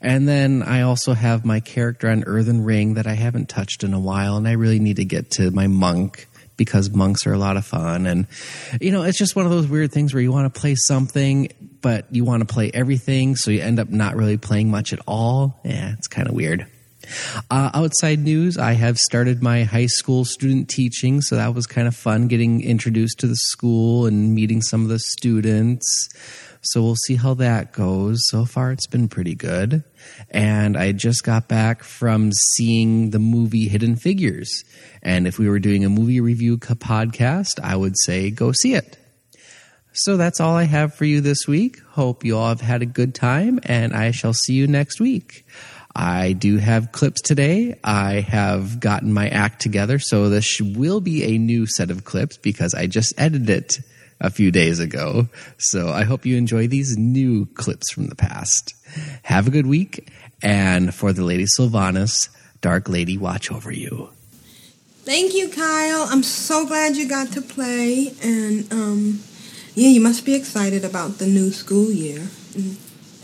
And 0.02 0.28
then 0.28 0.62
I 0.64 0.82
also 0.82 1.14
have 1.14 1.46
my 1.46 1.60
character 1.60 2.10
on 2.10 2.24
Earthen 2.26 2.64
Ring 2.64 2.96
that 2.96 3.08
I 3.08 3.14
haven't 3.14 3.50
touched 3.50 3.84
in 3.84 3.94
a 3.94 4.00
while, 4.00 4.38
and 4.38 4.48
I 4.48 4.54
really 4.54 4.80
need 4.80 4.98
to 4.98 5.06
get 5.06 5.32
to 5.32 5.52
my 5.52 5.68
monk 5.68 6.28
because 6.58 6.90
monks 6.90 7.26
are 7.28 7.34
a 7.34 7.38
lot 7.38 7.56
of 7.56 7.66
fun. 7.66 8.06
And, 8.06 8.28
you 8.82 8.92
know, 8.92 9.04
it's 9.04 9.18
just 9.18 9.36
one 9.36 9.46
of 9.46 9.52
those 9.52 9.68
weird 9.68 9.92
things 9.92 10.14
where 10.14 10.22
you 10.22 10.32
want 10.32 10.52
to 10.52 10.60
play 10.60 10.76
something, 10.76 11.50
but 11.82 12.08
you 12.12 12.26
want 12.26 12.48
to 12.48 12.52
play 12.52 12.72
everything, 12.74 13.36
so 13.36 13.52
you 13.52 13.62
end 13.62 13.80
up 13.80 13.90
not 13.90 14.16
really 14.16 14.38
playing 14.38 14.70
much 14.70 14.92
at 14.92 15.00
all. 15.08 15.60
Yeah, 15.64 15.94
it's 15.94 16.08
kind 16.08 16.28
of 16.28 16.34
weird. 16.34 16.68
Uh, 17.50 17.70
outside 17.74 18.20
news, 18.20 18.58
I 18.58 18.74
have 18.74 18.98
started 18.98 19.42
my 19.42 19.64
high 19.64 19.86
school 19.86 20.26
student 20.26 20.70
teaching, 20.70 21.22
so 21.22 21.36
that 21.36 21.54
was 21.54 21.68
kind 21.68 21.88
of 21.88 21.96
fun 21.96 22.28
getting 22.28 22.62
introduced 22.62 23.20
to 23.20 23.28
the 23.28 23.36
school 23.36 24.06
and 24.06 24.34
meeting 24.34 24.62
some 24.62 24.84
of 24.84 24.90
the 24.90 25.00
students. 25.00 26.10
So 26.62 26.82
we'll 26.82 26.96
see 26.96 27.16
how 27.16 27.34
that 27.36 27.72
goes. 27.72 28.20
So 28.30 28.44
far, 28.44 28.72
it's 28.72 28.88
been 28.88 29.08
pretty 29.08 29.36
good. 29.36 29.84
And 30.30 30.76
I 30.76 30.92
just 30.92 31.24
got 31.24 31.48
back 31.48 31.84
from 31.84 32.32
seeing 32.54 33.12
the 33.12 33.20
movie 33.20 33.68
Hidden 33.68 33.96
Figures. 33.98 34.64
And 35.02 35.28
if 35.28 35.40
we 35.40 35.48
were 35.48 35.60
doing 35.60 35.86
a 35.86 35.90
movie 35.90 36.20
review 36.20 36.58
podcast, 36.58 37.60
I 37.64 37.76
would 37.76 37.96
say 38.04 38.32
go 38.32 38.52
see 38.52 38.74
it. 38.74 38.98
So 39.94 40.16
that's 40.16 40.40
all 40.40 40.56
I 40.56 40.64
have 40.66 40.94
for 40.94 41.06
you 41.06 41.22
this 41.22 41.48
week. 41.48 41.80
Hope 41.92 42.24
you 42.24 42.38
all 42.38 42.50
have 42.50 42.62
had 42.62 42.84
a 42.84 42.86
good 42.86 43.16
time, 43.16 43.60
and 43.64 43.96
I 43.96 44.12
shall 44.12 44.34
see 44.34 44.54
you 44.54 44.68
next 44.68 45.00
week. 45.00 45.44
I 45.98 46.34
do 46.34 46.58
have 46.58 46.92
clips 46.92 47.22
today. 47.22 47.80
I 47.84 48.20
have 48.20 48.80
gotten 48.80 49.12
my 49.12 49.30
act 49.30 49.62
together, 49.62 49.98
so 49.98 50.30
this 50.30 50.62
will 50.62 51.02
be 51.02 51.24
a 51.24 51.40
new 51.40 51.66
set 51.66 51.90
of 51.90 52.04
clips 52.06 52.38
because 52.38 52.76
I 52.76 52.86
just 52.86 53.16
edited 53.18 53.50
it 53.50 53.80
a 54.22 54.30
few 54.30 54.52
days 54.52 54.80
ago. 54.80 55.28
So 55.58 55.90
I 55.90 56.04
hope 56.04 56.24
you 56.24 56.38
enjoy 56.38 56.68
these 56.68 56.96
new 56.98 57.48
clips 57.48 57.92
from 57.92 58.10
the 58.10 58.16
past. 58.16 58.76
Have 59.24 59.48
a 59.48 59.52
good 59.52 59.66
week, 59.66 60.12
and 60.44 60.94
for 60.94 61.14
the 61.14 61.24
Lady 61.24 61.46
Sylvanas, 61.58 62.30
Dark 62.62 62.90
Lady, 62.90 63.18
watch 63.18 63.52
over 63.52 63.72
you. 63.72 64.10
Thank 65.04 65.34
you, 65.34 65.50
Kyle. 65.50 66.06
I'm 66.12 66.22
so 66.22 66.68
glad 66.68 66.96
you 66.96 67.10
got 67.10 67.32
to 67.32 67.42
play, 67.42 68.14
and 68.22 68.72
um, 68.72 69.24
yeah, 69.74 69.90
you 69.90 70.02
must 70.02 70.28
be 70.28 70.36
excited 70.36 70.86
about 70.86 71.18
the 71.18 71.26
new 71.26 71.50
school 71.50 71.92
year. 71.92 72.28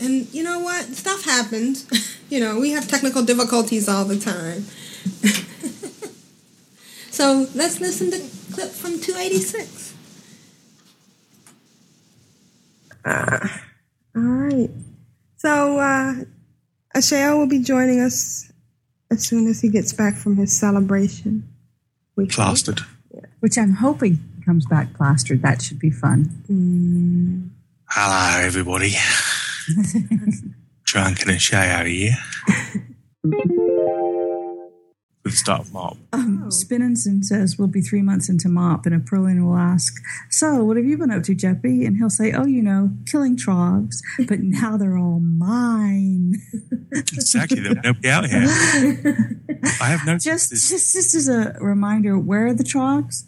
and 0.00 0.34
you 0.34 0.42
know 0.42 0.60
what? 0.60 0.84
Stuff 0.86 1.24
happens. 1.24 1.86
you 2.30 2.40
know, 2.40 2.58
we 2.58 2.72
have 2.72 2.88
technical 2.88 3.22
difficulties 3.22 3.88
all 3.88 4.04
the 4.04 4.18
time. 4.18 4.62
so 7.10 7.46
let's 7.54 7.80
listen 7.80 8.10
to 8.10 8.18
clip 8.54 8.70
from 8.70 9.00
286. 9.00 9.94
Uh, 13.04 13.48
all 14.16 14.22
right. 14.22 14.70
So 15.36 15.78
uh, 15.78 16.14
Ashael 16.94 17.38
will 17.38 17.48
be 17.48 17.58
joining 17.58 18.00
us 18.00 18.50
as 19.10 19.26
soon 19.26 19.46
as 19.46 19.60
he 19.60 19.68
gets 19.68 19.92
back 19.92 20.16
from 20.16 20.36
his 20.36 20.58
celebration. 20.58 21.48
weekend. 22.16 22.34
Plastered. 22.34 22.80
Which 23.40 23.58
I'm 23.58 23.74
hoping 23.74 24.18
comes 24.44 24.66
back 24.66 24.94
plastered. 24.94 25.42
That 25.42 25.62
should 25.62 25.78
be 25.78 25.90
fun. 25.90 26.30
Mm. 26.50 27.50
Hello, 27.88 28.44
everybody. 28.44 28.94
Drunken 30.84 31.30
and 31.30 31.40
shy 31.40 31.68
out 31.68 31.82
of 31.82 31.86
here. 31.88 32.16
With 35.24 35.32
the 35.32 35.38
start 35.38 35.62
of 35.62 35.72
March. 35.72 35.96
Um, 36.12 36.50
Spinninson 36.50 37.24
says 37.24 37.56
we'll 37.58 37.68
be 37.68 37.80
three 37.80 38.02
months 38.02 38.28
into 38.28 38.48
MOP, 38.50 38.84
and 38.84 38.94
a 38.94 38.98
Perlin 38.98 39.42
will 39.42 39.56
ask, 39.56 39.94
"So, 40.30 40.62
what 40.64 40.76
have 40.76 40.84
you 40.84 40.98
been 40.98 41.10
up 41.10 41.22
to, 41.24 41.34
Jeppy?" 41.34 41.86
And 41.86 41.96
he'll 41.96 42.10
say, 42.10 42.32
"Oh, 42.32 42.44
you 42.44 42.62
know, 42.62 42.90
killing 43.10 43.34
trogs, 43.34 44.02
but 44.28 44.40
now 44.40 44.76
they're 44.76 44.98
all 44.98 45.20
mine." 45.20 46.34
Exactly. 46.96 47.58
There's 47.58 47.74
nobody 47.82 48.08
out 48.08 48.26
here. 48.26 48.42
I 49.80 49.86
have 49.86 50.06
no. 50.06 50.16
just, 50.16 50.50
just, 50.50 50.92
just 50.92 51.14
as 51.16 51.28
a 51.28 51.56
reminder, 51.60 52.16
where 52.16 52.46
are 52.46 52.54
the 52.54 52.62
trogs? 52.62 53.24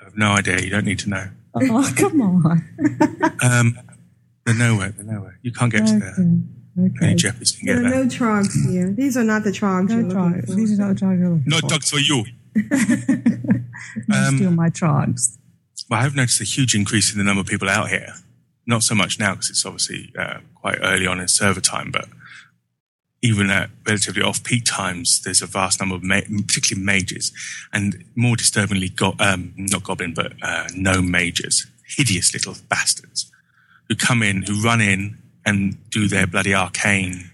I 0.00 0.04
have 0.06 0.16
no 0.16 0.32
idea. 0.32 0.58
You 0.58 0.70
don't 0.70 0.84
need 0.84 0.98
to 1.00 1.08
know. 1.08 1.28
Oh, 1.54 1.92
come 1.96 2.20
on. 2.20 2.64
Um, 3.42 3.78
they're 4.46 4.54
nowhere. 4.54 4.90
They're 4.90 5.04
nowhere. 5.04 5.38
You 5.42 5.52
can't 5.52 5.70
get 5.70 5.86
to 5.86 5.98
there. 5.98 6.14
Only 6.18 7.14
Jeffries 7.14 7.52
can 7.52 7.66
There 7.66 7.76
get 7.76 7.86
are 7.86 7.90
there. 7.90 8.04
no 8.04 8.08
trogs 8.10 8.70
here. 8.70 8.90
These 8.92 9.16
are 9.16 9.24
not 9.24 9.44
the 9.44 9.50
trogs 9.50 9.90
you're 9.90 10.02
looking 10.02 10.42
for. 10.42 10.54
These 10.54 10.78
are 10.78 10.82
not 10.86 10.94
the 10.96 11.00
trogs. 11.04 11.18
you're 11.18 11.40
No 11.46 11.58
for. 11.58 11.68
dogs 11.68 11.90
for 11.90 11.98
you. 11.98 12.24
Don't 13.16 14.12
Um, 14.28 14.36
steal 14.36 14.50
my 14.50 14.68
trogs. 14.70 15.38
Well, 15.88 16.00
I've 16.00 16.14
noticed 16.16 16.40
a 16.40 16.44
huge 16.44 16.74
increase 16.74 17.12
in 17.12 17.18
the 17.18 17.24
number 17.24 17.40
of 17.40 17.46
people 17.46 17.68
out 17.68 17.88
here. 17.90 18.12
Not 18.66 18.82
so 18.82 18.94
much 18.94 19.18
now 19.18 19.32
because 19.32 19.50
it's 19.50 19.64
obviously 19.64 20.12
uh, 20.18 20.38
quite 20.54 20.78
early 20.82 21.06
on 21.06 21.20
in 21.20 21.28
server 21.28 21.60
time, 21.60 21.90
but 21.90 22.08
even 23.22 23.48
at 23.50 23.70
relatively 23.86 24.22
off-peak 24.22 24.64
times, 24.64 25.20
there's 25.24 25.40
a 25.42 25.46
vast 25.46 25.80
number 25.80 25.94
of, 25.94 26.02
ma- 26.02 26.20
particularly 26.46 26.84
mages, 26.84 27.32
and 27.72 28.04
more 28.14 28.36
disturbingly, 28.36 28.88
go- 28.88 29.14
um, 29.20 29.52
not 29.56 29.82
goblin, 29.84 30.12
but 30.14 30.32
uh, 30.42 30.66
gnome 30.74 31.10
mages, 31.10 31.66
hideous 31.96 32.32
little 32.34 32.54
bastards, 32.68 33.30
who 33.88 33.94
come 33.96 34.22
in, 34.22 34.42
who 34.42 34.60
run 34.62 34.80
in 34.80 35.18
and 35.44 35.76
do 35.90 36.08
their 36.08 36.26
bloody 36.26 36.54
arcane, 36.54 37.30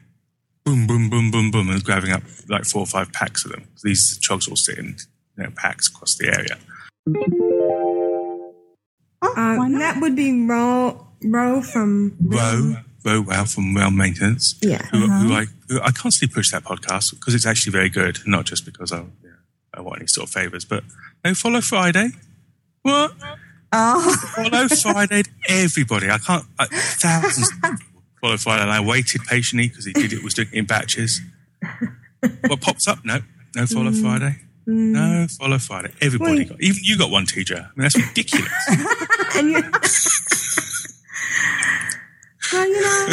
boom, 0.65 0.87
boom, 0.87 1.09
boom, 1.11 1.31
boom, 1.31 1.51
boom, 1.51 1.71
and 1.71 1.83
grabbing 1.83 2.11
up 2.13 2.23
like 2.49 2.65
four 2.65 2.81
or 2.83 2.87
five 2.87 3.13
packs 3.13 3.45
of 3.45 3.53
them. 3.53 3.67
These 3.83 4.19
trogs 4.19 4.49
all 4.49 4.57
sit 4.57 4.79
in 4.79 4.97
you 5.37 5.45
know, 5.45 5.51
packs 5.57 5.89
across 5.89 6.15
the 6.17 6.29
area. 6.29 6.59
Uh, 9.23 9.69
that 9.79 9.99
would 10.01 10.17
be 10.17 10.47
Ro, 10.47 11.07
Ro 11.25 11.63
from 11.63 12.17
Ro, 12.21 12.75
Ro 13.05 13.21
Wow 13.23 13.45
from 13.45 13.75
Realm 13.77 13.97
Maintenance. 13.97 14.57
Yeah. 14.61 14.83
Who, 14.91 15.05
Uh-huh. 15.05 15.19
who 15.21 15.33
I 15.35 15.47
who 15.69 15.81
I 15.81 15.91
constantly 15.93 16.35
push 16.35 16.51
that 16.51 16.65
podcast 16.65 17.13
because 17.13 17.35
it's 17.35 17.47
actually 17.47 17.73
very 17.73 17.89
good, 17.89 18.19
not 18.27 18.45
just 18.45 18.65
because 18.65 18.93
I 18.93 18.99
yeah, 18.99 19.31
I 19.75 19.81
want 19.81 20.01
any 20.01 20.09
sort 20.09 20.29
of 20.29 20.33
favors, 20.35 20.65
but 20.65 20.85
no 21.25 21.35
follow 21.35 21.61
Friday. 21.61 22.11
What? 22.83 23.13
Oh. 23.73 24.17
Follow 24.37 24.69
Friday, 24.83 25.23
everybody. 25.49 26.11
I 26.11 26.19
can't. 26.19 26.45
I, 26.59 26.67
thousands 26.67 27.51
of 27.53 27.63
people 27.63 27.77
follow 28.21 28.37
Friday, 28.37 28.63
and 28.63 28.71
I 28.71 28.81
waited 28.81 29.23
patiently 29.23 29.69
because 29.69 29.85
he 29.87 29.93
did 29.93 30.13
it 30.13 30.23
was 30.23 30.35
doing 30.35 30.49
it 30.53 30.59
in 30.59 30.67
batches. 30.67 31.21
What 32.47 32.61
pops 32.61 32.87
up? 32.87 33.05
No, 33.05 33.21
no 33.57 33.67
follow 33.67 33.91
Mm. 33.91 34.03
Friday. 34.03 34.37
No 34.67 35.27
follow 35.29 35.59
Friday. 35.59 35.93
Everybody 36.01 36.39
Wait. 36.39 36.49
got. 36.51 36.61
Even 36.63 36.81
you 36.85 36.97
got 36.99 37.11
one, 37.11 37.25
TJ. 37.27 37.53
I 37.57 37.61
mean, 37.61 37.71
that's 37.77 37.97
ridiculous. 37.97 38.53
and 39.37 39.51
you, 39.51 39.63
well, 42.53 42.69
you 42.69 42.81
know, 42.81 43.09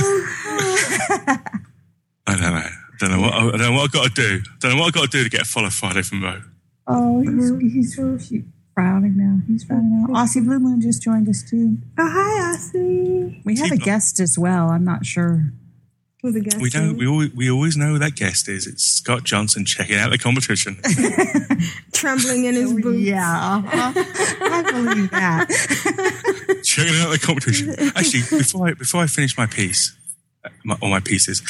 I 2.27 2.35
don't 2.35 2.41
know. 2.41 2.47
I 2.47 2.71
don't 2.99 3.11
know 3.11 3.21
what 3.21 3.33
I 3.33 3.39
don't 3.51 3.57
know 3.59 3.71
what 3.71 3.83
I 3.83 3.87
got 3.97 4.15
to 4.15 4.21
do. 4.21 4.41
I 4.43 4.57
don't 4.59 4.71
know 4.71 4.77
what 4.81 4.87
I've 4.87 4.93
got 4.93 5.11
to 5.11 5.17
do 5.17 5.23
to 5.23 5.29
get 5.29 5.41
a 5.41 5.45
follow 5.45 5.69
Friday 5.69 6.01
from 6.03 6.19
Mo. 6.19 6.41
Oh, 6.87 7.21
he's, 7.21 7.73
he's 7.73 7.95
frowning 8.79 9.17
now. 9.17 9.41
He's 9.47 9.63
frowning 9.63 10.07
now. 10.07 10.07
Aussie 10.07 10.43
Blue 10.43 10.59
Moon 10.59 10.79
just 10.79 11.01
joined 11.01 11.27
us 11.27 11.43
too. 11.43 11.77
oh 11.97 12.09
hi, 12.09 12.55
Aussie. 12.55 13.43
We 13.43 13.57
have 13.57 13.71
a 13.71 13.77
guest 13.77 14.19
as 14.19 14.37
well. 14.39 14.69
I'm 14.69 14.85
not 14.85 15.05
sure. 15.05 15.51
Who's 16.21 16.33
the 16.33 16.41
guest? 16.41 16.61
We 16.61 16.69
know. 16.73 16.93
We 16.93 17.07
always, 17.07 17.33
we 17.33 17.51
always 17.51 17.77
know 17.77 17.89
who 17.89 17.99
that 17.99 18.15
guest 18.15 18.47
is. 18.47 18.67
It's 18.67 18.83
Scott 18.83 19.23
Johnson 19.23 19.65
checking 19.65 19.97
out 19.97 20.11
the 20.11 20.17
competition. 20.17 20.77
Trembling 21.93 22.45
in 22.45 22.55
his 22.55 22.73
boots. 22.73 22.99
Yeah, 22.99 23.63
I 23.65 24.63
believe 24.71 25.11
that. 25.11 25.49
checking 26.63 26.95
out 27.01 27.11
the 27.11 27.19
competition. 27.21 27.75
Actually, 27.95 28.37
before 28.37 28.67
I 28.67 28.73
before 28.73 29.01
I 29.01 29.07
finish 29.07 29.37
my 29.37 29.45
piece, 29.45 29.95
uh, 30.45 30.49
my, 30.63 30.77
all 30.81 30.89
my 30.89 30.99
pieces, 30.99 31.41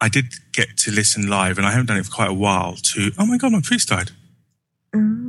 I 0.00 0.08
did 0.08 0.26
get 0.52 0.76
to 0.78 0.90
listen 0.90 1.28
live, 1.28 1.58
and 1.58 1.66
I 1.66 1.70
haven't 1.70 1.86
done 1.86 1.96
it 1.96 2.06
for 2.06 2.12
quite 2.12 2.30
a 2.30 2.34
while. 2.34 2.74
To 2.94 3.10
oh 3.18 3.26
my 3.26 3.38
god, 3.38 3.52
my 3.52 3.60
priest 3.60 3.88
died. 3.88 4.10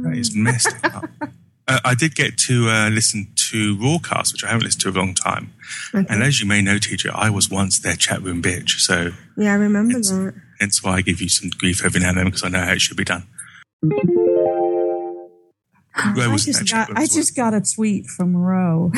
That 0.04 0.18
is 0.18 0.36
messed 0.36 0.76
up. 0.84 1.10
Uh, 1.70 1.82
I 1.84 1.96
did 1.96 2.16
get 2.16 2.38
to 2.38 2.70
uh, 2.70 2.88
listen 2.90 3.28
to 3.50 3.76
Rawcast, 3.76 4.32
which 4.32 4.46
I 4.46 4.48
haven't 4.48 4.64
listened 4.64 4.84
to 4.84 4.90
a 4.90 4.96
long 4.98 5.14
time. 5.14 5.54
Okay. 5.94 6.08
And 6.10 6.24
as 6.24 6.40
you 6.40 6.48
may 6.48 6.62
know, 6.62 6.78
teacher, 6.78 7.12
I 7.14 7.30
was 7.30 7.50
once 7.52 7.78
their 7.80 7.98
chat 7.98 8.22
room 8.22 8.42
bitch. 8.42 8.80
So 8.80 9.12
Yeah, 9.36 9.52
I 9.52 9.56
remember 9.56 10.00
that. 10.00 10.34
hence 10.62 10.82
why 10.82 10.94
I 10.94 11.02
give 11.02 11.20
you 11.22 11.28
some 11.28 11.50
grief 11.50 11.84
every 11.84 12.00
now 12.00 12.08
and 12.08 12.20
then 12.20 12.26
because 12.28 12.46
I 12.46 12.48
know 12.48 12.62
how 12.62 12.72
it 12.72 12.80
should 12.80 12.96
be 12.96 13.04
done. 13.04 13.28
Where 13.82 14.00
I 16.30 16.32
was 16.32 16.46
that 16.46 16.54
just 16.54 16.72
got 16.72 16.90
I 16.96 17.06
just 17.06 17.36
got 17.36 17.54
a 17.54 17.60
tweet 17.62 18.06
from 18.06 18.38
Roe. 18.38 18.94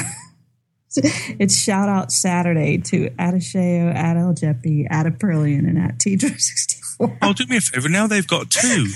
it's 0.95 1.57
shout 1.57 1.89
out 1.89 2.11
Saturday 2.11 2.78
to 2.78 3.09
Adasheo, 3.11 3.93
at 3.95 4.15
El 4.15 4.34
Jeppy, 4.36 4.86
at 4.89 5.07
Aprillion, 5.07 5.67
and 5.67 5.80
at 5.80 5.97
Teedra64. 5.97 6.78
Oh, 7.22 7.34
do 7.34 7.45
me 7.47 7.58
a 7.58 7.62
favor. 7.62 7.88
Now 7.88 8.08
they've 8.08 8.28
got 8.28 8.50
two. 8.50 8.88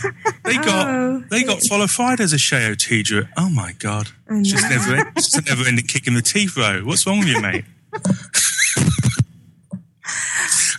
They 0.43 0.55
got 0.55 0.87
Oh. 0.93 1.23
they 1.29 1.43
got 1.43 1.61
follow 1.63 1.87
Friday 1.87 2.23
as 2.23 2.33
a 2.33 2.37
Sheo 2.37 2.75
teacher. 2.77 3.29
Oh 3.37 3.49
my 3.49 3.71
god! 3.79 4.09
It's 4.29 4.51
just 4.51 4.69
never 4.69 5.11
it's 5.15 5.31
just 5.31 5.37
a 5.47 5.49
never 5.55 5.65
ending 5.67 5.85
kick 5.87 6.05
in 6.07 6.13
the 6.13 6.21
teeth, 6.21 6.55
bro. 6.55 6.81
What's 6.81 7.05
wrong 7.07 7.19
with 7.19 7.27
you, 7.29 7.39
mate? 7.41 7.63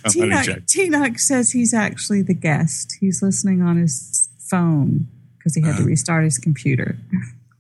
I'm 0.07 0.12
only 0.20 0.29
T-Nuck, 0.37 0.45
joking. 0.45 0.62
T-Nuck 0.66 1.18
says 1.20 1.53
he's 1.53 1.72
actually 1.72 2.20
the 2.22 2.35
guest. 2.35 2.97
He's 3.01 3.22
listening 3.22 3.62
on 3.62 3.79
his 3.79 4.29
phone 4.39 5.09
because 5.39 5.55
he 5.55 5.62
had 5.62 5.72
to 5.72 5.79
Uh-huh. 5.79 5.87
restart 5.87 6.25
his 6.25 6.37
computer. 6.39 6.99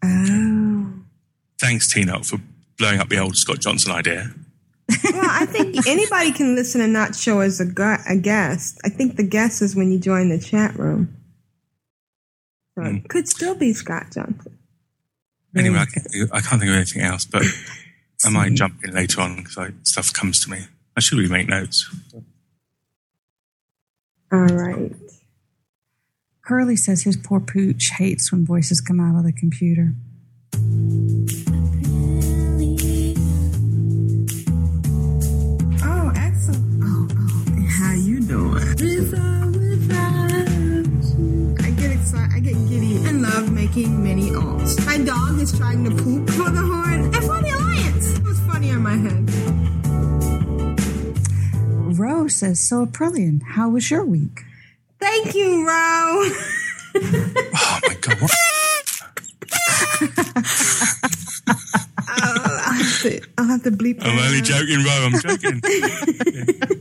Oh. 0.04 0.92
Thanks, 1.58 1.90
Tina, 1.90 2.22
for 2.22 2.38
blowing 2.76 3.00
up 3.00 3.08
the 3.08 3.18
old 3.18 3.36
Scott 3.38 3.60
Johnson 3.60 3.92
idea. 3.92 4.30
Well, 4.88 5.28
I 5.30 5.46
think 5.46 5.86
anybody 5.86 6.32
can 6.32 6.54
listen 6.54 6.80
and 6.80 6.92
not 6.92 7.14
show 7.14 7.40
as 7.40 7.60
a, 7.60 7.66
gu- 7.66 8.02
a 8.08 8.16
guest. 8.16 8.80
I 8.84 8.88
think 8.88 9.16
the 9.16 9.26
guest 9.26 9.62
is 9.62 9.74
when 9.74 9.90
you 9.90 9.98
join 9.98 10.28
the 10.28 10.38
chat 10.38 10.76
room. 10.76 11.16
So 12.76 12.84
hmm. 12.84 12.96
it 12.96 13.08
could 13.08 13.28
still 13.28 13.54
be 13.54 13.72
Scott 13.72 14.06
Johnson. 14.12 14.58
Anyway, 15.56 15.78
I 15.78 15.86
can't, 15.86 16.06
think- 16.06 16.30
I 16.32 16.40
can't 16.40 16.60
think 16.60 16.70
of 16.70 16.76
anything 16.76 17.02
else, 17.02 17.24
but 17.24 17.42
I 18.24 18.28
might 18.30 18.54
jump 18.54 18.84
in 18.84 18.94
later 18.94 19.20
on 19.20 19.36
because 19.36 19.72
stuff 19.84 20.12
comes 20.12 20.40
to 20.44 20.50
me. 20.50 20.66
I 20.96 21.00
should 21.00 21.18
really 21.18 21.30
make 21.30 21.48
notes. 21.48 21.88
All 24.32 24.46
right. 24.46 24.92
Curly 26.44 26.76
says 26.76 27.02
his 27.04 27.16
poor 27.16 27.40
pooch 27.40 27.90
hates 27.96 28.30
when 28.30 28.44
voices 28.44 28.80
come 28.80 29.00
out 29.00 29.16
of 29.16 29.24
the 29.24 29.32
computer. 29.32 29.94
Doing? 38.84 39.14
I 41.60 41.70
get 41.70 41.90
excited. 41.90 42.32
I 42.34 42.40
get 42.40 42.54
giddy 42.68 42.96
and 43.06 43.22
love 43.22 43.50
making 43.52 44.02
mini 44.02 44.30
alts. 44.30 44.84
My 44.86 44.98
dog 44.98 45.38
is 45.38 45.56
trying 45.56 45.84
to 45.84 45.90
poop 45.90 46.28
for 46.30 46.50
the 46.50 46.60
Horde 46.60 47.00
and 47.00 47.14
for 47.16 47.40
the 47.42 47.50
Alliance. 47.50 48.18
It 48.18 48.24
was 48.24 48.40
funny 48.40 48.70
on 48.70 48.82
my 48.82 48.96
head. 48.96 49.30
Rose 51.98 52.34
says, 52.36 52.60
So, 52.60 52.84
Aprillion, 52.86 53.42
how 53.42 53.70
was 53.70 53.90
your 53.90 54.04
week? 54.04 54.42
Thank 55.00 55.34
you, 55.34 55.66
Ro. 55.66 56.30
Oh 56.96 57.80
my 57.88 57.94
god! 58.00 58.20
What? 58.20 58.30
I'll 62.06 62.72
have 62.72 63.02
to, 63.02 63.20
I'll 63.36 63.46
have 63.46 63.62
to 63.64 63.70
bleep. 63.70 63.98
I'm 64.00 64.18
only 64.18 64.40
joking, 64.40 64.84
Ro. 64.84 65.06
I'm 65.06 65.20
joking. 65.20 65.60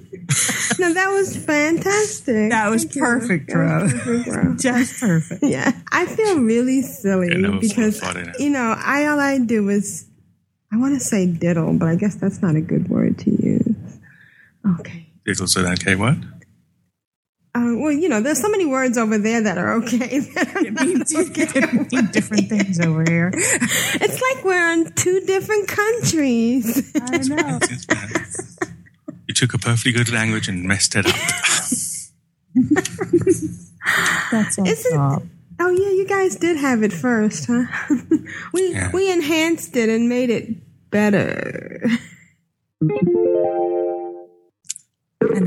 No, 0.79 0.93
that 0.93 1.09
was 1.09 1.37
fantastic. 1.37 2.49
That 2.49 2.69
was 2.69 2.83
Thank 2.83 2.97
perfect, 2.97 3.49
That 3.49 3.83
was 3.83 3.93
perfect, 3.93 4.27
Ro. 4.35 4.55
Just 4.59 4.99
perfect. 4.99 5.43
Yeah, 5.43 5.71
I 5.91 6.05
feel 6.07 6.39
really 6.39 6.81
silly 6.81 7.29
Yeah, 7.29 7.57
because 7.61 7.99
Friday 7.99 8.31
you 8.39 8.49
know, 8.49 8.75
I 8.77 9.05
all 9.05 9.19
I 9.19 9.37
do 9.37 9.69
is 9.69 10.07
I 10.71 10.77
want 10.77 10.95
to 10.95 10.99
say 10.99 11.27
diddle, 11.27 11.73
but 11.73 11.87
I 11.87 11.95
guess 11.95 12.15
that's 12.15 12.41
not 12.41 12.55
a 12.55 12.61
good 12.61 12.89
word 12.89 13.19
to 13.19 13.29
use. 13.29 13.99
Okay. 14.79 15.07
It's 15.25 15.39
also 15.39 15.61
that 15.61 15.81
okay 15.81 15.95
what? 15.95 16.17
Uh, 17.55 17.77
well, 17.77 17.91
you 17.91 18.09
know, 18.09 18.19
there's 18.19 18.41
so 18.41 18.49
many 18.49 18.65
words 18.65 18.97
over 18.97 19.19
there 19.19 19.39
that 19.41 19.59
are 19.59 19.73
okay. 19.73 20.19
that 20.33 20.55
are 20.55 20.71
not 20.71 20.81
okay. 20.81 21.85
mean 21.91 22.11
different 22.11 22.49
things 22.49 22.79
over 22.79 23.03
here. 23.07 23.31
It's 23.35 24.21
like 24.21 24.43
we're 24.43 24.73
in 24.73 24.91
two 24.93 25.19
different 25.21 25.67
countries. 25.67 26.91
I 26.95 27.17
know. 27.17 27.59
You 29.33 29.47
took 29.47 29.55
a 29.55 29.57
perfectly 29.57 29.91
good 29.93 30.11
language 30.11 30.47
and 30.47 30.63
messed 30.63 30.95
it 30.95 31.07
up. 31.07 31.15
That's 34.31 34.59
all. 34.59 34.67
Isn't- 34.67 34.91
stop. 34.91 35.23
Oh 35.59 35.71
yeah, 35.71 35.89
you 35.89 36.05
guys 36.07 36.35
did 36.35 36.55
have 36.57 36.83
it 36.83 36.93
first, 36.93 37.47
huh? 37.49 37.63
we 38.53 38.73
Yeah. 38.73 38.91
we 38.93 39.11
enhanced 39.11 39.75
it 39.75 39.89
and 39.89 40.07
made 40.07 40.29
it 40.29 40.49
better. 40.91 41.81
And 42.79 43.09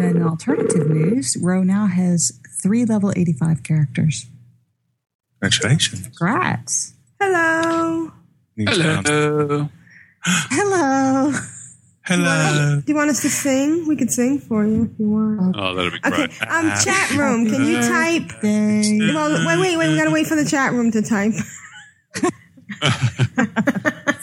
then 0.01 0.21
alternative 0.21 0.91
news, 0.91 1.37
Ro 1.41 1.63
now 1.63 1.87
has 1.87 2.41
three 2.61 2.85
level 2.85 3.13
85 3.15 3.63
characters. 3.63 4.27
Congratulations. 5.41 6.09
Congrats. 6.09 6.93
Hello. 7.21 8.11
Hello. 8.59 9.69
Hello. 10.25 11.33
Hello. 12.07 12.81
Do 12.85 12.93
you 12.93 12.97
want 12.97 13.11
us 13.11 13.23
to 13.23 13.31
sing? 13.31 13.87
We 13.89 13.97
could 13.97 14.11
sing 14.13 14.39
for 14.39 14.65
you 14.65 14.85
if 14.85 14.99
you 14.99 15.09
want. 15.11 15.57
Oh, 15.59 15.75
that'd 15.75 15.93
be 15.93 15.99
Okay. 16.07 16.27
great. 16.29 16.43
Um, 16.51 16.71
chat 16.85 17.11
room. 17.11 17.47
Can 17.51 17.65
you 17.65 17.77
type? 17.77 18.33
Well, 19.15 19.45
wait, 19.47 19.59
wait, 19.59 19.77
wait. 19.77 19.89
We 19.89 19.97
gotta 19.97 20.11
wait 20.13 20.27
for 20.27 20.37
the 20.37 20.45
chat 20.45 20.73
room 20.73 20.91
to 20.93 21.03
type. 21.03 21.33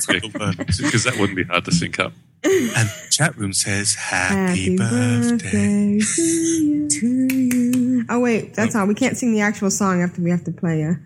Because 0.07 1.03
that 1.03 1.15
wouldn't 1.17 1.35
be 1.35 1.43
hard 1.43 1.65
to 1.65 1.71
sync 1.71 1.99
up. 1.99 2.13
And 2.43 2.89
chat 3.09 3.37
room 3.37 3.53
says 3.53 3.95
happy, 3.95 4.77
Happy 4.77 4.77
birthday. 4.77 5.97
birthday 5.99 5.99
to 6.89 7.07
you. 7.33 8.05
Oh 8.09 8.19
wait, 8.19 8.53
that's 8.53 8.75
all. 8.75 8.85
We 8.85 8.95
can't 8.95 9.17
sing 9.17 9.33
the 9.33 9.41
actual 9.41 9.71
song 9.71 10.01
after 10.01 10.21
we 10.21 10.29
have 10.29 10.43
to 10.45 10.51
play 10.51 10.83
it. 10.83 10.97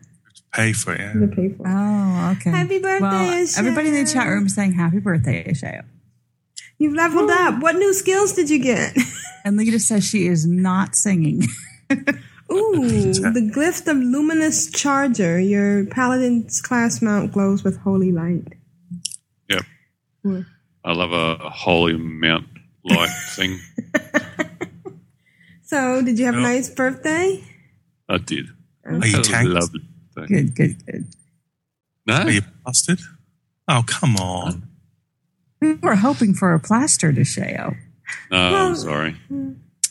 Pay 0.54 0.74
for 0.74 0.94
it. 0.94 1.00
Yeah. 1.00 1.14
The 1.16 1.28
pay 1.28 1.50
for 1.50 1.68
it. 1.68 1.70
Oh, 1.70 2.36
okay. 2.38 2.50
Happy 2.52 2.80
birthday, 2.80 3.02
Well, 3.02 3.48
everybody 3.58 3.90
in 3.90 4.04
the 4.06 4.12
chat 4.12 4.28
room 4.28 4.48
is 4.48 4.56
saying 4.56 4.74
happy 4.74 5.00
birthday, 5.00 5.44
Ashayo. 5.52 5.84
You've 6.80 6.94
leveled 6.94 7.30
up. 7.32 7.62
What 7.62 7.76
new 7.76 7.94
skills 7.94 8.34
did 8.34 8.50
you 8.50 8.60
get? 8.60 8.96
And 9.46 9.56
Lita 9.56 9.80
says 9.80 10.04
she 10.04 10.28
is 10.28 10.46
not 10.46 10.94
singing. 10.98 11.44
Ooh, 12.52 13.14
the 13.14 13.50
glyph 13.56 13.88
of 13.88 13.96
luminous 13.96 14.70
charger. 14.70 15.40
Your 15.40 15.86
paladin's 15.86 16.60
class 16.60 17.02
mount 17.02 17.32
glows 17.32 17.64
with 17.64 17.78
holy 17.78 18.12
light. 18.12 18.44
Yep. 19.50 19.62
Hmm. 20.24 20.42
I 20.84 20.92
love 20.92 21.14
a, 21.14 21.46
a 21.46 21.50
holy 21.50 21.94
mount 21.96 22.48
light 22.84 23.08
thing. 23.36 23.58
So, 25.64 26.02
did 26.02 26.20
you 26.20 26.26
have 26.26 26.36
a 26.36 26.42
nice 26.42 26.70
birthday? 26.70 27.42
I 28.10 28.18
did. 28.18 28.48
Are 28.86 28.94
you 29.06 29.20
I 29.20 29.22
tanked? 29.22 29.52
loved 29.52 29.76
it. 29.76 29.82
Thank- 30.16 30.28
Good, 30.30 30.56
good, 30.56 30.86
good. 30.86 31.08
No, 32.06 32.16
Are 32.16 32.32
you 32.32 32.42
bastard? 32.66 33.00
Oh, 33.70 33.84
come 33.88 34.16
on. 34.18 34.68
We 35.60 35.74
were 35.76 35.96
hoping 35.96 36.34
for 36.34 36.54
a 36.54 36.60
plaster 36.60 37.12
to 37.12 37.22
Shayo. 37.22 37.76
no, 38.32 38.38
I'm 38.38 38.76
sorry. 38.76 39.16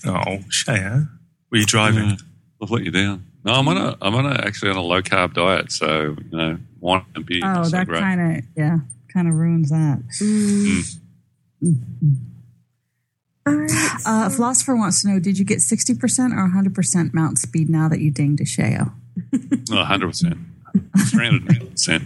Oh, 0.05 0.39
Shaya. 0.51 1.09
Were 1.51 1.59
you 1.59 1.67
driving? 1.67 2.11
Yeah, 2.11 2.17
I've 2.63 2.71
let 2.71 2.85
you 2.85 2.91
down. 2.91 3.27
No, 3.45 3.53
I'm 3.53 3.69
on 3.69 3.77
a 3.77 3.97
I'm 4.03 4.15
on 4.17 4.27
a 4.27 4.45
actually 4.45 4.73
on 4.73 4.77
a 4.77 4.83
low 4.83 5.03
carb 5.03 5.35
diet, 5.35 5.71
so 5.71 6.17
you 6.31 6.37
know 6.37 6.59
wine 6.81 7.05
and 7.15 7.25
beer. 7.25 7.43
Oh, 7.45 7.63
so 7.63 7.71
that 7.71 7.89
kind 7.89 8.39
of 8.39 8.45
yeah, 8.57 8.79
kind 9.13 9.29
of 9.29 9.35
ruins 9.35 9.71
that. 9.71 10.03
Mm. 10.21 10.99
Uh, 14.05 14.29
philosopher 14.29 14.75
wants 14.75 15.03
to 15.03 15.09
know: 15.09 15.21
Did 15.21 15.39
you 15.39 15.45
get 15.45 15.61
sixty 15.61 15.95
percent 15.95 16.33
or 16.33 16.43
one 16.43 16.51
hundred 16.51 16.75
percent 16.75 17.15
mount 17.15 17.39
speed 17.39 17.71
now 17.71 17.89
that 17.89 18.01
you 18.01 18.11
dinged 18.11 18.41
a 18.41 18.45
Sheo? 18.45 18.93
No, 19.71 19.85
hundred 19.85 20.09
percent, 20.09 20.39
three 21.09 21.27
hundred 21.27 21.71
percent. 21.71 22.05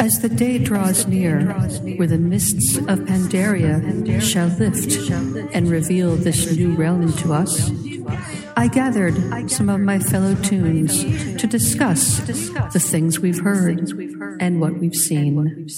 As 0.00 0.20
the 0.20 0.30
day 0.30 0.58
draws 0.58 1.06
near, 1.06 1.52
where 1.96 2.08
the 2.08 2.16
mists 2.16 2.78
of 2.78 3.00
Pandaria 3.00 4.20
shall 4.22 4.48
lift 4.48 4.96
and 5.54 5.68
reveal 5.68 6.16
this 6.16 6.56
new 6.56 6.74
realm 6.74 7.12
to 7.12 7.34
us, 7.34 7.70
I 8.56 8.68
gathered 8.68 9.50
some 9.50 9.68
of 9.68 9.80
my 9.80 9.98
fellow 9.98 10.34
toons 10.36 11.04
to 11.38 11.46
discuss 11.46 12.20
the 12.72 12.80
things 12.80 13.20
we've 13.20 13.40
heard 13.40 13.90
and 14.40 14.62
what 14.62 14.78
we've 14.78 14.94
seen. 14.94 15.68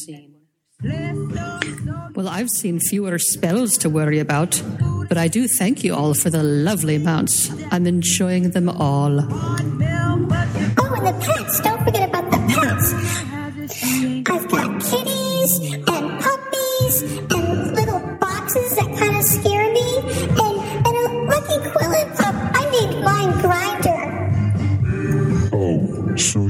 Well, 2.15 2.29
I've 2.29 2.51
seen 2.51 2.79
fewer 2.79 3.19
spells 3.19 3.77
to 3.79 3.91
worry 3.91 4.21
about, 4.21 4.63
but 5.09 5.19
I 5.19 5.27
do 5.27 5.49
thank 5.49 5.83
you 5.83 5.95
all 5.95 6.15
for 6.15 6.31
the 6.31 6.45
lovely 6.45 6.99
mounts. 6.99 7.51
I'm 7.73 7.87
enjoying 7.87 8.51
them 8.53 8.69
all. 8.69 9.21
Oh, 9.21 9.57
and 10.95 11.07
the 11.07 11.13
pets. 11.21 11.61
Don't 11.61 11.88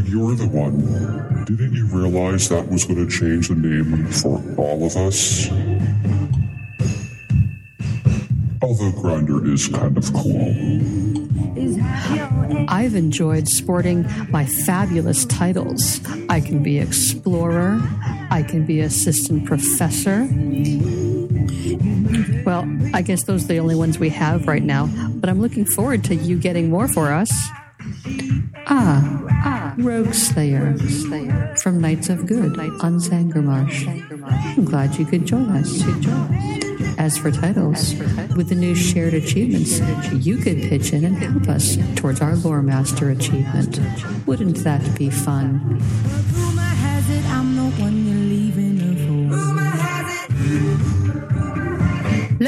you're 0.09 0.35
the 0.35 0.49
one. 0.49 1.45
Didn't 1.45 1.75
you 1.75 1.87
realize 1.87 2.49
that 2.49 2.69
was 2.69 2.85
going 2.85 3.07
to 3.07 3.11
change 3.11 3.49
the 3.49 3.55
name 3.55 4.07
for 4.11 4.43
all 4.57 4.87
of 4.87 4.97
us? 4.97 5.51
Although 8.63 8.93
Grinder 9.01 9.47
is 9.53 9.69
kind 9.69 9.97
of 9.97 10.13
cool. 10.13 10.55
I've 12.69 12.95
enjoyed 12.95 13.49
sporting 13.49 14.07
my 14.31 14.47
fabulous 14.47 15.25
titles. 15.27 16.01
I 16.29 16.41
can 16.41 16.63
be 16.63 16.79
explorer, 16.79 17.81
I 18.31 18.45
can 18.47 18.65
be 18.65 18.81
assistant 18.81 19.47
professor. 19.47 20.29
Well, 22.45 22.67
I 22.95 23.03
guess 23.03 23.25
those 23.25 23.45
are 23.45 23.49
the 23.49 23.59
only 23.59 23.75
ones 23.75 23.99
we 23.99 24.09
have 24.11 24.47
right 24.49 24.63
now, 24.63 24.87
but 24.87 25.29
I'm 25.29 25.41
looking 25.41 25.65
forward 25.65 26.05
to 26.05 26.15
you 26.15 26.39
getting 26.39 26.71
more 26.71 26.89
for 26.89 27.13
us. 27.13 27.31
Ah, 28.67 29.23
ah, 29.45 29.68
Rogue 29.79 30.12
Slayer, 30.12 30.76
from 31.59 31.81
Knights 31.81 32.09
of 32.09 32.26
Good 32.26 32.59
on 32.59 32.99
Zangarmarsh. 32.99 33.87
I'm 34.57 34.64
glad 34.64 34.97
you 34.97 35.07
could 35.07 35.24
join 35.24 35.49
us. 35.51 35.83
As 36.99 37.16
for 37.16 37.31
titles, 37.31 37.95
with 38.35 38.49
the 38.49 38.57
new 38.57 38.74
shared 38.74 39.14
achievements, 39.14 39.79
you 40.12 40.37
could 40.39 40.62
pitch 40.62 40.93
in 40.93 41.05
and 41.05 41.16
help 41.16 41.49
us 41.49 41.76
towards 41.95 42.20
our 42.20 42.33
Loremaster 42.33 43.16
achievement. 43.16 43.79
Wouldn't 44.26 44.57
that 44.64 44.99
be 44.99 45.11
fun? 45.11 45.81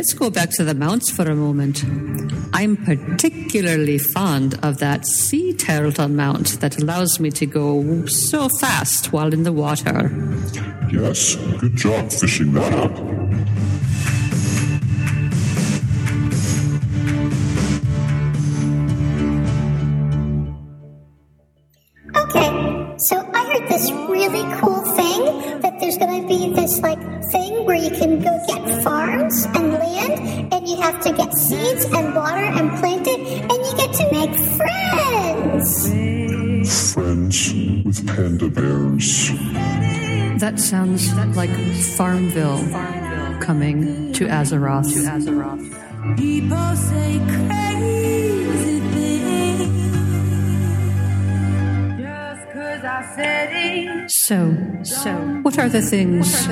Let's 0.00 0.14
go 0.14 0.30
back 0.30 0.48
to 0.52 0.64
the 0.64 0.72
mounts 0.74 1.10
for 1.10 1.30
a 1.30 1.36
moment. 1.36 1.84
I'm 2.54 2.78
particularly 2.78 3.98
fond 3.98 4.58
of 4.62 4.78
that 4.78 5.06
sea 5.06 5.52
turtle 5.52 6.08
mount 6.08 6.58
that 6.60 6.80
allows 6.80 7.20
me 7.20 7.30
to 7.32 7.44
go 7.44 8.06
so 8.06 8.48
fast 8.60 9.12
while 9.12 9.34
in 9.34 9.42
the 9.42 9.52
water. 9.52 10.08
Yes, 10.90 11.36
good 11.58 11.76
job 11.76 12.10
fishing 12.10 12.54
that 12.54 12.72
up. 12.72 13.09
That 40.50 40.58
sounds 40.58 41.14
like 41.36 41.50
Farmville 41.96 42.58
coming 43.38 44.12
to 44.14 44.26
Azeroth. 44.26 44.92
To 44.92 44.98
Azeroth. 45.08 46.16
People 46.16 46.74
say 46.74 47.20
crazy 47.46 48.80
things 48.90 49.70
just 52.00 52.42
'cause 52.50 52.84
I 52.84 53.12
said 53.14 53.48
it. 53.52 54.10
So, 54.10 54.56
so, 54.82 55.12
what 55.42 55.56
are 55.56 55.68
the 55.68 55.82
things 55.82 56.48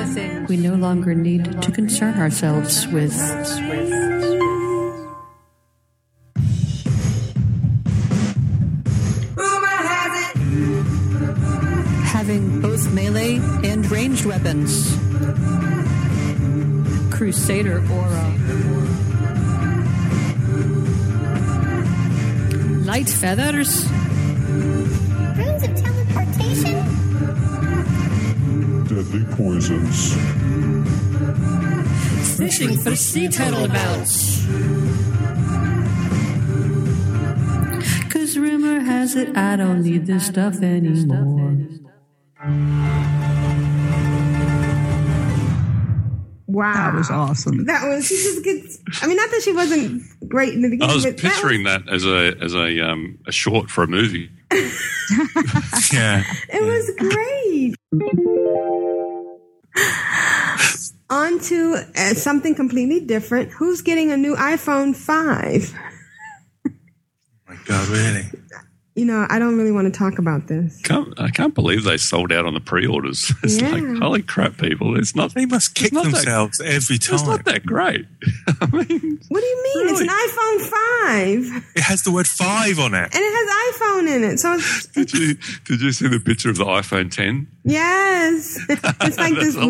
we 0.47 0.55
no 0.55 0.75
longer 0.75 1.13
need 1.13 1.61
to 1.61 1.69
concern 1.69 2.13
ourselves 2.21 2.87
with? 2.87 3.19
Having 3.19 4.08
Crusader 17.49 17.81
aura. 17.91 18.13
Uh, 18.13 18.61
Light 22.85 23.09
feathers. 23.09 23.89
Runes 25.35 25.63
of 25.63 25.75
teleportation? 25.75 26.75
Deadly 28.85 29.25
poisons. 29.35 30.13
Fishing 32.37 32.77
for 32.77 32.95
sea 32.95 33.27
turtle 33.29 33.67
mounts. 33.67 34.45
Cause 38.13 38.37
rumor 38.37 38.81
has 38.81 39.15
it 39.15 39.35
I 39.35 39.55
don't 39.55 39.81
need 39.81 40.05
this 40.05 40.27
stuff 40.27 40.61
anymore. 40.61 41.57
Wow. 46.59 46.73
That 46.73 46.93
was 46.93 47.09
awesome. 47.09 47.65
That 47.67 47.87
was 47.87 48.05
she 48.05 48.15
just 48.15 48.43
gets 48.43 48.79
I 49.01 49.07
mean 49.07 49.15
not 49.15 49.31
that 49.31 49.41
she 49.43 49.53
wasn't 49.53 50.03
great 50.27 50.53
in 50.53 50.61
the 50.61 50.69
beginning, 50.69 50.91
I 50.91 50.93
was 50.93 51.05
but 51.05 51.15
that 51.15 51.21
picturing 51.21 51.63
that 51.63 51.87
as 51.87 52.05
a 52.05 52.35
as 52.41 52.53
a 52.53 52.81
um 52.81 53.17
a 53.25 53.31
short 53.31 53.69
for 53.69 53.85
a 53.85 53.87
movie. 53.87 54.29
yeah. 54.51 56.21
It 56.49 56.61
was 56.61 56.91
great. 56.99 57.75
On 61.09 61.39
to 61.39 61.77
uh, 61.95 62.13
something 62.13 62.55
completely 62.55 62.99
different. 62.99 63.51
Who's 63.53 63.81
getting 63.81 64.11
a 64.11 64.17
new 64.17 64.35
iPhone 64.35 64.93
5? 64.93 65.73
Oh 66.67 66.71
my 67.47 67.55
God, 67.65 67.87
really? 67.87 68.25
You 68.99 69.05
know, 69.05 69.25
I 69.29 69.39
don't 69.39 69.57
really 69.57 69.71
want 69.71 69.91
to 69.91 69.97
talk 69.97 70.19
about 70.19 70.47
this. 70.47 70.81
Can't, 70.81 71.17
I 71.17 71.29
can't 71.29 71.55
believe 71.55 71.85
they 71.85 71.95
sold 71.97 72.33
out 72.33 72.45
on 72.45 72.53
the 72.53 72.59
pre-orders. 72.59 73.31
It's 73.43 73.61
Yeah. 73.61 73.69
like 73.71 73.97
holy 73.97 74.21
crap, 74.21 74.57
people! 74.57 74.97
It's 74.99 75.15
not. 75.15 75.33
They 75.33 75.45
must 75.45 75.73
kick 75.73 75.93
not 75.93 76.03
that- 76.05 76.11
themselves 76.15 76.59
every 76.59 76.97
time. 76.97 77.13
It's 77.15 77.23
time. 77.23 77.31
not 77.31 77.45
that 77.45 77.65
great. 77.65 78.05
What 78.59 78.87
do 78.87 78.93
you 79.53 79.63
mean? 79.63 79.89
It's 79.89 80.01
an 80.01 80.07
iPhone 80.25 80.59
5 81.55 81.71
It 81.75 81.81
has 81.83 82.03
the 82.03 82.11
word 82.11 82.27
five 82.27 82.77
on 82.79 82.93
it. 82.93 83.03
and 83.03 83.13
it 83.15 83.33
has 83.39 83.47
iPhone 83.69 84.15
in 84.15 84.23
it. 84.23 84.37
So 84.39 84.57
Did 84.93 85.13
you 85.13 85.35
did 85.65 85.81
you 85.81 85.91
see 85.91 86.07
the 86.07 86.19
picture 86.19 86.49
of 86.49 86.57
the 86.57 86.65
iPhone 86.65 87.09
10? 87.11 87.47
yes, 87.63 88.59
it's 88.69 89.17
like 89.17 89.35
this 89.35 89.55
hilarious. 89.55 89.65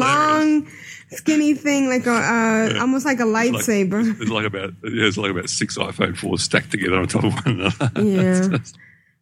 long, 0.65 0.67
skinny 1.11 1.53
thing, 1.53 1.87
like 1.89 2.05
a 2.07 2.11
uh, 2.13 2.79
almost 2.81 3.05
like 3.05 3.19
a 3.19 3.23
lightsaber. 3.37 4.19
It's 4.21 4.31
like 4.31 4.45
about 4.45 4.73
yeah, 4.83 4.89
there's 5.01 5.17
like 5.17 5.31
about 5.31 5.49
six 5.49 5.77
iPhone 5.77 6.15
4s 6.17 6.39
stacked 6.39 6.71
together 6.71 6.97
on 6.97 7.07
top 7.07 7.23
of 7.25 7.33
one 7.45 7.59
another. 7.59 7.91
Yeah. 8.01 8.57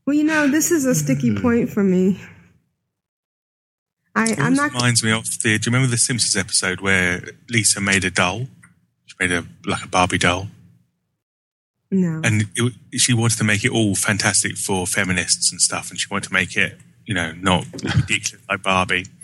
Well, 0.08 0.16
you 0.16 0.24
know, 0.24 0.48
this 0.48 0.72
is 0.72 0.86
a 0.86 0.96
sticky 0.96 1.32
mm-hmm. 1.32 1.42
point 1.42 1.70
for 1.70 1.84
me. 1.84 2.22
I, 4.16 4.30
It 4.30 4.40
I'm 4.40 4.46
always 4.46 4.58
not. 4.58 4.74
reminds 4.74 5.04
me 5.04 5.12
of 5.12 5.26
the. 5.26 5.60
Do 5.60 5.70
you 5.70 5.74
remember 5.74 5.88
the 5.88 5.98
Simpsons 5.98 6.38
episode 6.38 6.80
where 6.80 7.22
Lisa 7.50 7.82
made 7.82 8.06
a 8.06 8.10
doll? 8.10 8.48
She 9.06 9.16
made 9.20 9.34
a 9.34 9.46
like 9.66 9.84
a 9.84 9.88
Barbie 9.90 10.18
doll, 10.18 10.48
No. 11.92 12.22
and 12.24 12.46
it, 12.56 12.74
she 12.96 13.14
wanted 13.14 13.38
to 13.40 13.44
make 13.44 13.66
it 13.66 13.72
all 13.72 13.96
fantastic 13.96 14.56
for 14.56 14.88
feminists 14.88 15.52
and 15.52 15.60
stuff, 15.60 15.90
and 15.90 16.00
she 16.00 16.08
wanted 16.10 16.30
to 16.30 16.34
make 16.34 16.56
it, 16.56 16.80
you 17.06 17.14
know, 17.14 17.34
not 17.34 17.66
ridiculous 17.84 18.42
like 18.50 18.64
Barbie. 18.64 19.06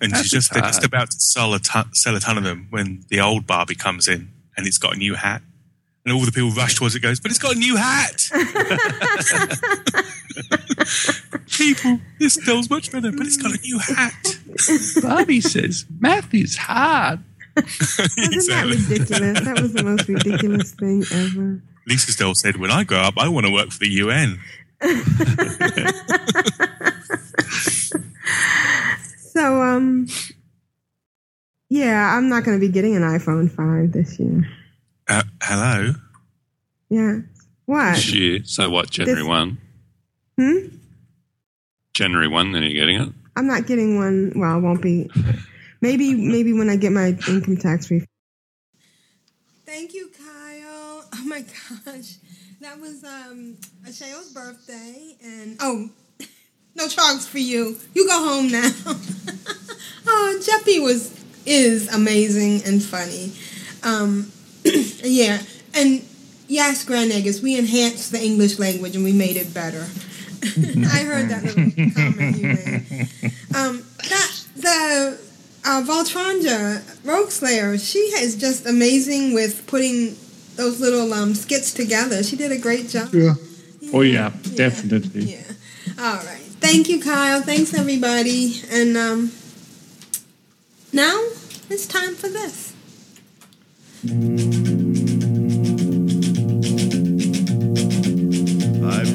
And 0.00 0.14
she's 0.16 0.30
just 0.30 0.52
they're 0.52 0.62
just 0.62 0.84
about 0.84 1.10
to 1.10 1.16
sell 1.18 1.54
a 1.54 1.58
ton, 1.58 1.94
sell 1.94 2.14
a 2.14 2.20
ton 2.20 2.36
of 2.36 2.44
them 2.44 2.66
when 2.68 3.04
the 3.08 3.20
old 3.20 3.46
Barbie 3.46 3.76
comes 3.76 4.08
in 4.08 4.28
and 4.56 4.66
it's 4.66 4.76
got 4.76 4.94
a 4.94 4.98
new 4.98 5.14
hat. 5.14 5.40
And 6.08 6.16
all 6.16 6.24
the 6.24 6.32
people 6.32 6.52
rush 6.52 6.76
towards 6.76 6.94
it 6.94 7.00
goes, 7.00 7.20
but 7.20 7.30
it's 7.30 7.38
got 7.38 7.54
a 7.54 7.58
new 7.58 7.76
hat. 7.76 8.30
people, 11.50 12.00
this 12.18 12.32
smells 12.32 12.70
much 12.70 12.90
better, 12.90 13.12
but 13.12 13.26
it's 13.26 13.36
got 13.36 13.54
a 13.54 13.60
new 13.60 13.78
hat. 13.78 14.38
Bobby 15.02 15.42
says 15.42 15.84
math 16.00 16.32
is 16.32 16.56
hard. 16.56 17.20
Wasn't 17.56 18.48
that 18.48 18.86
ridiculous? 18.88 19.40
That 19.40 19.60
was 19.60 19.74
the 19.74 19.82
most 19.82 20.08
ridiculous 20.08 20.72
thing 20.72 21.04
ever. 21.12 21.60
Lisa 21.86 22.10
Stell 22.10 22.34
said, 22.34 22.56
when 22.56 22.70
I 22.70 22.84
grow 22.84 23.00
up, 23.00 23.18
I 23.18 23.28
want 23.28 23.44
to 23.44 23.52
work 23.52 23.70
for 23.70 23.80
the 23.80 23.90
UN. 23.90 24.40
So, 29.38 29.62
um, 29.62 30.08
yeah, 31.68 32.16
I'm 32.16 32.28
not 32.28 32.42
going 32.42 32.58
to 32.58 32.66
be 32.66 32.72
getting 32.72 32.96
an 32.96 33.02
iPhone 33.02 33.48
5 33.48 33.92
this 33.92 34.18
year. 34.18 34.48
Uh, 35.08 35.22
hello? 35.42 35.94
Yeah. 36.90 37.18
What? 37.66 37.96
Shit. 37.96 38.46
So 38.46 38.70
what? 38.70 38.90
January 38.90 39.20
This- 39.22 39.28
1? 39.28 39.58
Hmm? 40.38 40.76
January 41.94 42.28
1, 42.28 42.52
then 42.52 42.62
you're 42.62 42.72
getting 42.74 43.00
it? 43.00 43.08
I'm 43.36 43.46
not 43.46 43.66
getting 43.66 43.96
one. 43.96 44.32
Well, 44.36 44.52
I 44.52 44.56
won't 44.56 44.82
be. 44.82 45.10
Maybe, 45.80 46.14
maybe 46.14 46.52
when 46.52 46.68
I 46.68 46.76
get 46.76 46.92
my 46.92 47.08
income 47.28 47.56
tax 47.56 47.90
refund. 47.90 48.08
Thank 49.64 49.94
you, 49.94 50.10
Kyle. 50.16 50.24
Oh 51.20 51.24
my 51.24 51.40
gosh, 51.40 52.16
that 52.60 52.78
was 52.80 53.02
um 53.02 53.56
Ashayo's 53.86 54.32
birthday, 54.32 55.16
and 55.22 55.56
oh, 55.60 55.88
no 56.74 56.86
trogs 56.86 57.26
for 57.26 57.38
you. 57.38 57.76
You 57.94 58.06
go 58.06 58.18
home 58.28 58.50
now. 58.50 58.70
oh, 60.06 60.40
Jeppy 60.42 60.82
was 60.82 61.12
is 61.44 61.92
amazing 61.92 62.62
and 62.66 62.82
funny. 62.82 63.32
Um, 63.82 64.30
yeah, 65.04 65.42
and 65.74 66.04
yes, 66.48 66.84
Grand 66.84 67.10
Nagus, 67.10 67.42
we 67.42 67.58
enhanced 67.58 68.12
the 68.12 68.22
English 68.22 68.58
language 68.58 68.96
and 68.96 69.04
we 69.04 69.12
made 69.12 69.36
it 69.36 69.52
better. 69.54 69.86
I 70.42 71.00
heard 71.00 71.28
that 71.30 71.42
little 71.44 71.92
comment 71.94 72.36
you 72.36 72.48
made. 72.48 73.32
Um, 73.56 73.84
that 74.08 74.46
the 74.56 75.18
uh, 75.64 75.82
Voltranja 75.82 76.82
Rogue 77.04 77.30
Slayer, 77.30 77.76
she 77.78 77.98
is 77.98 78.36
just 78.36 78.66
amazing 78.66 79.34
with 79.34 79.66
putting 79.66 80.16
those 80.56 80.80
little 80.80 81.12
um, 81.12 81.34
skits 81.34 81.72
together. 81.72 82.22
She 82.22 82.36
did 82.36 82.52
a 82.52 82.58
great 82.58 82.88
job. 82.88 83.12
Yeah. 83.12 83.34
Oh 83.92 84.02
yeah, 84.02 84.32
definitely. 84.54 85.22
Yeah. 85.22 85.42
All 85.98 86.16
right. 86.16 86.42
Thank 86.60 86.88
you, 86.88 87.00
Kyle. 87.00 87.40
Thanks, 87.40 87.72
everybody. 87.74 88.60
And 88.70 88.96
um, 88.96 89.32
now 90.92 91.18
it's 91.70 91.86
time 91.86 92.14
for 92.14 92.28
this. 92.28 92.67
I 93.98 94.04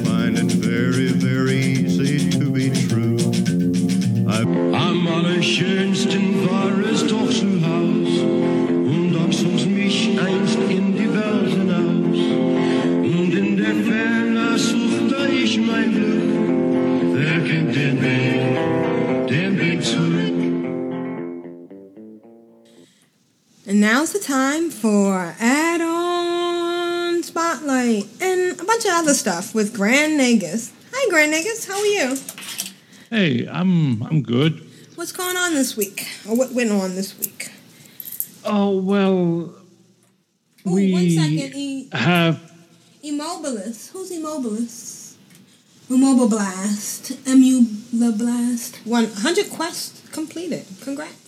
find 0.04 0.36
it 0.36 0.52
very, 0.52 1.08
very 1.08 1.56
easy 1.56 2.28
to 2.32 2.50
be 2.50 2.68
true. 2.68 3.16
I'm, 4.28 5.06
allerschönsten 5.06 5.93
now's 24.04 24.12
the 24.12 24.18
time 24.18 24.68
for 24.68 25.34
add-on 25.40 27.22
spotlight 27.22 28.04
and 28.20 28.60
a 28.60 28.64
bunch 28.64 28.84
of 28.84 28.90
other 28.90 29.14
stuff 29.14 29.54
with 29.54 29.72
Grand 29.74 30.20
Nagus. 30.20 30.72
Hi, 30.92 31.08
Grand 31.08 31.32
Nagus. 31.32 31.66
How 31.66 31.80
are 31.80 31.86
you? 31.86 32.18
Hey, 33.08 33.48
I'm 33.50 34.02
I'm 34.02 34.20
good. 34.20 34.62
What's 34.96 35.12
going 35.12 35.38
on 35.38 35.54
this 35.54 35.74
week? 35.74 36.06
Or 36.28 36.36
what 36.36 36.52
went 36.52 36.70
on 36.70 36.94
this 36.96 37.18
week? 37.18 37.50
Oh 38.44 38.78
well, 38.78 39.54
we 40.66 40.92
one 40.92 41.08
second. 41.08 41.54
E- 41.54 41.88
have 41.92 42.52
Immobilis. 43.02 43.88
Who's 43.88 44.10
Immobilis? 44.10 45.16
Immobile 45.88 46.28
Blast. 46.28 47.12
Blast. 47.24 48.76
100 48.84 49.48
quests 49.50 50.06
completed. 50.10 50.66
Congrats. 50.82 51.23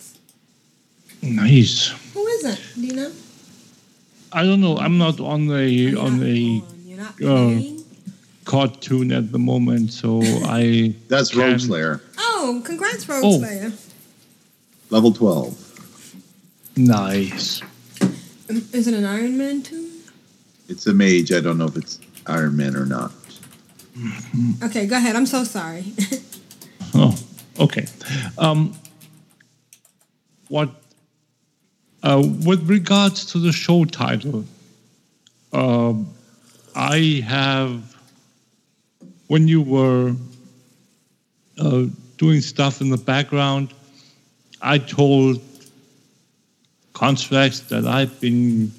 Nice. 1.21 1.87
Who 2.13 2.25
is 2.27 2.43
it? 2.45 2.61
Do 2.75 2.81
you 2.81 2.93
know? 2.93 3.11
I 4.31 4.43
don't 4.43 4.61
know. 4.61 4.77
I'm 4.77 4.97
not 4.97 5.19
on 5.19 5.49
a 5.51 5.95
on 5.95 6.21
a 6.23 6.63
uh, 7.25 7.59
cartoon 8.45 9.11
at 9.11 9.31
the 9.31 9.39
moment, 9.39 9.91
so 9.93 10.21
I. 10.45 10.93
That's 11.07 11.31
can- 11.31 11.39
Rogue 11.41 11.59
Slayer, 11.59 12.01
Oh, 12.17 12.61
congrats, 12.65 13.07
Rogue 13.09 13.23
Oh. 13.23 13.39
Slayer. 13.39 13.71
level 14.89 15.11
12. 15.11 15.63
Nice. 16.77 17.61
Um, 18.01 18.15
Is 18.71 18.87
it 18.87 18.93
an 18.93 19.03
Iron 19.05 19.37
Man 19.37 19.61
too? 19.63 19.89
It's 20.69 20.85
a 20.87 20.93
mage. 20.93 21.31
I 21.31 21.39
don't 21.41 21.57
know 21.57 21.65
if 21.65 21.75
it's 21.75 21.99
Iron 22.27 22.55
Man 22.55 22.75
or 22.75 22.85
not. 22.85 23.11
Okay, 24.63 24.85
go 24.85 24.95
ahead. 24.97 25.15
I'm 25.15 25.25
so 25.25 25.43
sorry. 25.43 25.85
Oh, 26.99 27.15
okay. 27.59 27.85
Um, 28.39 28.73
what? 30.47 30.69
Uh, 32.03 32.23
with 32.45 32.69
regards 32.69 33.25
to 33.25 33.39
the 33.39 33.51
show 33.51 33.85
title, 33.85 34.45
um, 35.53 36.07
I 36.75 37.23
have. 37.25 37.95
When 39.27 39.45
you 39.49 39.61
were 39.61 40.15
uh, 41.59 41.85
doing 42.17 42.39
stuff 42.39 42.79
in 42.79 42.89
the 42.89 42.97
background, 42.97 43.73
I 44.61 44.77
told 44.77 45.41
Constrax 46.93 47.67
that 47.67 47.85
I've 47.85 48.21
been 48.21 48.71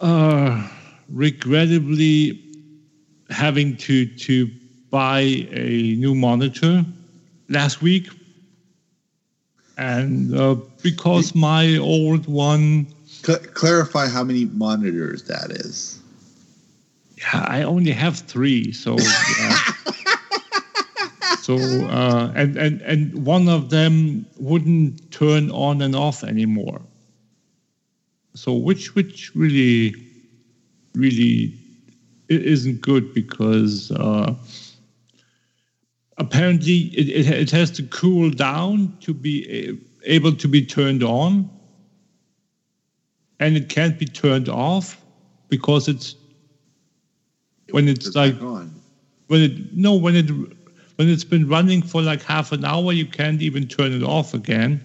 uh, 0.00 0.68
regrettably 1.08 2.40
having 3.30 3.76
to 3.78 4.06
to 4.06 4.50
buy 4.90 5.20
a 5.50 5.96
new 5.98 6.14
monitor 6.14 6.84
last 7.48 7.82
week, 7.82 8.08
and 9.76 10.34
uh, 10.34 10.56
because 10.90 11.34
my 11.34 11.76
old 11.76 12.26
one, 12.26 12.86
Cl- 13.06 13.38
clarify 13.54 14.06
how 14.08 14.24
many 14.24 14.44
monitors 14.46 15.22
that 15.24 15.50
is. 15.50 16.00
yeah, 17.18 17.44
I 17.48 17.62
only 17.62 17.92
have 17.92 18.18
three, 18.18 18.72
so. 18.72 18.96
Yeah. 18.98 19.58
So 21.46 21.54
uh, 21.86 22.32
and 22.34 22.56
and 22.56 22.80
and 22.82 23.24
one 23.24 23.48
of 23.48 23.70
them 23.70 24.26
wouldn't 24.36 25.12
turn 25.12 25.48
on 25.52 25.80
and 25.80 25.94
off 25.94 26.24
anymore. 26.24 26.80
So 28.34 28.52
which 28.52 28.96
which 28.96 29.30
really 29.36 29.94
really 30.96 31.54
isn't 32.28 32.80
good 32.80 33.14
because 33.14 33.92
uh, 33.92 34.34
apparently 36.18 36.90
it, 36.98 37.08
it 37.08 37.26
it 37.28 37.50
has 37.52 37.70
to 37.72 37.84
cool 37.84 38.30
down 38.30 38.92
to 39.02 39.14
be 39.14 39.46
a- 39.48 39.78
able 40.06 40.34
to 40.34 40.48
be 40.48 40.62
turned 40.62 41.02
on, 41.02 41.50
and 43.40 43.56
it 43.56 43.68
can't 43.68 43.98
be 43.98 44.06
turned 44.06 44.48
off 44.48 45.04
because 45.48 45.88
it's 45.88 46.16
when 47.70 47.88
it's 47.88 48.14
like 48.14 48.36
when 49.28 49.42
it 49.42 49.52
no 49.72 49.94
when 49.94 50.16
it 50.16 50.30
when 50.96 51.08
it's 51.08 51.24
been 51.24 51.48
running 51.48 51.82
for 51.82 52.02
like 52.02 52.22
half 52.22 52.52
an 52.52 52.64
hour 52.64 52.92
you 52.92 53.06
can't 53.06 53.42
even 53.42 53.66
turn 53.66 53.92
it 53.92 54.02
off 54.02 54.34
again. 54.34 54.82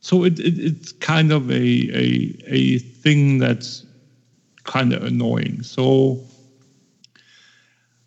So 0.00 0.24
it, 0.24 0.38
it 0.40 0.58
it's 0.58 0.92
kind 0.92 1.32
of 1.32 1.50
a 1.50 1.54
a 1.54 2.34
a 2.46 2.78
thing 2.78 3.38
that's 3.38 3.86
kind 4.64 4.92
of 4.92 5.02
annoying. 5.04 5.62
So 5.62 6.20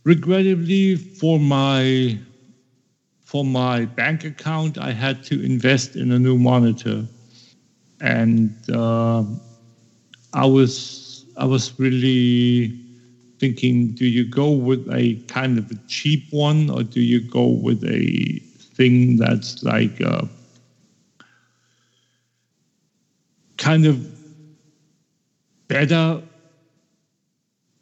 regrettably 0.04 0.96
for 0.96 1.40
my 1.40 2.20
for 3.32 3.46
my 3.46 3.86
bank 3.86 4.26
account 4.26 4.78
i 4.78 4.92
had 4.92 5.24
to 5.24 5.42
invest 5.42 5.96
in 5.96 6.12
a 6.12 6.20
new 6.20 6.38
monitor. 6.38 7.08
And 8.02 8.54
uh, 8.74 9.24
i 10.34 10.46
was 10.46 11.26
i 11.38 11.46
was 11.46 11.74
really 11.80 12.74
thinking 13.40 13.92
do 13.94 14.06
you 14.06 14.26
go 14.26 14.52
with 14.52 14.88
a 14.92 15.16
kind 15.28 15.58
of 15.60 15.72
a 15.72 15.76
cheap 15.88 16.28
one 16.32 16.70
or 16.70 16.84
do 16.84 17.02
you 17.02 17.22
go 17.22 17.48
with 17.48 17.84
a 17.86 18.40
thing 18.78 19.18
that's 19.18 19.64
like 19.64 20.02
uh, 20.02 20.26
kind 23.58 23.86
of 23.86 24.06
better 25.68 26.22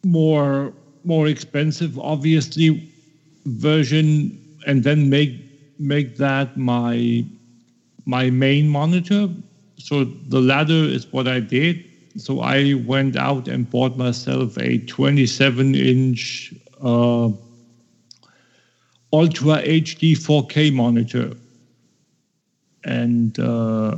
more 0.05 0.73
more 1.03 1.27
expensive 1.27 1.97
obviously 1.99 2.81
version 3.45 4.39
and 4.65 4.83
then 4.83 5.09
make 5.09 5.33
make 5.79 6.17
that 6.17 6.57
my 6.57 7.25
my 8.05 8.29
main 8.29 8.67
monitor 8.67 9.29
so 9.77 10.03
the 10.03 10.39
latter 10.39 10.73
is 10.73 11.11
what 11.11 11.27
i 11.27 11.39
did 11.39 11.83
So 12.19 12.41
I 12.41 12.73
went 12.85 13.15
out 13.15 13.47
and 13.47 13.69
bought 13.69 13.97
myself 13.97 14.57
a 14.57 14.79
27 14.79 15.75
inch 15.75 16.53
uh, 16.81 17.29
Ultra 19.11 19.61
HD 19.63 20.13
4K 20.13 20.73
monitor. 20.73 21.33
And 22.83 23.37
uh, 23.39 23.97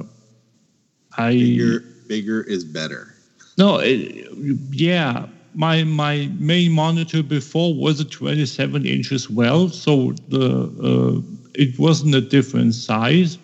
I. 1.18 1.32
Bigger, 1.32 1.84
bigger 2.08 2.44
is 2.44 2.64
better. 2.64 3.16
No, 3.58 3.80
it, 3.80 4.28
yeah. 4.72 5.28
My 5.54 5.84
my 5.84 6.30
main 6.40 6.72
monitor 6.72 7.24
before 7.24 7.74
was 7.76 8.00
a 8.00 8.06
27 8.06 8.86
inch 8.86 9.12
as 9.12 9.30
well, 9.30 9.70
so 9.70 10.14
the 10.30 10.46
uh, 10.90 11.22
it 11.56 11.78
wasn't 11.80 12.16
a 12.16 12.22
different 12.22 12.74
size. 12.76 13.38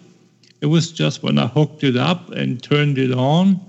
It 0.61 0.67
was 0.67 0.91
just 0.91 1.23
when 1.23 1.37
I 1.37 1.47
hooked 1.47 1.83
it 1.83 1.97
up 1.97 2.29
and 2.31 2.61
turned 2.63 2.97
it 2.97 3.11
on 3.13 3.59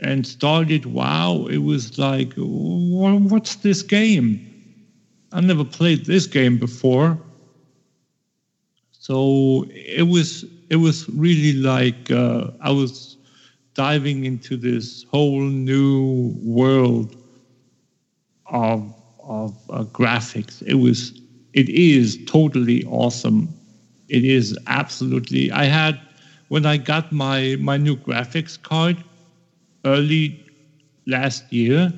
and 0.00 0.26
started. 0.26 0.86
Wow, 0.86 1.46
it 1.46 1.58
was 1.58 1.98
like, 1.98 2.34
what's 2.36 3.56
this 3.56 3.82
game? 3.82 4.40
I 5.32 5.40
never 5.40 5.64
played 5.64 6.06
this 6.06 6.26
game 6.26 6.58
before. 6.58 7.18
So 8.92 9.66
it 9.70 10.08
was 10.08 10.44
it 10.70 10.76
was 10.76 11.08
really 11.10 11.54
like 11.54 12.10
uh, 12.10 12.50
I 12.60 12.70
was 12.70 13.09
diving 13.74 14.24
into 14.24 14.56
this 14.56 15.04
whole 15.10 15.42
new 15.42 16.34
world 16.42 17.14
of 18.46 18.92
of 19.22 19.56
uh, 19.70 19.84
graphics. 19.84 20.62
It 20.66 20.74
was 20.74 21.12
it 21.52 21.68
is 21.68 22.18
totally 22.26 22.84
awesome. 22.84 23.54
It 24.08 24.24
is 24.24 24.56
absolutely. 24.66 25.50
I 25.52 25.64
had 25.64 26.00
when 26.48 26.66
I 26.66 26.78
got 26.78 27.10
my 27.12 27.56
my 27.60 27.76
new 27.76 27.96
graphics 27.96 28.60
card 28.60 29.04
early 29.84 30.38
last 31.06 31.52
year. 31.52 31.92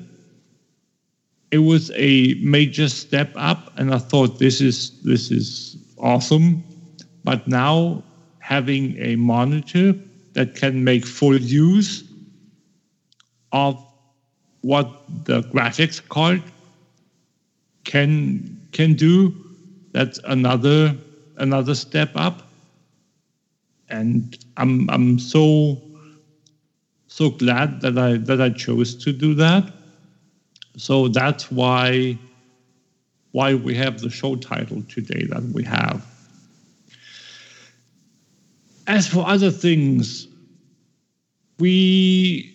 It 1.51 1.59
was 1.59 1.91
a 1.95 2.33
major 2.35 2.89
step 2.89 3.31
up, 3.35 3.69
and 3.77 3.93
I 3.93 3.99
thought 3.99 4.39
this 4.39 4.59
is 4.59 4.91
this 5.03 5.31
is 5.31 5.77
awesome. 5.97 6.63
But 7.23 7.47
now 7.47 8.03
having 8.39 8.97
a 8.97 9.15
monitor 9.15 9.93
that 10.33 10.55
can 10.55 10.83
make 10.83 11.05
full 11.05 11.37
use 11.39 12.03
of 13.51 13.83
what 14.61 14.89
the 15.25 15.41
graphics 15.43 16.01
card 16.09 16.43
can 17.85 18.57
can 18.71 18.95
do. 18.95 19.33
That's 19.91 20.19
another 20.25 20.95
another 21.37 21.75
step 21.75 22.11
up. 22.15 22.43
And 23.89 24.37
i'm 24.57 24.89
i'm 24.89 25.19
so 25.19 25.79
so 27.07 27.29
glad 27.29 27.81
that 27.81 27.97
i 27.97 28.17
that 28.17 28.41
i 28.41 28.49
chose 28.49 28.95
to 28.95 29.13
do 29.13 29.35
that. 29.35 29.69
So 30.77 31.07
that's 31.07 31.51
why 31.51 32.19
why 33.31 33.55
we 33.55 33.75
have 33.75 33.99
the 33.99 34.09
show 34.09 34.35
title 34.35 34.83
today 34.89 35.25
that 35.29 35.43
we 35.53 35.63
have 35.63 36.12
as 38.87 39.07
for 39.07 39.27
other 39.27 39.51
things, 39.51 40.27
we, 41.59 42.53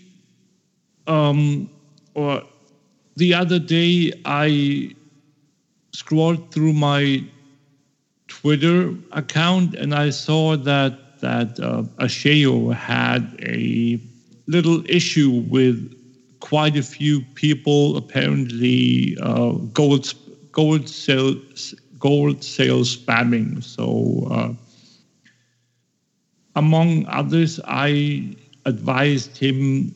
um, 1.06 1.70
or 2.14 2.42
the 3.16 3.34
other 3.34 3.58
day, 3.58 4.12
I 4.24 4.94
scrolled 5.92 6.52
through 6.52 6.74
my 6.74 7.24
Twitter 8.28 8.94
account 9.12 9.74
and 9.74 9.94
I 9.94 10.10
saw 10.10 10.56
that 10.56 11.20
that 11.20 11.58
uh, 11.58 11.82
Asheo 11.98 12.72
had 12.72 13.36
a 13.42 14.00
little 14.46 14.84
issue 14.88 15.44
with 15.48 15.92
quite 16.38 16.76
a 16.76 16.82
few 16.82 17.22
people 17.34 17.96
apparently 17.96 19.16
uh, 19.20 19.52
gold 19.72 20.14
gold 20.52 20.88
sales 20.88 21.74
gold 21.98 22.44
sales 22.44 22.96
spamming. 22.96 23.64
So. 23.64 24.28
Uh, 24.30 24.67
among 26.58 27.06
others, 27.06 27.60
I 27.64 28.36
advised 28.66 29.38
him 29.38 29.94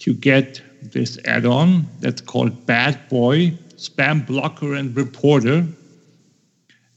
to 0.00 0.12
get 0.12 0.60
this 0.82 1.18
add 1.24 1.46
on 1.46 1.86
that's 2.00 2.20
called 2.20 2.66
Bad 2.66 3.08
Boy 3.08 3.50
Spam 3.76 4.26
Blocker 4.26 4.74
and 4.74 4.94
Reporter. 4.96 5.66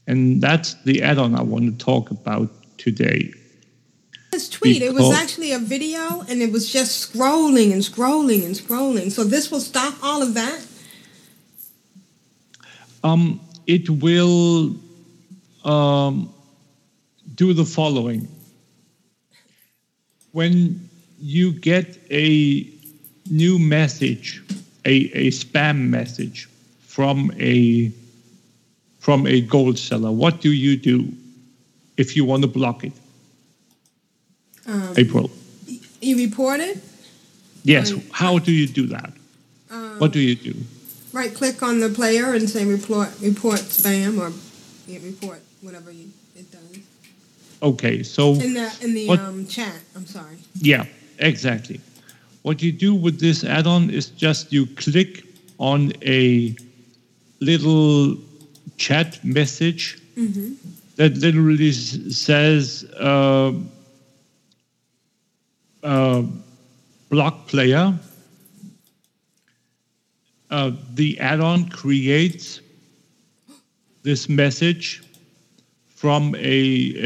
And 0.08 0.42
that's 0.42 0.74
the 0.82 1.02
add 1.02 1.18
on 1.18 1.36
I 1.36 1.42
want 1.42 1.78
to 1.78 1.84
talk 1.84 2.10
about 2.10 2.50
today. 2.76 3.32
This 4.32 4.48
tweet, 4.48 4.82
it 4.82 4.94
was 4.94 5.14
actually 5.14 5.52
a 5.52 5.58
video 5.58 6.22
and 6.28 6.42
it 6.42 6.50
was 6.50 6.72
just 6.72 7.12
scrolling 7.12 7.72
and 7.72 7.82
scrolling 7.82 8.44
and 8.44 8.54
scrolling. 8.54 9.12
So 9.12 9.22
this 9.22 9.50
will 9.50 9.60
stop 9.60 9.94
all 10.02 10.22
of 10.22 10.34
that? 10.34 10.66
Um, 13.04 13.40
it 13.66 13.88
will 13.90 14.74
um, 15.64 16.34
do 17.34 17.52
the 17.52 17.64
following. 17.64 18.28
When 20.32 20.88
you 21.20 21.52
get 21.52 21.98
a 22.10 22.66
new 23.30 23.58
message, 23.58 24.42
a, 24.84 24.90
a 25.12 25.30
spam 25.30 25.88
message 25.88 26.48
from 26.80 27.30
a 27.38 27.92
from 28.98 29.26
a 29.26 29.40
gold 29.40 29.78
seller, 29.78 30.12
what 30.12 30.40
do 30.40 30.52
you 30.52 30.76
do 30.76 31.12
if 31.96 32.16
you 32.16 32.24
want 32.24 32.42
to 32.42 32.48
block 32.48 32.84
it? 32.84 32.92
Um, 34.66 34.94
April. 34.96 35.30
You 36.00 36.16
report 36.16 36.60
it, 36.60 36.78
Yes. 37.64 37.92
How 38.10 38.38
do 38.38 38.52
you 38.52 38.66
do 38.66 38.86
that? 38.88 39.12
um, 39.70 39.98
What 39.98 40.12
do 40.12 40.18
you 40.20 40.34
do? 40.34 40.54
right 41.12 41.34
click 41.34 41.62
on 41.62 41.80
the 41.80 41.90
player 41.90 42.32
and 42.32 42.48
say 42.48 42.64
report 42.64 43.10
report 43.20 43.60
spam 43.60 44.18
or 44.18 44.32
report 44.88 45.40
whatever 45.60 45.90
you. 45.90 46.08
Okay. 47.62 48.02
So 48.02 48.32
In 48.34 48.54
the 48.54 48.70
in 48.82 48.94
the 48.94 49.06
what- 49.08 49.20
um, 49.20 49.46
chat, 49.46 49.80
I'm 49.94 50.06
sorry. 50.06 50.36
Yeah, 50.60 50.84
exactly. 51.18 51.80
What 52.42 52.60
you 52.60 52.72
do 52.72 52.92
with 52.94 53.20
this 53.20 53.44
add-on 53.44 53.90
is 53.90 54.06
just 54.10 54.52
you 54.52 54.66
click 54.66 55.24
on 55.58 55.92
a 56.02 56.54
little 57.40 58.16
chat 58.76 59.24
message 59.24 59.98
Mm-hmm. 60.16 60.52
that 60.96 61.16
literally 61.16 61.72
says 61.72 62.84
uh, 63.00 63.52
uh, 65.82 66.22
block 67.08 67.46
player. 67.48 67.98
Uh, 70.50 70.72
the 70.92 71.18
add-on 71.18 71.66
creates 71.70 72.60
this 74.02 74.28
message 74.28 75.02
from 76.02 76.34
a, 76.34 76.58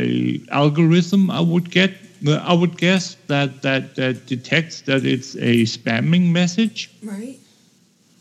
a 0.05 0.41
algorithm 0.51 1.31
I 1.31 1.41
would 1.41 1.71
get 1.71 1.93
I 2.27 2.55
would 2.55 2.79
guess 2.79 3.17
that, 3.27 3.61
that 3.61 3.95
that 3.97 4.25
detects 4.27 4.81
that 4.89 5.05
it's 5.05 5.35
a 5.35 5.65
spamming 5.75 6.33
message 6.33 6.89
Right. 7.03 7.37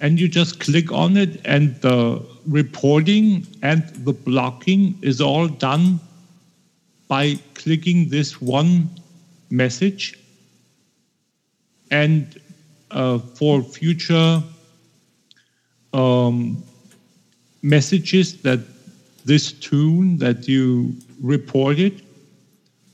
and 0.02 0.20
you 0.20 0.28
just 0.28 0.60
click 0.60 0.92
on 0.92 1.16
it 1.16 1.40
and 1.46 1.80
the 1.80 2.22
reporting 2.46 3.48
and 3.62 3.84
the 4.04 4.12
blocking 4.12 5.00
is 5.02 5.22
all 5.22 5.48
done 5.48 6.02
by 7.08 7.40
clicking 7.54 8.10
this 8.10 8.42
one 8.42 8.90
message 9.50 10.20
and 11.90 12.38
uh, 12.92 13.18
for 13.40 13.62
future 13.64 14.44
um, 15.94 16.62
messages 17.62 18.42
that 18.42 18.60
this 19.26 19.52
toon 19.52 20.18
that 20.20 20.48
you 20.48 20.94
reported 21.20 22.04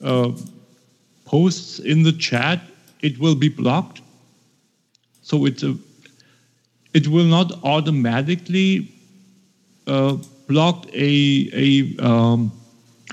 uh, 0.04 0.32
posts 1.26 1.80
in 1.80 2.04
the 2.04 2.14
chat, 2.14 2.62
it 3.02 3.20
will 3.20 3.36
be 3.36 3.50
blocked. 3.50 4.02
So 5.22 5.46
it's 5.46 5.64
a, 5.64 5.76
it 6.94 7.08
will 7.08 7.26
not 7.26 7.52
automatically 7.64 8.92
uh, 9.88 10.18
block 10.48 10.88
a 10.94 11.50
a 11.54 12.04
um, 12.04 12.52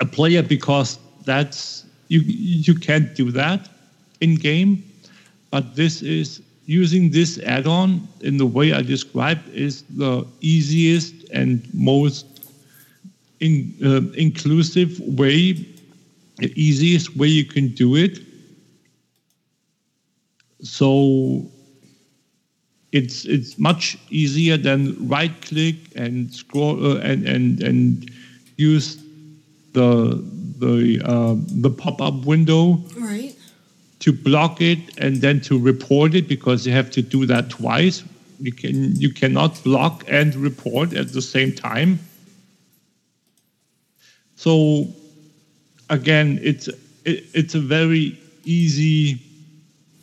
a 0.00 0.06
player 0.06 0.42
because 0.42 0.98
that's 1.24 1.84
you 2.08 2.20
you 2.20 2.74
can't 2.74 3.14
do 3.14 3.30
that 3.32 3.68
in 4.20 4.36
game. 4.36 4.84
But 5.50 5.74
this 5.76 6.02
is 6.02 6.42
using 6.66 7.10
this 7.10 7.38
add-on 7.38 8.06
in 8.20 8.36
the 8.36 8.46
way 8.46 8.74
I 8.74 8.82
described 8.82 9.48
is 9.54 9.82
the 9.96 10.26
easiest 10.40 11.14
and 11.30 11.66
most 11.72 12.37
in, 13.40 13.74
uh, 13.84 14.00
inclusive 14.16 14.98
way, 15.00 15.52
the 16.38 16.52
easiest 16.54 17.16
way 17.16 17.28
you 17.28 17.44
can 17.44 17.68
do 17.68 17.96
it. 17.96 18.18
So 20.62 21.46
it's 22.92 23.24
it's 23.26 23.58
much 23.58 23.98
easier 24.10 24.56
than 24.56 24.96
right 25.08 25.40
click 25.42 25.76
and 25.94 26.32
scroll 26.32 26.84
uh, 26.84 26.98
and 27.00 27.26
and 27.26 27.62
and 27.62 28.10
use 28.56 28.96
the 29.72 30.22
the 30.58 31.00
uh, 31.04 31.34
the 31.60 31.70
pop 31.70 32.00
up 32.00 32.24
window 32.24 32.82
Right. 32.96 33.36
to 34.00 34.12
block 34.12 34.60
it 34.60 34.78
and 34.98 35.20
then 35.20 35.40
to 35.42 35.58
report 35.58 36.14
it 36.14 36.26
because 36.28 36.66
you 36.66 36.72
have 36.72 36.90
to 36.92 37.02
do 37.02 37.26
that 37.26 37.50
twice. 37.50 38.02
You 38.40 38.52
can 38.52 38.96
you 38.96 39.12
cannot 39.12 39.62
block 39.62 40.04
and 40.08 40.34
report 40.34 40.92
at 40.94 41.12
the 41.12 41.22
same 41.22 41.52
time. 41.52 42.00
So 44.38 44.86
again, 45.90 46.38
it's 46.40 46.68
it, 47.04 47.24
it's 47.34 47.56
a 47.56 47.60
very 47.60 48.16
easy 48.44 49.18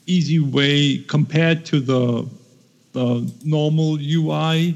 easy 0.07 0.39
way 0.39 0.97
compared 1.07 1.65
to 1.67 1.79
the 1.79 2.29
the 2.91 3.31
normal 3.45 3.97
UI 3.97 4.75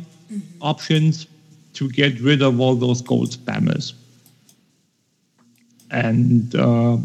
options 0.61 1.27
to 1.73 1.89
get 1.89 2.21
rid 2.21 2.41
of 2.41 2.61
all 2.61 2.75
those 2.75 3.01
gold 3.01 3.31
spammers. 3.31 3.91
And 5.91 6.55
uh, 6.55 6.97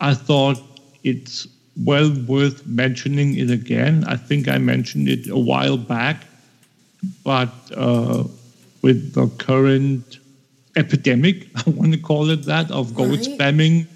I 0.00 0.14
thought 0.14 0.58
it's 1.04 1.46
well 1.84 2.10
worth 2.26 2.66
mentioning 2.66 3.36
it 3.36 3.50
again. 3.50 4.04
I 4.06 4.16
think 4.16 4.48
I 4.48 4.56
mentioned 4.56 5.10
it 5.10 5.28
a 5.28 5.38
while 5.38 5.76
back, 5.76 6.24
but 7.22 7.52
uh, 7.76 8.24
with 8.80 9.12
the 9.12 9.28
current 9.36 10.19
epidemic, 10.76 11.48
I 11.66 11.70
want 11.70 11.92
to 11.92 11.98
call 11.98 12.30
it 12.30 12.44
that, 12.44 12.70
of 12.70 12.94
gold 12.94 13.26
Right. 13.26 13.38
spamming 13.38 13.86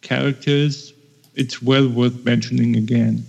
characters, 0.00 0.92
it's 1.34 1.62
well 1.62 1.88
worth 1.88 2.24
mentioning 2.24 2.76
again. 2.76 3.24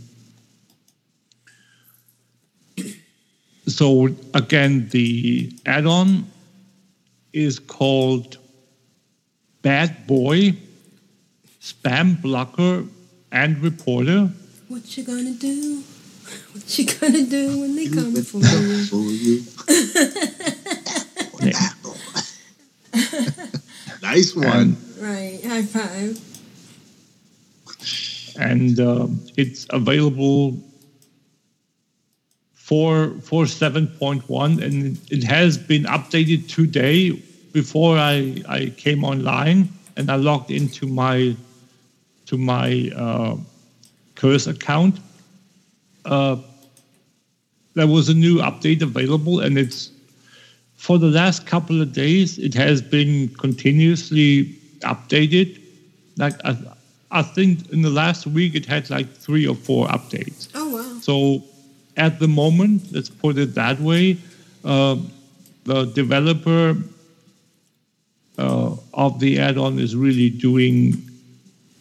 So 3.67 4.09
again, 4.33 4.89
the 4.89 5.53
add-on 5.65 6.27
is 7.31 7.59
called 7.59 8.37
Bad 9.61 10.05
Boy, 10.05 10.57
Spam 11.61 12.21
Blocker, 12.21 12.83
and 13.31 13.63
Reporter. 13.63 14.29
What 14.67 14.97
you 14.97 15.03
gonna 15.03 15.31
do? 15.31 15.83
What 16.51 16.77
you 16.77 16.85
gonna 16.85 17.23
do 17.23 17.61
when 17.61 17.75
they 17.75 17.87
come 17.87 18.13
for 18.15 18.39
you? 18.39 19.43
nice 24.01 24.35
one. 24.35 24.77
right, 24.99 25.39
high 25.43 25.63
five. 25.63 26.19
and 28.39 28.79
uh, 28.79 29.07
it's 29.37 29.65
available 29.69 30.57
for 32.53 33.09
for 33.21 33.43
7.1 33.43 34.63
and 34.63 34.97
it 35.11 35.23
has 35.23 35.57
been 35.57 35.83
updated 35.83 36.47
today 36.49 37.11
before 37.51 37.97
I, 37.97 38.41
I 38.47 38.73
came 38.77 39.03
online 39.03 39.69
and 39.97 40.09
I 40.09 40.15
logged 40.15 40.49
into 40.49 40.87
my 40.87 41.35
to 42.25 42.37
my 42.37 42.91
uh, 42.95 43.35
curse 44.15 44.47
account 44.47 44.99
uh, 46.05 46.37
there 47.75 47.87
was 47.87 48.09
a 48.09 48.13
new 48.13 48.37
update 48.37 48.81
available 48.81 49.41
and 49.41 49.57
it's 49.57 49.91
for 50.85 50.95
the 50.99 51.11
last 51.19 51.39
couple 51.53 51.77
of 51.81 51.89
days 51.93 52.29
it 52.47 52.53
has 52.53 52.81
been 52.95 53.29
continuously 53.45 54.29
updated 54.93 55.49
like 56.23 56.35
I, 56.43 56.51
I 57.19 57.21
think 57.35 57.71
in 57.71 57.81
the 57.87 57.89
last 58.03 58.21
week 58.37 58.51
it 58.59 58.65
had 58.73 58.89
like 58.89 59.09
three 59.25 59.45
or 59.47 59.55
four 59.67 59.87
updates 59.87 60.41
Oh 60.53 60.67
wow. 60.75 60.99
so 61.07 61.43
at 61.95 62.19
the 62.19 62.27
moment, 62.27 62.91
let's 62.91 63.09
put 63.09 63.37
it 63.37 63.53
that 63.55 63.79
way, 63.79 64.17
uh, 64.65 64.95
the 65.65 65.85
developer 65.93 66.75
uh, 68.39 68.75
of 68.93 69.19
the 69.19 69.39
add-on 69.39 69.77
is 69.79 69.95
really 69.95 70.29
doing 70.29 70.97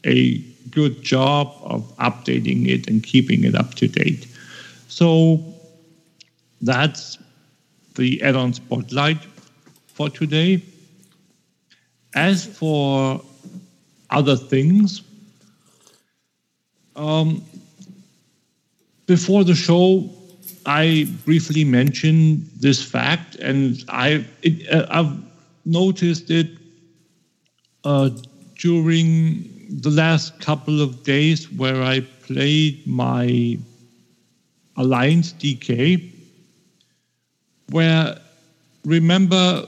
a 0.05 0.39
good 0.71 1.03
job 1.03 1.53
of 1.63 1.81
updating 1.97 2.69
it 2.69 2.89
and 2.89 3.03
keeping 3.03 3.45
it 3.45 3.55
up 3.55 3.75
to 3.77 3.89
date. 3.89 4.27
So 4.89 5.43
that's 6.61 7.17
the 7.95 8.23
add-on 8.23 8.53
spotlight 8.53 9.19
for 9.87 10.09
today. 10.09 10.63
As 12.15 12.45
for 12.45 13.23
other 14.11 14.37
things, 14.37 15.03
um, 16.97 17.43
before 19.07 19.45
the 19.45 19.55
show, 19.55 20.11
I 20.67 21.09
briefly 21.25 21.65
mentioned 21.65 22.49
this 22.61 22.83
fact, 22.83 23.37
and 23.37 23.83
I 23.89 24.25
it, 24.43 24.69
uh, 24.71 24.87
I've 24.91 25.13
noticed 25.65 26.31
it 26.31 26.51
uh, 27.85 28.11
during 28.59 29.81
the 29.81 29.91
last 29.91 30.39
couple 30.41 30.81
of 30.81 31.03
days 31.03 31.51
where 31.51 31.83
I 31.83 32.01
played 32.01 32.87
my 32.87 33.59
Alliance 34.77 35.33
DK, 35.33 36.13
where 37.73 38.19
remember 38.85 39.67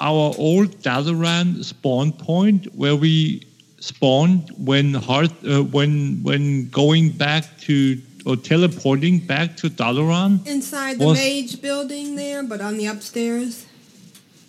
our 0.00 0.34
old 0.38 0.70
Dalaran 0.82 1.64
spawn 1.64 2.12
point 2.12 2.74
where 2.74 2.96
we 2.96 3.42
spawned 3.80 4.50
when 4.58 4.96
uh, 4.96 5.28
when 5.76 6.22
when 6.22 6.68
going 6.70 7.10
back 7.10 7.44
to 7.66 8.00
or 8.26 8.36
teleporting 8.36 9.18
back 9.18 9.56
to 9.58 9.68
Dalaran. 9.68 10.46
Inside 10.46 10.98
the 10.98 11.06
was- 11.06 11.18
mage 11.18 11.60
building 11.60 12.16
there, 12.16 12.42
but 12.42 12.60
on 12.60 12.76
the 12.78 12.86
upstairs. 12.86 13.66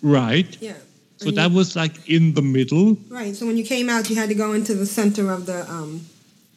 Right. 0.02 0.56
Yeah. 0.60 0.74
So 1.18 1.30
that 1.30 1.50
was 1.50 1.74
like 1.74 2.08
in 2.08 2.34
the 2.34 2.42
middle, 2.42 2.98
Right. 3.08 3.34
So 3.34 3.46
when 3.46 3.56
you 3.56 3.64
came 3.64 3.88
out, 3.88 4.10
you 4.10 4.16
had 4.16 4.28
to 4.28 4.34
go 4.34 4.52
into 4.52 4.74
the 4.74 4.84
center 4.84 5.30
of 5.32 5.46
the 5.46 5.68
um, 5.70 6.00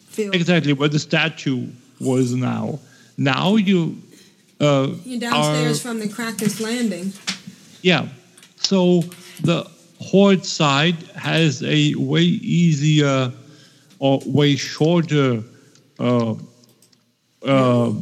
field. 0.10 0.36
exactly 0.36 0.74
where 0.74 0.90
the 0.90 1.00
statue 1.00 1.68
was 2.02 2.34
now. 2.36 2.80
Now 3.18 3.56
you. 3.56 4.02
Uh, 4.60 4.90
You're 5.06 5.20
downstairs 5.20 5.80
are- 5.80 5.82
from 5.90 6.00
the 6.00 6.08
Krasus 6.08 6.60
landing. 6.60 7.14
Yeah. 7.82 8.08
So 8.58 9.04
the 9.42 9.70
Horde 10.00 10.46
side 10.46 10.96
has 11.16 11.64
a 11.64 11.96
way 11.96 12.24
easier 12.24 13.32
or 14.00 14.20
way 14.26 14.56
shorter 14.56 15.44
uh, 16.00 16.36
uh, 17.46 17.94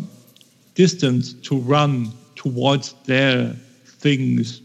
distance 0.75 1.33
to 1.33 1.57
run 1.59 2.11
towards 2.35 2.93
their 3.05 3.55
things, 3.99 4.61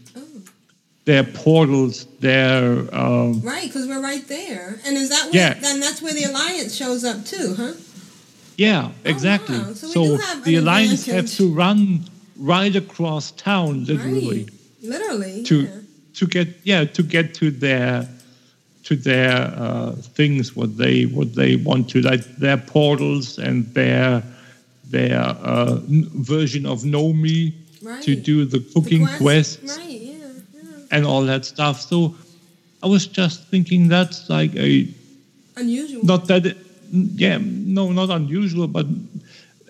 their 1.05 1.23
portals, 1.23 2.05
their. 2.19 2.93
Um, 2.95 3.41
Right, 3.41 3.63
because 3.67 3.87
we're 3.87 4.01
right 4.01 4.27
there. 4.27 4.79
And 4.85 4.95
is 4.97 5.09
that 5.09 5.31
where, 5.31 5.35
Yeah. 5.41 5.53
then 5.59 5.79
that's 5.79 6.01
where 6.01 6.13
the 6.13 6.23
Alliance 6.23 6.75
shows 6.75 7.03
up 7.03 7.25
too, 7.25 7.55
huh? 7.57 7.73
Yeah, 8.67 8.91
exactly. 9.13 9.57
wow. 9.57 9.73
So 9.73 9.87
So, 9.95 10.01
the 10.47 10.55
Alliance 10.61 11.05
have 11.15 11.29
to 11.39 11.45
run 11.63 11.79
right 12.53 12.75
across 12.83 13.31
town, 13.51 13.85
literally. 13.85 14.47
Literally. 14.93 15.43
to 15.49 15.55
to 16.19 16.23
get 16.35 16.47
yeah 16.71 16.81
to 16.97 17.01
get 17.15 17.25
to 17.39 17.45
their 17.65 18.07
to 18.87 18.93
their 19.09 19.35
uh, 19.65 19.91
things 20.17 20.43
what 20.57 20.71
they 20.83 21.05
what 21.17 21.29
they 21.39 21.51
want 21.69 21.83
to 21.91 21.97
like 22.11 22.23
their 22.43 22.57
portals 22.73 23.39
and 23.39 23.57
their 23.73 24.21
their 24.95 25.19
uh, 25.53 25.79
n- 25.89 26.09
version 26.33 26.65
of 26.65 26.83
Nomi 26.83 27.41
to 27.51 27.87
Right. 27.89 28.23
do 28.31 28.45
the 28.45 28.59
cooking 28.73 29.03
quest, 29.05 29.21
quests 29.61 29.77
Right, 29.77 30.01
yeah. 30.01 30.93
and 30.93 31.01
all 31.09 31.23
that 31.31 31.43
stuff. 31.45 31.75
So 31.91 31.97
I 32.83 32.87
was 32.87 33.03
just 33.19 33.37
thinking 33.51 33.89
that's 33.89 34.29
like 34.29 34.53
a 34.55 34.71
Unusual. 35.55 36.03
not 36.11 36.27
that 36.27 36.45
it, 36.45 36.57
yeah 36.93 37.39
no 37.41 37.91
not 37.91 38.09
unusual 38.11 38.67
but 38.67 38.85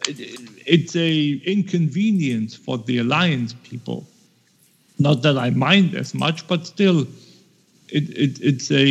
it, 0.07 0.39
it's 0.65 0.95
a 0.95 1.41
inconvenience 1.45 2.55
for 2.55 2.77
the 2.77 2.97
alliance 2.99 3.53
people. 3.63 4.05
Not 4.99 5.21
that 5.23 5.37
i 5.37 5.49
mind 5.49 5.95
as 5.95 6.13
much 6.13 6.45
but 6.47 6.67
still 6.67 7.01
it, 7.89 8.09
it 8.09 8.41
it's 8.41 8.69
a 8.71 8.85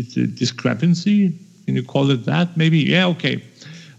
it's 0.00 0.16
a 0.16 0.26
discrepancy 0.26 1.32
can 1.66 1.76
you 1.76 1.82
call 1.82 2.10
it 2.10 2.26
that? 2.26 2.56
Maybe 2.58 2.78
yeah 2.78 3.06
okay. 3.06 3.42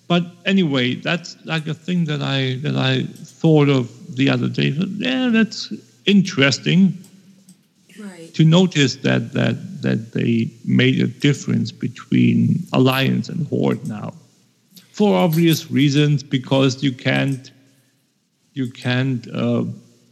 But 0.07 0.23
anyway 0.45 0.95
that's 0.95 1.35
like 1.45 1.67
a 1.67 1.73
thing 1.73 2.05
that 2.05 2.21
i 2.21 2.55
that 2.61 2.75
i 2.75 3.03
thought 3.41 3.69
of 3.69 4.15
the 4.15 4.29
other 4.29 4.47
day. 4.47 4.69
Yeah 4.69 5.29
that's 5.29 5.73
interesting 6.05 6.97
to 8.33 8.43
notice 8.43 8.95
that 8.97 9.33
that 9.33 9.81
that 9.81 10.11
they 10.13 10.49
made 10.65 10.99
a 10.99 11.07
difference 11.07 11.71
between 11.71 12.65
alliance 12.73 13.29
and 13.29 13.47
horde 13.47 13.87
now. 13.87 14.13
For 14.91 15.15
obvious 15.15 15.69
reasons 15.71 16.23
because 16.23 16.83
you 16.83 16.91
can't 16.93 17.51
you 18.53 18.71
can't 18.71 19.27
uh, 19.33 19.65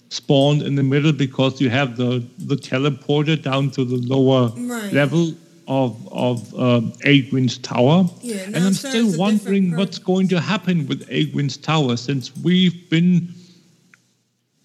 spawn 0.10 0.62
in 0.62 0.76
the 0.76 0.84
middle 0.84 1.14
because 1.14 1.62
you 1.62 1.70
have 1.70 1.96
the 1.98 2.24
the 2.38 2.56
teleporter 2.56 3.42
down 3.42 3.72
to 3.72 3.86
the 3.86 3.98
lower 3.98 4.52
Right. 4.58 4.94
level 4.94 5.34
of 5.68 5.92
of 6.12 6.54
um, 6.60 6.92
Aegwynn's 7.06 7.58
tower. 7.58 8.06
Yeah, 8.22 8.44
and 8.54 8.58
I'm 8.58 8.74
still 8.74 9.18
wondering 9.18 9.76
what's 9.78 9.98
going 10.00 10.28
to 10.30 10.40
happen 10.42 10.88
with 10.88 11.08
Aegwynn's 11.10 11.56
tower 11.58 11.96
since 11.98 12.36
we've 12.44 12.90
been 12.90 13.30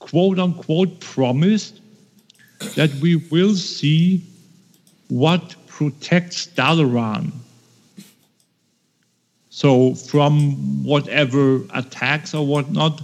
quote 0.00 0.38
unquote 0.38 0.98
promised 1.00 1.80
that 2.76 2.92
we 3.00 3.16
will 3.16 3.54
see 3.54 4.22
what 5.08 5.54
protects 5.66 6.46
Dalaran 6.46 7.32
So 9.58 9.94
from 9.96 10.84
whatever 10.84 11.62
attacks 11.74 12.32
or 12.32 12.46
whatnot, 12.46 13.02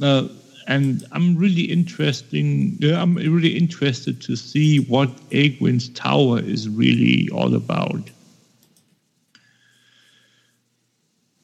uh, 0.00 0.28
and 0.68 1.04
I'm 1.10 1.36
really 1.36 1.62
interesting. 1.62 2.76
yeah, 2.78 3.02
I'm 3.02 3.16
really 3.16 3.56
interested 3.58 4.22
to 4.22 4.36
see 4.36 4.78
what 4.84 5.08
Aegwynn's 5.30 5.88
tower 5.88 6.38
is 6.38 6.68
really 6.68 7.28
all 7.32 7.56
about. 7.56 8.08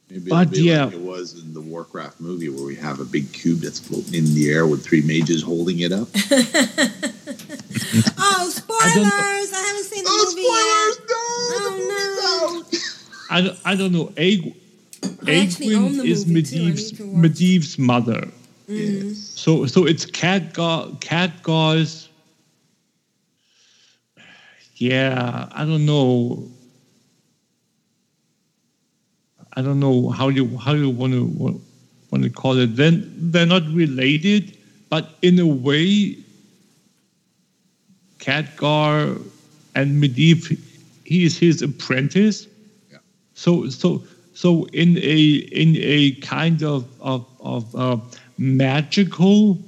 Maybe 0.08 0.30
But 0.30 0.52
it'll 0.52 0.52
be 0.52 0.62
yeah. 0.62 0.84
like 0.84 0.94
it 0.94 1.00
was 1.00 1.42
in 1.42 1.52
the 1.52 1.60
Warcraft 1.60 2.20
movie 2.20 2.48
where 2.48 2.64
we 2.64 2.76
have 2.76 3.00
a 3.00 3.04
big 3.04 3.32
cube 3.32 3.58
that's 3.58 3.80
floating 3.80 4.14
in 4.14 4.32
the 4.34 4.52
air 4.52 4.64
with 4.64 4.84
three 4.84 5.02
mages 5.02 5.42
holding 5.42 5.80
it 5.80 5.90
up. 5.90 6.06
Oh, 8.18 8.48
spoilers! 8.50 9.52
I, 9.52 9.62
haven't 9.68 9.84
seen 9.84 10.04
the 10.04 10.10
movie 10.10 10.42
yet. 10.42 10.98
Oh 11.58 12.64
no! 12.70 13.36
I, 13.36 13.40
don't- 13.40 13.58
I 13.64 13.74
don't 13.74 13.92
know. 13.92 14.12
Egg, 14.16 14.54
I 15.26 15.36
actually 15.42 15.68
Aegwynn 15.68 16.04
is 16.04 16.26
movie, 16.26 16.42
too. 16.42 16.56
Medivh's, 16.56 16.92
need 16.92 16.98
to 16.98 17.04
watch 17.06 17.22
Medivh's 17.32 17.78
mother. 17.78 18.28
Mm. 18.68 19.14
So 19.14 19.66
so 19.66 19.86
it's 19.86 20.06
Khadgar 20.06 21.00
Khadgar's 21.00 22.08
yeah, 24.76 25.48
I 25.52 25.64
don't 25.64 25.86
know. 25.86 26.48
I 29.54 29.62
don't 29.62 29.80
know 29.80 30.10
how 30.10 30.28
you 30.28 30.58
how 30.58 30.72
you 30.74 30.90
want 30.90 31.12
to 31.14 31.24
want 32.10 32.24
to 32.24 32.30
call 32.30 32.58
it. 32.58 32.76
Then 32.76 33.10
they're 33.16 33.46
not 33.46 33.62
related, 33.68 34.56
but 34.90 35.08
in 35.22 35.38
a 35.38 35.46
way, 35.46 36.18
Khadgar 38.26 39.22
and 39.76 40.02
Medivh, 40.02 40.58
he 41.04 41.24
is 41.24 41.38
his 41.38 41.62
apprentice. 41.62 42.48
Yeah. 42.90 42.98
So 43.34 43.68
so 43.70 44.02
so 44.34 44.64
in 44.72 44.98
a 44.98 45.20
in 45.62 45.76
a 45.76 46.12
kind 46.22 46.62
of 46.64 46.88
of 47.00 47.24
of 47.40 47.74
uh, 47.76 47.98
magical 48.36 49.58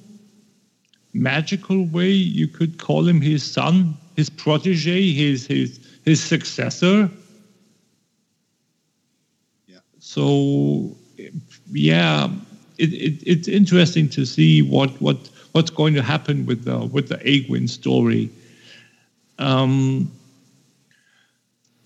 magical 1.15 1.87
way, 1.87 2.11
you 2.11 2.49
could 2.49 2.79
call 2.79 3.07
him 3.07 3.21
his 3.21 3.45
son, 3.45 3.97
his 4.17 4.29
protege, 4.29 5.13
his 5.13 5.47
his 5.47 5.79
his 6.05 6.21
successor. 6.21 7.09
Yeah. 9.69 9.79
So 10.01 10.97
yeah, 11.71 12.29
it, 12.79 12.93
it, 12.93 13.23
it's 13.25 13.47
interesting 13.47 14.09
to 14.11 14.25
see 14.25 14.63
what 14.63 14.91
what 15.01 15.31
what's 15.53 15.71
going 15.71 15.95
to 15.95 16.03
happen 16.03 16.45
with 16.45 16.65
the 16.65 16.79
with 16.87 17.09
the 17.09 17.19
Aegwynn 17.19 17.69
story. 17.69 18.31
Um, 19.39 20.11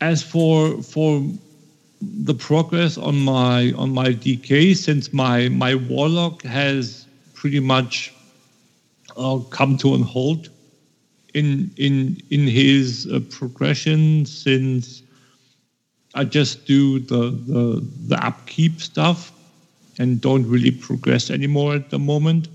as 0.01 0.23
for 0.23 0.83
for 0.83 1.23
the 2.01 2.35
progress 2.35 2.99
on 2.99 3.21
my 3.21 3.73
on 3.73 3.91
my 3.95 4.09
DK, 4.09 4.77
since 4.77 5.13
my 5.13 5.49
my 5.49 5.75
warlock 5.77 6.43
has 6.45 7.07
pretty 7.35 7.61
much 7.61 8.13
uh, 9.17 9.39
come 9.51 9.77
to 9.79 9.95
an 9.95 10.03
halt 10.03 10.49
in 11.35 11.71
in 11.77 12.19
in 12.31 12.47
his 12.47 13.07
uh, 13.13 13.21
progression 13.31 14.27
since 14.27 15.03
I 16.15 16.25
just 16.25 16.67
do 16.67 16.99
the, 17.01 17.31
the 17.31 17.89
the 18.09 18.27
upkeep 18.27 18.81
stuff 18.81 19.33
and 19.99 20.21
don't 20.21 20.47
really 20.47 20.71
progress 20.71 21.31
anymore 21.31 21.75
at 21.75 21.91
the 21.91 21.99
moment. 21.99 22.49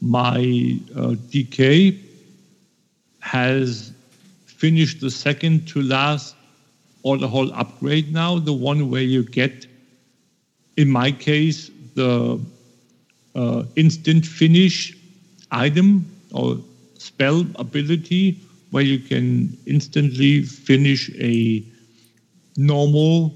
My 0.00 0.80
uh, 0.94 1.14
DK 1.32 2.05
has 3.26 3.92
finished 4.46 5.00
the 5.00 5.10
second 5.10 5.66
to 5.68 5.82
last 5.82 6.36
or 7.02 7.18
the 7.18 7.28
whole 7.28 7.52
upgrade 7.54 8.12
now, 8.12 8.38
the 8.38 8.52
one 8.52 8.90
where 8.90 9.02
you 9.02 9.22
get, 9.24 9.66
in 10.76 10.88
my 10.88 11.10
case, 11.10 11.70
the 11.94 12.40
uh, 13.34 13.62
instant 13.74 14.24
finish 14.24 14.96
item 15.50 16.04
or 16.32 16.58
spell 16.98 17.44
ability 17.56 18.38
where 18.70 18.84
you 18.84 18.98
can 18.98 19.56
instantly 19.66 20.42
finish 20.42 21.10
a 21.18 21.64
normal 22.56 23.34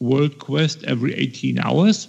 world 0.00 0.38
quest 0.38 0.84
every 0.84 1.14
18 1.14 1.58
hours. 1.58 2.08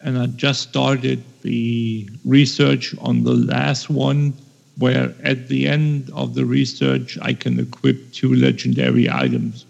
And 0.00 0.18
I 0.18 0.26
just 0.26 0.62
started 0.70 1.22
the 1.42 2.08
research 2.24 2.94
on 3.00 3.24
the 3.24 3.34
last 3.34 3.90
one, 3.90 4.34
where 4.78 5.14
at 5.22 5.48
the 5.48 5.68
end 5.68 6.10
of 6.14 6.34
the 6.34 6.44
research, 6.44 7.18
I 7.20 7.34
can 7.34 7.58
equip 7.60 8.12
two 8.12 8.34
legendary 8.34 9.10
items. 9.10 9.66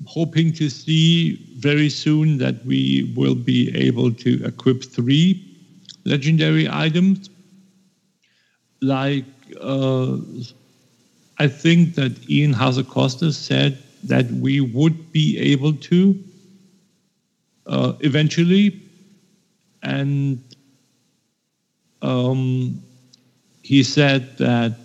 I'm 0.00 0.06
hoping 0.06 0.52
to 0.54 0.68
see 0.68 1.36
very 1.58 1.88
soon 1.88 2.38
that 2.38 2.64
we 2.64 3.12
will 3.16 3.34
be 3.34 3.74
able 3.74 4.12
to 4.12 4.44
equip 4.44 4.84
three 4.84 5.42
legendary 6.04 6.68
items. 6.70 7.30
Like, 8.82 9.24
uh, 9.60 10.18
I 11.38 11.48
think 11.48 11.94
that 11.94 12.12
Ion 12.30 12.54
Hazzikostas 12.54 13.34
said 13.34 13.78
that 14.04 14.30
we 14.30 14.60
would 14.60 15.12
be 15.12 15.38
able 15.38 15.72
to 15.72 16.18
uh, 17.66 17.94
eventually. 18.00 18.80
And 19.82 20.42
um, 22.02 22.82
he 23.62 23.82
said 23.82 24.36
that, 24.38 24.76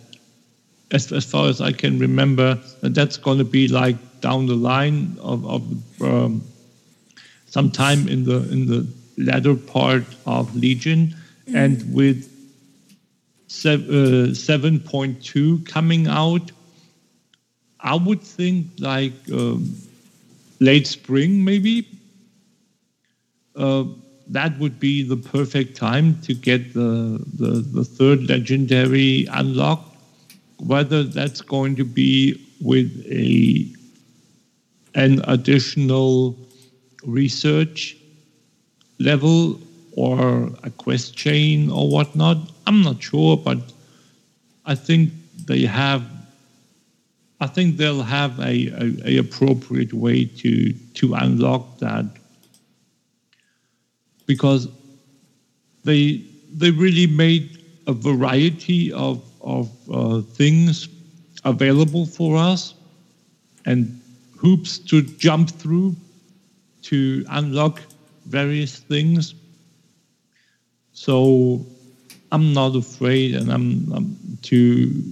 as, 0.92 1.12
as 1.12 1.26
far 1.26 1.48
as 1.48 1.62
I 1.62 1.72
can 1.72 2.00
remember, 2.00 2.60
that 2.82 2.94
that's 2.94 3.18
going 3.18 3.38
to 3.38 3.46
be 3.46 3.68
like 3.68 3.96
down 4.22 4.46
the 4.46 4.56
line 4.56 5.18
of, 5.22 5.46
of 5.46 6.02
um, 6.02 6.42
sometime 7.48 8.08
in 8.08 8.24
the 8.24 8.38
in 8.52 8.66
the 8.66 8.88
latter 9.18 9.56
part 9.56 10.04
of 10.26 10.56
Legion, 10.56 11.16
and 11.54 11.94
with 11.94 12.28
uh, 13.66 14.32
7.2 14.32 15.66
coming 15.68 16.08
out, 16.08 16.52
I 17.80 17.96
would 17.96 18.22
think 18.22 18.68
like 18.80 19.14
um, 19.32 19.76
late 20.60 20.88
spring 20.88 21.44
maybe. 21.44 21.88
Uh, 23.56 23.84
that 24.28 24.58
would 24.60 24.80
be 24.80 25.04
the 25.04 25.18
perfect 25.18 25.76
time 25.76 26.20
to 26.22 26.34
get 26.34 26.74
the, 26.74 27.24
the, 27.34 27.62
the 27.62 27.84
third 27.84 28.30
legendary 28.30 29.28
unlocked. 29.32 29.88
Whether 30.58 31.04
that's 31.04 31.42
going 31.42 31.76
to 31.78 31.84
be 31.84 32.40
with 32.62 33.06
a 33.10 33.66
an 34.94 35.22
additional 35.24 36.38
research 37.04 37.98
level 39.00 39.60
or 39.94 40.52
a 40.64 40.70
quest 40.70 41.16
chain 41.16 41.72
or 41.72 41.90
whatnot, 41.90 42.38
I'm 42.68 42.84
not 42.84 43.02
sure, 43.02 43.38
but 43.38 43.58
I 44.66 44.76
think 44.76 45.12
they 45.46 45.66
have. 45.66 46.04
I 47.40 47.48
think 47.48 47.78
they'll 47.78 48.04
have 48.04 48.40
a, 48.40 48.68
a, 48.68 49.14
a 49.14 49.18
appropriate 49.18 49.94
way 49.94 50.26
to 50.26 50.74
to 50.74 51.14
unlock 51.16 51.80
that 51.80 52.06
because 54.34 54.68
they 55.84 56.24
they 56.62 56.72
really 56.72 57.08
made 57.08 57.46
a 57.88 57.94
variety 57.94 58.94
of 58.94 59.18
of 59.42 59.70
uh, 59.92 60.22
things 60.40 60.88
available 61.44 62.06
for 62.06 62.38
us 62.38 62.76
and 63.66 64.00
hoops 64.38 64.78
to 64.80 65.02
jump 65.02 65.50
through 65.50 65.96
to 66.82 67.26
unlock 67.30 67.82
various 68.26 68.80
things. 68.80 69.34
So 70.94 71.66
I'm 72.32 72.54
not 72.54 72.76
afraid, 72.76 73.36
and 73.36 73.52
I'm, 73.52 73.92
I'm 73.92 74.08
to 74.44 75.04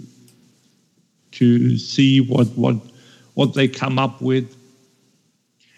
to 1.32 1.78
see 1.78 2.22
what 2.22 2.48
what 2.64 2.78
what 3.34 3.54
they 3.54 3.68
come 3.68 4.00
up 4.00 4.22
with, 4.22 4.56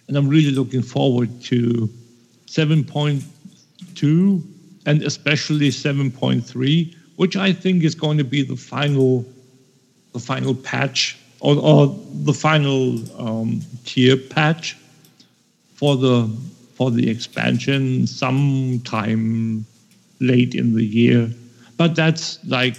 and 0.07 0.18
I'm 0.18 0.27
really 0.27 0.51
looking 0.51 0.84
forward 0.84 1.30
to 1.43 1.89
7.2 3.95 4.41
and 4.85 5.03
especially 5.03 5.69
7.3, 5.69 6.95
which 7.15 7.35
I 7.35 7.53
think 7.53 7.84
is 7.84 7.95
going 7.95 8.18
to 8.18 8.23
be 8.23 8.43
the 8.43 8.55
final 8.55 9.26
the 10.13 10.19
final 10.19 10.53
patch 10.53 11.18
or, 11.39 11.55
or 11.55 11.88
the 12.23 12.34
final 12.34 12.99
um, 13.19 13.61
tier 13.85 14.18
patch 14.18 14.77
for 15.76 15.95
the 15.95 16.30
for 16.76 16.91
the 16.91 17.09
expansion 17.09 18.07
sometime 18.07 19.65
late 20.19 20.53
in 20.53 20.73
the 20.73 20.84
year. 20.84 21.30
But 21.77 21.95
that's 21.95 22.43
like 22.45 22.77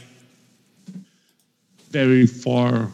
very 1.90 2.26
far 2.26 2.90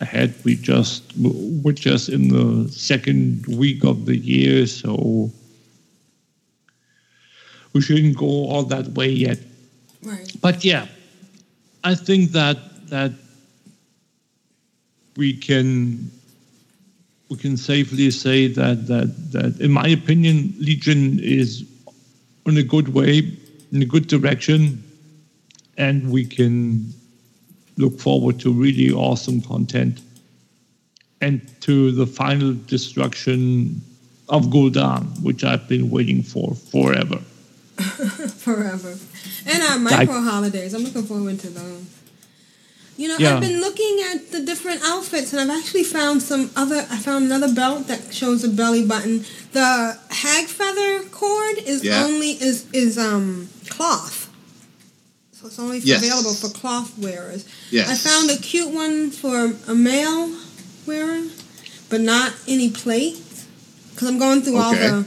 ahead. 0.00 0.34
We 0.44 0.56
just 0.56 1.02
we're 1.18 1.72
just 1.72 2.08
in 2.08 2.28
the 2.28 2.70
second 2.70 3.46
week 3.46 3.84
of 3.84 4.06
the 4.06 4.16
year, 4.16 4.66
so 4.66 5.30
we 7.72 7.80
shouldn't 7.80 8.16
go 8.16 8.26
all 8.26 8.64
that 8.64 8.88
way 8.88 9.08
yet. 9.08 9.38
Right. 10.02 10.32
But 10.40 10.64
yeah, 10.64 10.86
I 11.84 11.94
think 11.94 12.32
that 12.32 12.88
that 12.88 13.12
we 15.16 15.34
can 15.34 16.10
we 17.28 17.36
can 17.36 17.56
safely 17.56 18.10
say 18.10 18.48
that 18.48 18.86
that 18.86 19.32
that 19.32 19.60
in 19.60 19.70
my 19.70 19.88
opinion, 19.88 20.54
Legion 20.58 21.18
is 21.20 21.64
in 22.46 22.56
a 22.56 22.62
good 22.62 22.92
way, 22.92 23.36
in 23.72 23.82
a 23.82 23.86
good 23.86 24.06
direction, 24.08 24.82
and 25.76 26.10
we 26.10 26.24
can 26.24 26.92
look 27.76 27.98
forward 27.98 28.38
to 28.40 28.52
really 28.52 28.92
awesome 28.92 29.40
content 29.40 30.00
and 31.20 31.40
to 31.60 31.92
the 31.92 32.06
final 32.06 32.54
destruction 32.66 33.80
of 34.28 34.46
Gul'dan, 34.46 35.22
which 35.22 35.44
I've 35.44 35.68
been 35.68 35.90
waiting 35.90 36.22
for 36.22 36.54
forever. 36.54 37.20
Forever. 38.44 38.96
And 39.46 39.62
our 39.62 39.78
micro 39.78 40.20
holidays. 40.20 40.74
I'm 40.74 40.82
looking 40.84 41.04
forward 41.04 41.38
to 41.40 41.48
those. 41.50 41.84
You 42.96 43.08
know, 43.08 43.16
Yeah. 43.18 43.34
I've 43.36 43.40
been 43.40 43.60
looking 43.60 43.98
at 44.12 44.30
the 44.30 44.40
different 44.40 44.82
outfits, 44.84 45.32
and 45.32 45.40
I've 45.40 45.58
actually 45.58 45.84
found 45.84 46.22
some 46.22 46.50
other. 46.54 46.86
I 46.90 46.98
found 46.98 47.24
another 47.24 47.52
belt 47.54 47.86
that 47.88 48.12
shows 48.12 48.44
a 48.44 48.48
belly 48.48 48.84
button. 48.84 49.24
The 49.52 49.98
hag 50.10 50.46
feather 50.46 51.04
cord 51.10 51.58
is 51.58 51.82
Yeah. 51.82 52.04
only 52.04 52.32
is 52.32 52.64
is 52.74 52.98
um 52.98 53.48
cloth, 53.70 54.28
so 55.32 55.46
it's 55.46 55.58
only 55.58 55.78
Yes. 55.78 56.02
available 56.02 56.34
for 56.34 56.50
cloth 56.50 56.92
wearers. 56.98 57.44
Yes. 57.70 57.88
I 57.88 57.94
found 57.94 58.30
a 58.30 58.36
cute 58.36 58.68
one 58.70 59.10
for 59.10 59.54
a 59.66 59.74
male 59.74 60.30
wearer, 60.84 61.22
but 61.88 62.02
not 62.02 62.34
any 62.46 62.68
plate 62.68 63.16
because 63.94 64.08
I'm 64.08 64.18
going 64.18 64.42
through 64.42 64.58
all 64.58 64.74
the. 64.74 65.06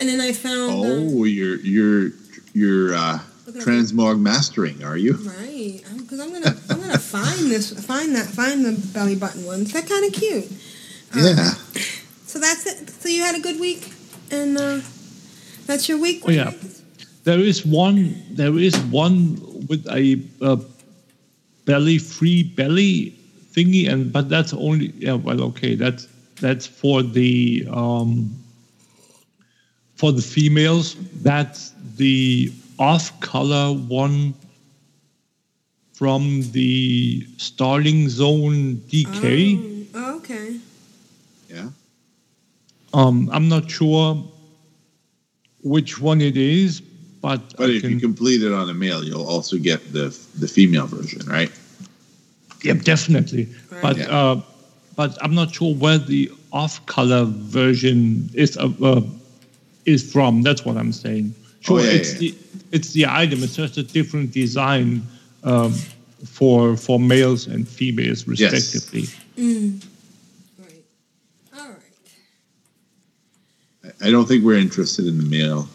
And 0.00 0.08
then 0.08 0.20
I 0.20 0.32
found. 0.32 0.70
uh, 0.72 0.88
Oh, 0.88 1.24
you're 1.24 1.56
you're 1.60 2.12
you're 2.54 2.94
uh, 2.94 3.18
transmog 3.48 4.18
mastering, 4.20 4.82
are 4.82 4.96
you? 4.96 5.12
Right, 5.14 5.82
because 5.98 6.20
I'm 6.20 6.32
gonna 6.32 6.56
I'm 6.70 6.80
gonna 6.80 6.98
find 6.98 7.50
this 7.50 7.72
find 7.84 8.16
that 8.16 8.26
find 8.26 8.64
the 8.64 8.72
belly 8.94 9.14
button 9.16 9.44
ones. 9.44 9.72
They're 9.72 9.82
kind 9.82 10.04
of 10.06 10.12
cute. 10.12 10.50
Yeah. 11.14 11.52
So 12.26 12.38
that's 12.38 12.64
it. 12.66 12.88
So 12.90 13.08
you 13.08 13.22
had 13.22 13.34
a 13.34 13.40
good 13.40 13.60
week, 13.60 13.92
and 14.30 14.56
uh, 14.56 14.80
that's 15.66 15.88
your 15.88 15.98
week. 15.98 16.22
Oh 16.26 16.30
yeah, 16.30 16.52
there 17.24 17.40
is 17.40 17.66
one. 17.66 18.22
There 18.30 18.56
is 18.58 18.76
one 18.88 19.36
with 19.68 19.86
a, 19.90 20.22
uh 20.40 20.56
belly 21.66 21.98
free 21.98 22.42
belly 22.42 23.14
thingy, 23.52 23.90
and 23.90 24.12
but 24.12 24.28
that's 24.28 24.54
only 24.54 24.94
yeah. 24.96 25.14
Well, 25.14 25.42
okay, 25.52 25.74
that's 25.74 26.06
that's 26.40 26.66
for 26.66 27.02
the 27.02 27.66
um, 27.70 28.30
for 30.00 30.12
the 30.12 30.22
females. 30.22 30.96
That's 31.20 31.74
the 31.96 32.50
off-color 32.78 33.74
one 33.74 34.32
from 35.92 36.40
the 36.52 37.26
Starling 37.36 38.08
Zone 38.08 38.76
DK. 38.90 39.86
Oh, 39.94 40.16
okay. 40.16 40.58
Yeah. 41.50 41.68
Um, 42.94 43.28
I'm 43.30 43.48
not 43.50 43.70
sure 43.70 44.16
which 45.62 46.00
one 46.00 46.22
it 46.22 46.38
is, 46.38 46.80
but 47.20 47.54
But 47.58 47.68
I 47.68 47.72
if 47.74 47.82
can, 47.82 47.90
you 47.92 48.00
complete 48.00 48.42
it 48.42 48.52
on 48.52 48.70
a 48.70 48.74
male, 48.74 49.04
you'll 49.04 49.28
also 49.28 49.58
get 49.58 49.80
the 49.92 50.06
the 50.42 50.48
female 50.48 50.86
version, 50.86 51.20
right? 51.28 51.52
Yep, 52.64 52.78
definitely. 52.84 53.48
But 53.82 53.98
Yeah. 53.98 54.18
uh, 54.18 54.40
but 54.96 55.10
I'm 55.22 55.34
not 55.34 55.48
sure 55.54 55.74
where 55.74 55.98
the 55.98 56.32
off-color 56.52 57.24
version 57.60 58.30
is 58.34 58.56
uh, 58.56 58.72
uh, 58.82 59.02
is 59.86 60.12
from. 60.12 60.42
That's 60.42 60.64
what 60.64 60.76
I'm 60.76 60.92
saying. 60.92 61.34
Sure, 61.60 61.78
Oh, 61.80 61.82
yeah, 61.82 61.90
it's 61.90 62.12
yeah. 62.14 62.30
the 62.32 62.38
it's 62.72 62.92
the 62.92 63.06
item. 63.06 63.42
It's 63.42 63.56
just 63.56 63.76
a 63.76 63.82
different 63.82 64.32
design 64.32 65.02
um, 65.44 65.72
for 66.26 66.76
for 66.76 66.98
males 67.00 67.46
and 67.46 67.66
females 67.68 68.26
respectively. 68.26 69.02
Mm. 69.36 69.84
I- 73.84 74.06
I 74.06 74.10
don't 74.10 74.26
think 74.26 74.44
we're 74.44 74.58
interested 74.58 75.06
in 75.06 75.18
the 75.18 75.24
male. 75.24 75.68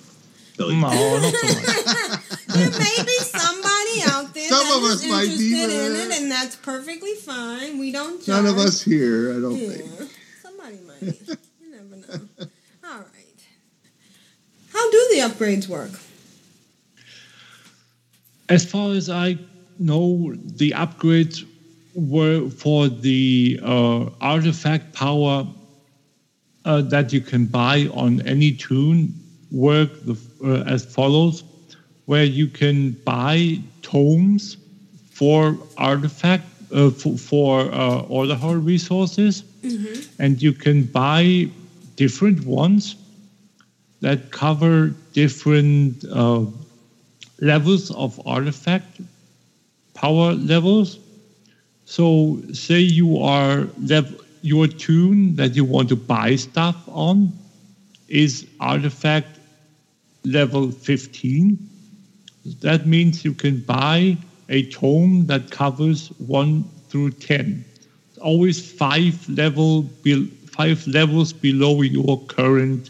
Belly 0.58 0.76
No, 0.76 0.88
not 1.20 1.34
so 1.34 1.48
much. 1.48 2.22
There 2.56 2.72
may 2.72 3.04
be 3.06 3.18
somebody 3.20 4.02
out 4.06 4.34
there 4.34 4.48
Some 4.48 4.66
that 4.68 4.78
of 4.78 4.84
is 4.84 5.04
us 5.04 5.10
might 5.10 5.28
be, 5.38 5.62
interested 5.62 5.92
in 6.06 6.12
it, 6.12 6.22
and 6.22 6.32
that's 6.32 6.56
perfectly 6.56 7.14
fine. 7.16 7.78
We 7.80 7.92
don't 7.92 8.20
judge. 8.20 8.28
None 8.30 8.46
of 8.46 8.58
us 8.58 8.82
here, 8.82 9.32
I 9.36 9.42
don't 9.42 9.58
Yeah, 9.58 9.70
think. 9.72 10.12
Somebody 10.42 10.78
might. 10.88 11.20
You 11.62 11.72
never 11.72 11.96
know. 11.98 12.48
All. 14.76 14.82
How 14.82 14.92
do 14.92 15.08
the 15.12 15.22
upgrades 15.22 15.68
work? 15.68 15.92
As 18.50 18.66
far 18.66 18.94
as 18.94 19.10
I 19.10 19.38
know, 19.80 20.36
the 20.36 20.72
upgrades 20.72 21.46
were 21.96 22.50
for 22.50 22.90
the 22.90 23.60
uh, 23.64 24.10
artifact 24.22 24.94
power 24.94 25.48
uh, 26.66 26.82
that 26.82 27.14
you 27.14 27.22
can 27.22 27.46
buy 27.46 27.88
on 27.94 28.22
any 28.22 28.52
toon 28.52 29.14
work 29.52 29.90
the, 30.04 30.18
uh, 30.44 30.64
as 30.70 30.86
follows, 30.86 31.44
where 32.06 32.26
you 32.26 32.48
can 32.48 32.92
buy 33.06 33.60
tomes 33.82 34.58
for 35.12 35.58
artifact 35.78 36.44
uh, 36.74 36.90
for, 36.90 37.18
for 37.18 37.62
uh, 37.74 38.02
order 38.02 38.36
hall 38.36 38.56
resources, 38.56 39.44
and 40.20 40.42
you 40.42 40.52
can 40.52 40.84
buy 40.84 41.50
different 41.96 42.46
ones 42.46 42.96
that 44.06 44.32
cover 44.32 44.94
different 45.14 46.06
uh, 46.12 46.46
levels 47.42 47.92
of 47.92 48.20
artifact 48.26 49.02
power 49.94 50.34
levels. 50.34 51.00
So, 51.86 52.42
say 52.54 52.82
you 52.82 53.18
are 53.20 53.68
lev- 53.78 54.16
your 54.42 54.68
toon 54.68 55.36
that 55.38 55.56
you 55.56 55.66
want 55.66 55.90
to 55.90 55.98
buy 55.98 56.36
stuff 56.36 56.78
on 56.88 57.34
is 58.08 58.46
artifact 58.60 59.40
level 60.26 60.72
15. 60.72 61.60
That 62.62 62.86
means 62.86 63.26
you 63.26 63.34
can 63.34 63.60
buy 63.62 64.20
a 64.50 64.64
tome 64.68 65.28
that 65.28 65.52
covers 65.52 66.10
1 66.18 66.66
through 66.90 67.12
10. 67.12 67.66
It's 68.10 68.20
always 68.20 68.60
five 68.72 69.28
level 69.30 69.84
be- 70.04 70.32
five 70.58 70.86
levels 70.88 71.34
below 71.34 71.82
your 71.82 72.26
current 72.28 72.90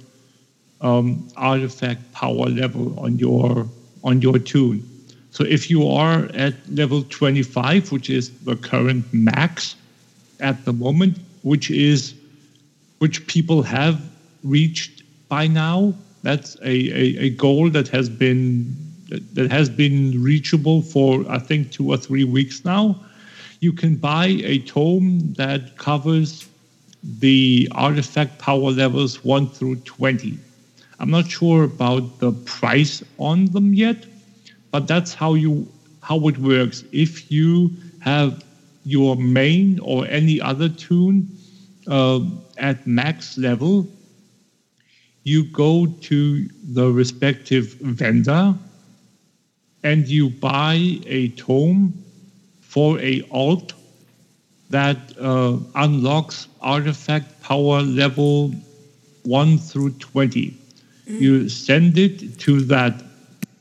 um, 0.82 1.28
artifact 1.36 2.12
power 2.12 2.48
level 2.48 3.00
on 3.00 3.18
your 3.18 3.68
on 4.04 4.22
your 4.22 4.38
toon. 4.38 4.88
So 5.32 5.44
if 5.44 5.70
you 5.70 5.88
are 5.88 6.30
at 6.34 6.54
level 6.72 7.04
25, 7.04 7.92
which 7.92 8.10
is 8.10 8.30
the 8.46 8.56
current 8.56 9.06
max 9.12 9.76
at 10.40 10.64
the 10.64 10.72
moment, 10.72 11.18
which 11.42 11.70
is 11.70 12.14
which 13.00 13.28
people 13.28 13.62
have 13.64 14.02
reached 14.44 15.04
by 15.28 15.48
now, 15.48 15.94
that's 16.24 16.56
a, 16.62 16.66
a, 16.70 17.26
a 17.26 17.30
goal 17.32 17.70
that 17.72 17.88
has 17.90 18.08
been 18.10 18.76
that, 19.10 19.52
has 19.52 19.70
been 19.70 20.24
reachable 20.24 20.82
for 20.82 21.26
I 21.30 21.40
think 21.40 21.72
two 21.72 21.92
or 21.92 21.98
three 21.98 22.24
weeks 22.24 22.64
now. 22.64 22.96
You 23.60 23.74
can 23.74 23.96
buy 23.96 24.28
a 24.44 24.60
tome 24.60 25.34
that 25.34 25.78
covers 25.78 26.48
the 27.04 27.68
artifact 27.72 28.40
power 28.40 28.72
levels 28.72 29.24
1 29.24 29.50
through 29.50 29.78
20. 29.78 30.40
I'm 31.00 31.12
not 31.12 31.30
sure 31.30 31.64
about 31.64 32.20
the 32.20 32.32
price 32.32 33.04
on 33.18 33.46
them 33.48 33.74
yet, 33.74 34.06
but 34.72 34.88
that's 34.88 35.14
how 35.14 35.34
you 35.34 35.68
how 36.02 36.28
it 36.28 36.38
works. 36.38 36.84
If 36.92 37.32
you 37.32 37.72
have 38.00 38.44
your 38.86 39.16
main 39.16 39.80
or 39.80 40.08
any 40.08 40.40
other 40.40 40.70
toon 40.70 41.28
uh, 41.88 42.20
at 42.58 42.86
max 42.86 43.38
level, 43.38 43.88
you 45.24 45.44
go 45.46 45.88
to 45.88 46.48
the 46.74 46.92
respective 46.92 47.76
vendor 47.82 48.56
and 49.84 50.08
you 50.08 50.30
buy 50.30 51.00
a 51.06 51.30
tome 51.30 51.94
for 52.62 53.00
a 53.00 53.22
alt 53.32 53.74
that 54.70 54.98
uh, 55.20 55.58
unlocks 55.76 56.48
artifact 56.62 57.42
power 57.42 57.82
level 57.82 58.54
1 59.24 59.58
through 59.58 59.92
20 59.92 60.65
you 61.08 61.48
send 61.50 61.98
it 61.98 62.40
to 62.40 62.62
that 62.62 63.04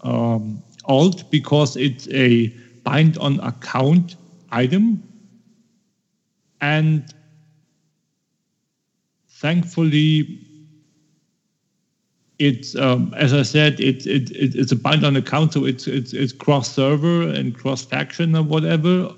um, 0.02 0.62
alt 0.86 1.30
because 1.30 1.76
it's 1.76 2.08
a 2.08 2.48
bind 2.82 3.16
on 3.18 3.40
account 3.40 4.16
item 4.50 5.02
and 6.60 7.12
thankfully 9.28 10.38
it's 12.38 12.74
um, 12.74 13.14
as 13.16 13.32
I 13.32 13.42
said, 13.42 13.78
it, 13.78 14.06
it, 14.06 14.30
it 14.32 14.56
it's 14.56 14.72
a 14.72 14.76
bind 14.76 15.04
on 15.04 15.14
account, 15.16 15.52
so 15.52 15.64
it's 15.66 15.86
it's 15.86 16.12
it's 16.12 16.32
cross 16.32 16.68
server 16.68 17.22
and 17.28 17.56
cross 17.56 17.84
faction 17.84 18.34
or 18.34 18.42
whatever, 18.42 19.12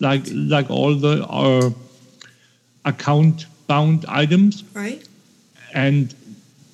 like 0.00 0.22
like 0.32 0.68
all 0.68 0.94
the 0.96 1.24
our 1.26 1.72
account 2.84 3.46
bound 3.68 4.04
items, 4.08 4.64
Right? 4.74 5.06
and 5.74 6.12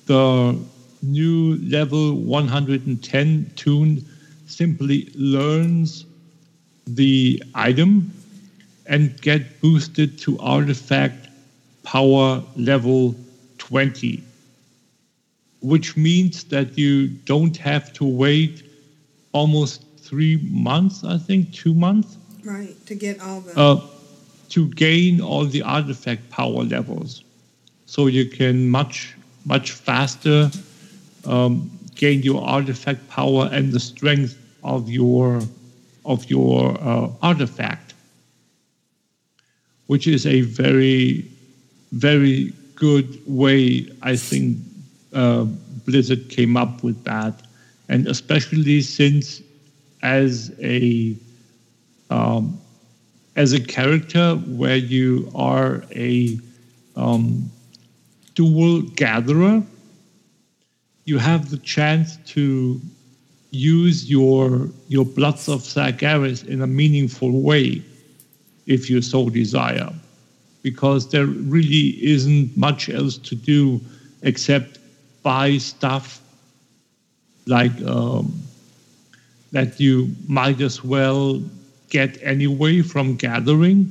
the 0.07 0.57
new 1.01 1.57
level 1.57 2.13
110 2.15 3.51
toon 3.55 4.05
simply 4.45 5.09
learns 5.15 6.05
the 6.87 7.41
item 7.53 8.11
and 8.87 9.19
get 9.21 9.61
boosted 9.61 10.17
to 10.19 10.39
artifact 10.39 11.27
power 11.83 12.41
level 12.55 13.15
20, 13.57 14.23
which 15.61 15.97
means 15.97 16.43
that 16.45 16.77
you 16.77 17.07
don't 17.07 17.57
have 17.57 17.91
to 17.93 18.05
wait 18.05 18.63
almost 19.33 19.83
three 19.99 20.37
months, 20.49 21.03
I 21.03 21.17
think, 21.17 21.53
two 21.53 21.73
months, 21.73 22.17
Right, 22.43 22.75
to 22.85 22.95
get 22.95 23.19
all 23.19 23.41
the. 23.41 23.59
uh, 23.59 23.81
to 24.49 24.69
gain 24.69 25.19
all 25.19 25.45
the 25.45 25.61
artifact 25.63 26.29
power 26.29 26.63
levels. 26.63 27.23
So 27.85 28.07
you 28.07 28.25
can 28.29 28.69
much, 28.69 29.15
much 29.45 29.71
faster 29.71 30.49
um, 31.27 31.69
gain 31.95 32.21
your 32.23 32.43
artifact 32.43 33.07
power 33.09 33.49
and 33.51 33.71
the 33.71 33.79
strength 33.79 34.37
of 34.63 34.89
your 34.89 35.41
of 36.05 36.29
your 36.29 36.77
uh, 36.81 37.09
artifact, 37.21 37.93
which 39.87 40.07
is 40.07 40.25
a 40.25 40.41
very, 40.41 41.29
very 41.91 42.53
good 42.75 43.19
way. 43.27 43.89
I 44.01 44.15
think 44.15 44.57
uh, 45.13 45.43
Blizzard 45.85 46.29
came 46.29 46.55
up 46.55 46.81
with 46.83 47.03
that, 47.03 47.41
and 47.89 48.07
especially 48.07 48.81
since 48.81 49.41
as 50.01 50.53
a 50.61 51.15
um, 52.09 52.59
as 53.35 53.53
a 53.53 53.59
character 53.59 54.35
where 54.35 54.77
you 54.77 55.29
are 55.35 55.83
a 55.91 56.39
um, 56.95 57.51
dual 58.33 58.81
gatherer, 58.81 59.61
you 61.07 61.17
have 61.17 61.49
the 61.49 61.57
chance 61.59 62.17
to 62.17 62.81
use 63.51 64.09
your 64.09 64.69
your 64.89 65.05
bloods 65.05 65.47
of 65.47 65.61
Sargeras 65.61 66.45
in 66.45 66.61
a 66.61 66.67
meaningful 66.67 67.31
way, 67.31 67.81
if 68.65 68.89
you 68.89 69.01
so 69.01 69.29
desire, 69.29 69.91
because 70.63 71.09
there 71.09 71.25
really 71.25 71.95
isn't 72.03 72.55
much 72.57 72.89
else 72.89 73.17
to 73.19 73.35
do 73.35 73.79
except 74.21 74.79
buy 75.23 75.57
stuff 75.57 76.19
like 77.45 77.71
um, 77.85 78.41
that 79.53 79.79
you 79.79 80.13
might 80.27 80.59
as 80.59 80.83
well 80.83 81.41
get 81.89 82.21
anyway 82.21 82.81
from 82.81 83.15
gathering. 83.15 83.89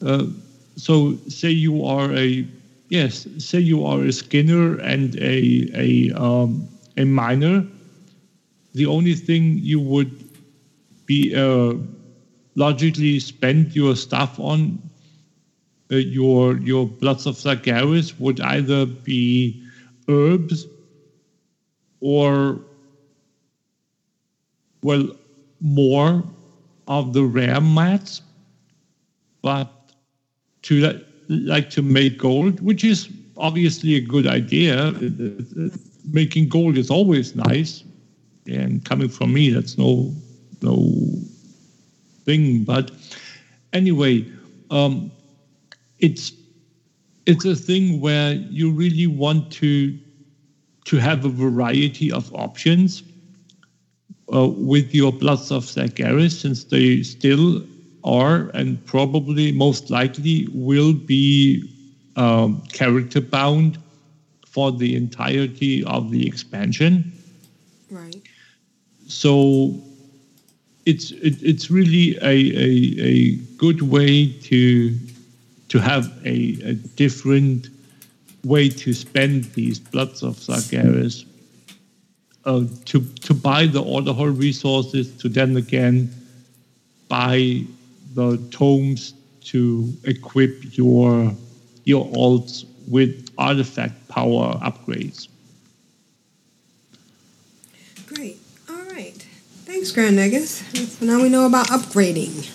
Uh, 0.00 0.26
so 0.76 1.16
say 1.28 1.50
you 1.50 1.84
are 1.84 2.14
a 2.14 2.46
yes, 2.90 3.26
say 3.38 3.60
you 3.60 3.84
are 3.86 4.02
a 4.04 4.12
skinner 4.12 4.78
and 4.80 5.16
a 5.16 5.68
a 5.74 6.12
um, 6.20 6.68
a 6.98 7.04
miner. 7.04 7.66
The 8.74 8.86
only 8.86 9.14
thing 9.14 9.58
you 9.58 9.78
would 9.80 10.12
be 11.06 11.34
uh, 11.34 11.74
logically 12.56 13.20
spend 13.20 13.74
your 13.76 13.96
stuff 13.96 14.38
on 14.40 14.78
uh, 15.92 15.96
your 15.96 16.58
your 16.58 16.86
bloods 16.86 17.26
of 17.26 17.36
Sargeras 17.36 18.18
would 18.18 18.40
either 18.40 18.86
be 18.86 19.62
herbs 20.08 20.66
or 22.00 22.60
well 24.82 25.08
more 25.60 26.24
of 26.88 27.12
the 27.12 27.24
rare 27.24 27.60
mats, 27.60 28.22
but 29.42 29.68
to 30.62 30.80
li- 30.80 31.04
like 31.30 31.70
to 31.70 31.82
make 31.82 32.18
gold, 32.18 32.60
which 32.60 32.84
is 32.84 33.08
obviously 33.36 33.94
a 33.94 34.00
good 34.00 34.26
idea. 34.26 34.88
Uh, 34.88 34.90
uh, 34.90 35.68
Making 36.12 36.48
gold 36.48 36.76
is 36.76 36.90
always 36.90 37.36
nice, 37.36 37.84
and 38.46 38.84
coming 38.84 39.08
from 39.08 39.32
me, 39.32 39.50
that's 39.50 39.78
no 39.78 40.12
no 40.62 40.92
thing. 42.24 42.64
But 42.64 42.90
anyway, 43.72 44.26
um, 44.70 45.12
it's 45.98 46.32
it's 47.26 47.44
a 47.44 47.54
thing 47.54 48.00
where 48.00 48.32
you 48.32 48.72
really 48.72 49.06
want 49.06 49.52
to 49.52 49.96
to 50.86 50.96
have 50.96 51.24
a 51.24 51.28
variety 51.28 52.10
of 52.10 52.34
options 52.34 53.02
uh, 54.34 54.48
with 54.48 54.94
your 54.94 55.12
Bloods 55.12 55.52
of 55.52 55.64
Sargeras, 55.64 56.32
since 56.40 56.64
they 56.64 57.02
still 57.02 57.62
are 58.04 58.50
and 58.54 58.84
probably 58.86 59.52
most 59.52 59.90
likely 59.90 60.48
will 60.52 60.92
be 60.92 61.70
um, 62.16 62.62
character 62.72 63.20
bound 63.20 63.78
for 64.46 64.72
the 64.72 64.96
entirety 64.96 65.84
of 65.84 66.10
the 66.10 66.26
expansion. 66.26 67.12
Right. 67.90 68.20
So 69.06 69.74
it's 70.86 71.10
it, 71.12 71.42
it's 71.42 71.70
really 71.70 72.16
a, 72.18 72.26
a, 72.26 72.70
a 73.00 73.34
good 73.58 73.82
way 73.82 74.32
to 74.42 74.96
to 75.68 75.78
have 75.78 76.06
a, 76.24 76.58
a 76.64 76.74
different 76.74 77.68
way 78.44 78.68
to 78.68 78.92
spend 78.92 79.44
these 79.54 79.78
Bloods 79.78 80.22
of 80.22 80.36
Sargeras 80.36 81.24
uh, 82.44 82.64
to 82.86 83.00
to 83.00 83.34
buy 83.34 83.66
the 83.66 83.82
order 83.82 84.12
hall 84.12 84.28
resources 84.28 85.16
to 85.18 85.28
then 85.28 85.56
again 85.56 86.10
buy 87.08 87.64
the 88.14 88.36
tomes 88.50 89.14
to 89.44 89.92
equip 90.04 90.76
your 90.76 91.32
your 91.84 92.06
alts 92.08 92.64
with 92.88 93.30
artifact 93.38 94.08
power 94.08 94.54
upgrades. 94.62 95.28
Great. 98.06 98.38
All 98.68 98.84
right. 98.92 99.26
Thanks, 99.64 99.92
Grand 99.92 100.18
Nagus. 100.18 100.62
So 100.98 101.06
now 101.06 101.22
we 101.22 101.28
know 101.28 101.46
about 101.46 101.68
upgrading. 101.68 102.50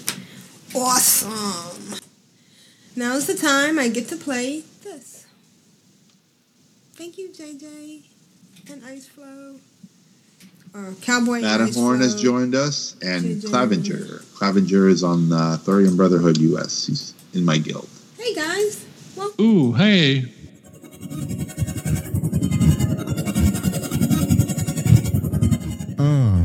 Awesome. 0.76 2.00
Now's 2.96 3.28
the 3.28 3.36
time 3.36 3.80
I 3.80 3.88
get 3.88 4.08
to 4.10 4.18
play 4.18 4.64
this. 4.84 5.26
Thank 6.94 7.18
you, 7.18 7.30
JJ 7.30 8.04
and 8.72 8.84
Ice 8.86 9.08
Flow. 9.08 9.56
Or 10.76 10.94
Cowboy 11.02 11.36
and 11.36 11.46
Ice 11.46 11.60
Matterhorn 11.60 12.02
has 12.02 12.22
joined 12.22 12.54
us, 12.54 12.98
and 13.02 13.42
JJ. 13.42 13.50
Clavenger. 13.50 14.22
Clavenger 14.36 14.90
is 14.90 15.04
on 15.04 15.32
uh, 15.32 15.56
Thorium 15.62 15.96
Brotherhood 15.96 16.38
US. 16.38 16.88
He's 16.88 17.14
in 17.34 17.46
my 17.46 17.58
guild. 17.58 17.88
Hey 18.18 18.36
guys. 18.36 18.86
Well, 19.16 19.32
Ooh, 19.40 19.72
hey. 19.72 20.26
Uh, 25.98 26.44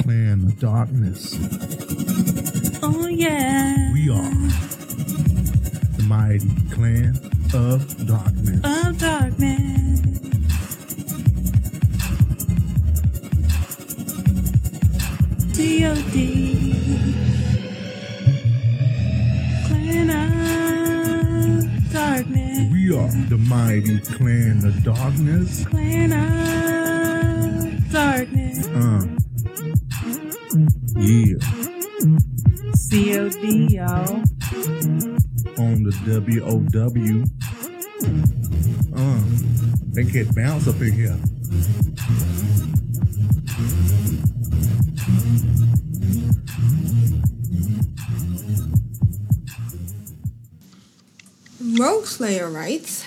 clan 0.00 0.44
of 0.46 0.58
darkness. 0.58 1.36
Oh 2.82 3.06
yeah. 3.06 3.92
We 3.92 4.08
are 4.08 4.30
the 5.98 6.04
mighty 6.08 6.48
clan 6.70 7.20
of 7.52 8.06
darkness. 8.06 8.60
Of 8.64 8.98
darkness. 8.98 9.91
D.O.D. 15.52 16.72
Clan 19.66 20.10
of 20.10 21.92
darkness. 21.92 22.72
We 22.72 22.96
are 22.96 23.08
the 23.28 23.38
mighty 23.38 23.98
clan 24.00 24.64
of 24.64 24.82
darkness. 24.82 25.66
Clan 25.66 26.12
of 26.12 27.92
darkness. 27.92 28.66
Uh, 28.68 29.04
yeah, 30.96 31.38
C.O.D. 32.74 33.74
y'all. 33.74 34.22
on 35.58 35.82
the 35.84 35.92
WOW. 36.40 37.24
Uh, 38.96 39.20
they 39.92 40.04
get 40.04 40.34
bounce 40.34 40.66
up 40.66 40.80
in 40.80 40.92
here. 40.92 41.16
Rogue 51.82 52.06
Slayer 52.06 52.48
writes, 52.48 53.04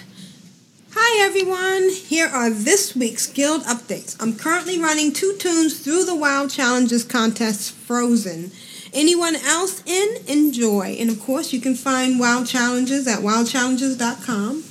Hi 0.94 1.26
everyone, 1.26 1.92
here 1.92 2.28
are 2.28 2.50
this 2.50 2.94
week's 2.94 3.26
guild 3.26 3.64
updates. 3.64 4.22
I'm 4.22 4.36
currently 4.36 4.78
running 4.82 5.14
two 5.14 5.38
toons 5.38 5.80
through 5.80 6.04
the 6.04 6.14
Wild 6.14 6.50
Challenges 6.50 7.06
contest 7.06 7.72
Frozen. 7.72 8.52
Anyone 8.92 9.38
else 9.38 9.82
in? 9.86 10.18
Enjoy. 10.28 10.98
And 11.00 11.10
of 11.10 11.22
course, 11.22 11.54
you 11.54 11.62
can 11.62 11.76
find 11.76 12.20
Wild 12.20 12.48
Challenges 12.48 13.08
at 13.08 13.20
wildchallenges.com, 13.20 14.66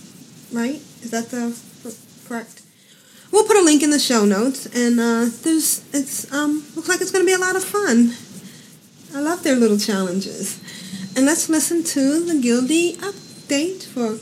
Right? 0.52 0.82
Is 1.00 1.10
that 1.10 1.30
the 1.30 1.58
correct? 2.28 2.60
We'll 3.32 3.46
put 3.46 3.56
a 3.56 3.64
link 3.64 3.82
in 3.82 3.88
the 3.88 3.98
show 3.98 4.26
notes, 4.26 4.66
and 4.66 5.00
uh, 5.00 5.30
there's 5.44 5.82
it's 5.94 6.30
um 6.30 6.62
looks 6.76 6.90
like 6.90 7.00
it's 7.00 7.10
going 7.10 7.24
to 7.24 7.26
be 7.26 7.32
a 7.32 7.38
lot 7.38 7.56
of 7.56 7.64
fun. 7.64 8.12
I 9.16 9.22
love 9.22 9.42
their 9.44 9.56
little 9.56 9.78
challenges. 9.78 10.60
And 11.16 11.24
let's 11.24 11.48
listen 11.48 11.84
to 11.84 12.22
the 12.22 12.34
Guildy 12.34 12.96
update 12.98 13.23
for 13.48 14.18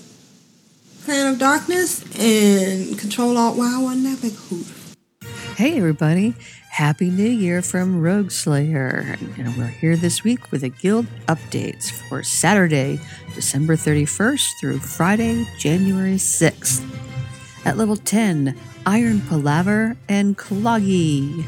Clan 1.05 1.33
of 1.33 1.39
Darkness 1.39 2.03
and 2.19 2.99
Control 2.99 3.39
Alt 3.39 3.57
WoW 3.57 3.87
on 3.87 4.05
Epic 4.05 4.33
Hoot. 4.33 4.67
Hey, 5.57 5.79
everybody. 5.79 6.35
Happy 6.71 7.09
New 7.09 7.31
Year 7.31 7.63
from 7.63 8.01
Rogue 8.01 8.33
Slayer. 8.33 9.17
And 9.39 9.57
we're 9.57 9.67
here 9.67 9.97
this 9.97 10.25
week 10.25 10.51
with 10.51 10.63
the 10.63 10.71
guild 10.71 11.07
updates 11.29 11.91
for 12.09 12.25
Saturday, 12.25 12.99
December 13.35 13.77
31st 13.77 14.49
through 14.61 14.79
Friday, 14.81 15.47
January 15.57 16.17
6th. 16.17 16.85
At 17.65 17.77
level 17.77 17.97
10, 17.97 18.59
Iron 18.87 19.21
Palaver 19.21 19.97
and 20.09 20.37
Cloggy. 20.37 21.45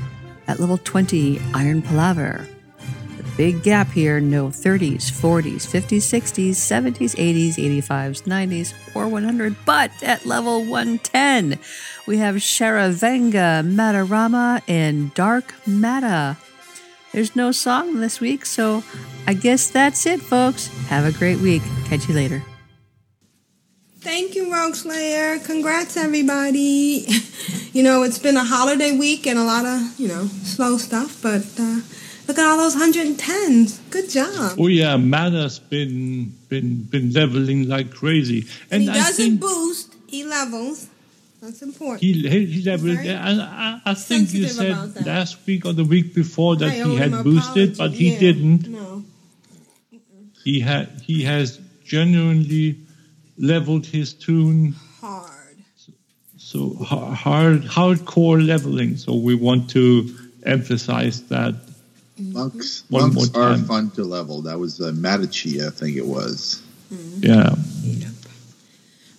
At 0.47 0.61
level 0.61 0.79
20, 0.79 1.41
Iron 1.55 1.83
Palaver. 1.83 2.47
Big 3.36 3.62
gap 3.65 3.90
here 3.90 4.20
no 4.20 4.47
30s, 4.47 5.11
40s, 5.11 5.66
50s, 5.66 6.02
60s, 6.02 6.51
70s, 6.51 7.16
80s, 7.16 7.82
85s, 7.82 8.23
90s, 8.23 8.94
or 8.94 9.09
100. 9.09 9.56
But 9.65 9.90
at 10.02 10.24
level 10.24 10.61
110, 10.61 11.59
we 12.06 12.19
have 12.19 12.36
Sharavanga, 12.36 13.66
Matarama, 13.66 14.62
and 14.69 15.12
Dark 15.15 15.55
Mata. 15.66 16.36
There's 17.12 17.35
no 17.35 17.51
song 17.51 18.01
this 18.01 18.20
week, 18.20 18.47
so 18.47 18.82
I 19.27 19.35
guess 19.35 19.69
that's 19.69 20.06
it, 20.06 20.20
folks. 20.20 20.66
Have 20.89 21.05
a 21.05 21.16
great 21.16 21.39
week. 21.39 21.62
Catch 21.86 22.09
you 22.09 22.15
later. 22.15 22.44
Thank 24.01 24.35
you, 24.35 24.52
Rogue 24.52 24.74
Slayer. 24.74 25.39
Congrats, 25.39 25.97
everybody. 25.97 27.06
you 27.73 27.82
know, 27.82 28.02
it's 28.02 28.19
been 28.19 28.36
a 28.36 28.44
holiday 28.44 28.97
week 28.97 29.27
and 29.27 29.39
a 29.39 29.44
lot 29.44 29.65
of, 29.65 29.98
you 29.98 30.09
know, 30.09 30.27
slow 30.43 30.77
stuff, 30.77 31.23
but 31.23 31.43
uh, 31.59 31.81
look 32.29 32.39
at 32.39 32.45
all 32.47 32.57
those 32.59 32.77
110s. 32.77 33.79
Good 33.91 34.09
job. 34.11 34.57
Oh 34.59 34.67
yeah, 34.67 34.97
Mana's 34.97 35.59
been 35.59 36.35
been 36.49 36.83
been 36.85 37.13
leveling 37.13 37.69
like 37.69 37.91
crazy, 37.91 38.47
And 38.71 38.83
he 38.83 38.89
I 38.89 38.95
doesn't 38.95 39.37
boost, 39.39 39.95
he 40.07 40.25
levels. 40.25 40.89
That's 41.43 41.61
important. 41.63 42.01
he 42.01 42.13
he, 42.29 42.47
he 42.47 42.63
leveled. 42.63 42.97
And 42.99 43.43
I, 43.43 43.81
I 43.85 43.95
think 43.95 44.33
you 44.33 44.49
said 44.49 44.75
that. 44.95 45.07
last 45.07 45.47
week 45.47 45.67
or 45.67 45.75
the 45.75 45.85
week 45.85 46.15
before 46.15 46.57
that 46.57 46.71
I 46.71 46.83
he 46.85 46.97
had 46.97 47.13
boosted, 47.23 47.77
but 47.77 47.93
he 47.93 48.13
Yeah, 48.15 48.19
didn't. 48.21 48.69
No. 48.69 49.05
He 50.43 50.61
had 50.61 50.89
he 51.05 51.23
has 51.25 51.59
genuinely 51.85 52.79
leveled 53.37 53.85
his 53.87 54.15
toon 54.15 54.75
hard. 55.01 55.57
So 56.39 56.75
ha- 56.83 57.15
hard 57.15 57.63
hardcore 57.63 58.41
leveling. 58.47 58.97
So 58.97 59.15
we 59.15 59.35
want 59.35 59.71
to 59.71 60.15
emphasize 60.45 61.23
that 61.29 61.55
Monks, 62.19 62.85
one 62.91 63.12
more 63.12 63.24
monks 63.24 63.36
are 63.36 63.59
fun 63.59 63.91
to 63.93 64.05
level. 64.05 64.43
That 64.43 64.59
was 64.59 64.81
uh, 64.81 64.93
Matachi, 64.93 65.66
I 65.66 65.70
think 65.70 65.97
it 65.97 66.07
was. 66.07 66.62
Yeah. 67.19 67.55
Yep. 67.82 68.09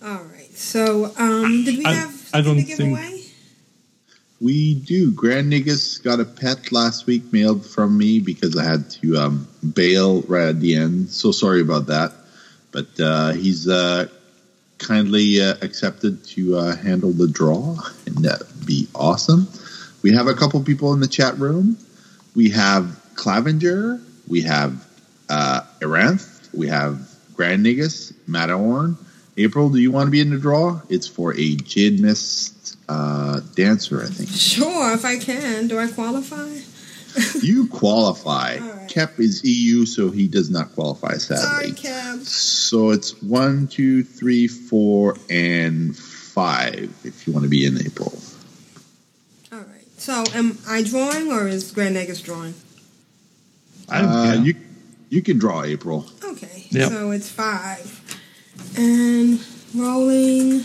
All 0.02 0.22
right. 0.24 0.50
So, 0.56 1.12
um, 1.18 1.64
did 1.64 1.78
we 1.78 1.84
I- 1.84 1.92
have 1.92 2.30
I 2.32 2.40
don't 2.40 2.56
give 2.64 2.76
think- 2.78 2.92
away? 2.92 3.22
We 4.38 4.74
do. 4.74 5.12
Grand 5.12 5.50
Nagus 5.50 6.02
got 6.02 6.20
a 6.20 6.24
pet 6.26 6.70
last 6.70 7.06
week 7.06 7.32
mailed 7.32 7.64
from 7.64 7.96
me 7.96 8.20
because 8.20 8.54
I 8.56 8.64
had 8.64 8.90
to 9.00 9.16
um, 9.16 9.48
bail 9.74 10.20
right 10.22 10.48
at 10.48 10.60
the 10.60 10.74
end. 10.76 11.08
So 11.08 11.32
sorry 11.32 11.62
about 11.62 11.86
that. 11.86 12.12
But 12.70 12.88
uh, 13.00 13.32
he's 13.32 13.66
uh, 13.66 14.08
kindly 14.78 15.40
uh, 15.40 15.54
accepted 15.62 16.22
to 16.26 16.56
uh, 16.58 16.76
handle 16.76 17.12
the 17.12 17.26
draw, 17.28 17.78
and 18.04 18.16
that'd 18.16 18.66
be 18.66 18.88
awesome. 18.94 19.48
We 20.02 20.12
have 20.12 20.26
a 20.26 20.34
couple 20.34 20.62
people 20.62 20.92
in 20.92 21.00
the 21.00 21.08
chat 21.08 21.38
room. 21.38 21.78
We 22.36 22.50
have 22.50 23.00
Clavenger. 23.14 23.98
We 24.28 24.42
have 24.42 24.86
uh, 25.30 25.62
Aranth. 25.80 26.52
We 26.52 26.68
have 26.68 27.10
Grand 27.34 27.64
Nagus, 27.64 28.12
Matterhorn. 28.28 28.98
April, 29.38 29.70
do 29.70 29.78
you 29.78 29.90
want 29.90 30.06
to 30.06 30.10
be 30.10 30.20
in 30.20 30.30
the 30.30 30.38
draw? 30.38 30.80
It's 30.90 31.08
for 31.08 31.34
a 31.34 31.56
Jade 31.56 31.98
Mist 32.00 32.76
uh, 32.88 33.40
dancer, 33.54 34.02
I 34.02 34.06
think. 34.06 34.28
Sure, 34.28 34.92
if 34.92 35.04
I 35.04 35.18
can. 35.18 35.66
Do 35.66 35.78
I 35.78 35.88
qualify? 35.88 36.58
You 37.42 37.66
qualify. 37.68 38.58
Kep 38.88 39.18
is 39.18 39.42
EU, 39.42 39.86
so 39.86 40.10
he 40.10 40.28
does 40.28 40.50
not 40.50 40.74
qualify, 40.74 41.14
sadly. 41.14 41.72
Sorry, 41.74 41.92
Kev. 41.92 42.26
So 42.26 42.90
it's 42.90 43.22
one, 43.22 43.68
two, 43.68 44.04
three, 44.04 44.46
four, 44.46 45.16
and 45.30 45.96
five 45.96 46.94
if 47.04 47.26
you 47.26 47.32
want 47.32 47.44
to 47.44 47.48
be 47.48 47.64
in 47.64 47.80
April. 47.80 48.12
So, 50.06 50.22
am 50.34 50.56
I 50.68 50.84
drawing 50.84 51.32
or 51.32 51.48
is 51.48 51.72
Grand 51.72 51.96
Nagus 51.96 52.22
drawing? 52.22 52.54
Uh, 53.88 54.38
you 54.40 54.54
you 55.08 55.20
can 55.20 55.36
draw 55.36 55.64
April. 55.64 56.06
Okay. 56.22 56.66
Yep. 56.70 56.90
So 56.92 57.10
it's 57.10 57.28
five. 57.28 57.82
And 58.78 59.44
rolling 59.74 60.60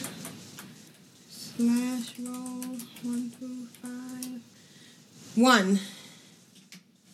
slash 1.28 2.20
roll 2.20 2.78
one, 3.02 3.32
two, 3.40 3.66
five. 3.82 4.42
One. 5.34 5.80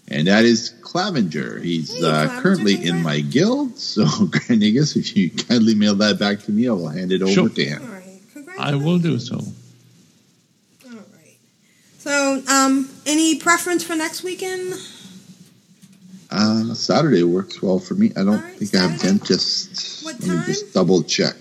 And 0.09 0.27
that 0.27 0.43
is 0.43 0.73
Clavenger. 0.81 1.61
He's 1.61 2.03
uh, 2.03 2.41
currently 2.41 2.75
in 2.85 3.03
my 3.03 3.21
guild. 3.21 3.77
So, 3.77 4.03
Grand 4.03 4.61
Nagus, 4.61 4.97
if 4.97 5.15
you 5.15 5.29
kindly 5.31 5.75
mail 5.75 5.95
that 5.95 6.19
back 6.19 6.41
to 6.41 6.51
me, 6.51 6.67
I 6.67 6.71
will 6.73 6.89
hand 6.89 7.13
it 7.13 7.21
over 7.21 7.31
Sure. 7.31 7.47
to 7.47 7.63
him. 7.63 7.89
I 8.59 8.75
will 8.75 8.99
do 8.99 9.17
so. 9.17 9.39
So, 12.07 12.41
um, 12.47 12.89
any 13.05 13.35
preference 13.35 13.83
for 13.83 13.93
next 13.93 14.23
weekend? 14.23 14.75
Uh, 16.31 16.73
Saturday 16.73 17.23
works 17.23 17.61
well 17.61 17.79
for 17.79 17.95
me. 17.95 18.13
I 18.15 18.23
don't 18.23 18.39
think 18.39 18.73
I 18.75 18.87
have 18.87 19.01
dentist. 19.01 20.05
Let 20.05 20.21
me 20.21 20.39
just 20.45 20.73
double 20.73 21.03
check. 21.03 21.35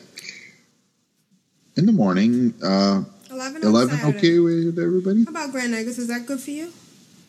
In 1.77 1.87
the 1.87 1.93
morning, 1.93 2.53
uh, 2.65 3.05
11 3.31 3.63
11 3.63 3.97
Saturday. 3.97 4.19
okay 4.19 4.39
with 4.41 4.77
everybody? 4.81 5.23
How 5.23 5.31
about 5.31 5.53
Grand 5.53 5.73
Nagus? 5.73 6.01
Is 6.01 6.09
that 6.09 6.27
good 6.27 6.41
for 6.41 6.51
you? 6.51 6.73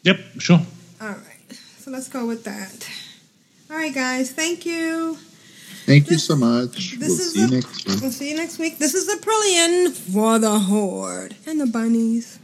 Yep, 0.01 0.19
sure. 0.39 0.61
All 0.99 1.07
right. 1.07 1.59
So 1.77 1.91
let's 1.91 2.07
go 2.07 2.25
with 2.25 2.43
that. 2.45 2.89
All 3.69 3.77
right, 3.77 3.93
guys. 3.93 4.31
Thank 4.31 4.65
you. 4.65 5.15
Thank 5.85 6.09
you 6.09 6.17
so 6.17 6.35
much. 6.35 6.95
We'll 6.99 7.11
is 7.11 7.33
see 7.33 7.41
you 7.41 7.51
next 7.51 7.85
week. 7.85 8.01
We'll 8.01 8.11
see 8.11 8.31
you 8.31 8.35
next 8.35 8.57
week. 8.57 8.79
This 8.79 8.95
is 8.95 9.05
the 9.05 9.21
Aprillian 9.21 9.91
for 9.91 10.39
the 10.39 10.57
Horde 10.57 11.35
and 11.45 11.61
the 11.61 11.67
bunnies. 11.67 12.39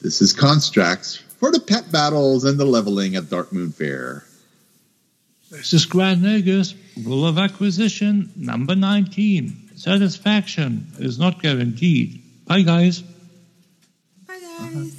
This 0.00 0.22
is 0.22 0.32
Constrax 0.32 1.18
for 1.18 1.50
the 1.50 1.58
pet 1.60 1.90
battles 1.90 2.44
and 2.44 2.58
the 2.58 2.64
leveling 2.64 3.16
at 3.16 3.24
Darkmoon 3.24 3.74
Faire. 3.74 4.24
This 5.50 5.72
is 5.72 5.86
Grand 5.86 6.22
Nagus, 6.22 6.74
Rule 7.04 7.26
of 7.26 7.38
Acquisition, 7.38 8.30
number 8.36 8.76
19. 8.76 9.70
Satisfaction 9.76 10.86
is 10.98 11.18
not 11.18 11.42
guaranteed. 11.42 12.22
Bye, 12.46 12.62
guys. 12.62 13.00
Bye, 14.26 14.40
guys. 14.40 14.97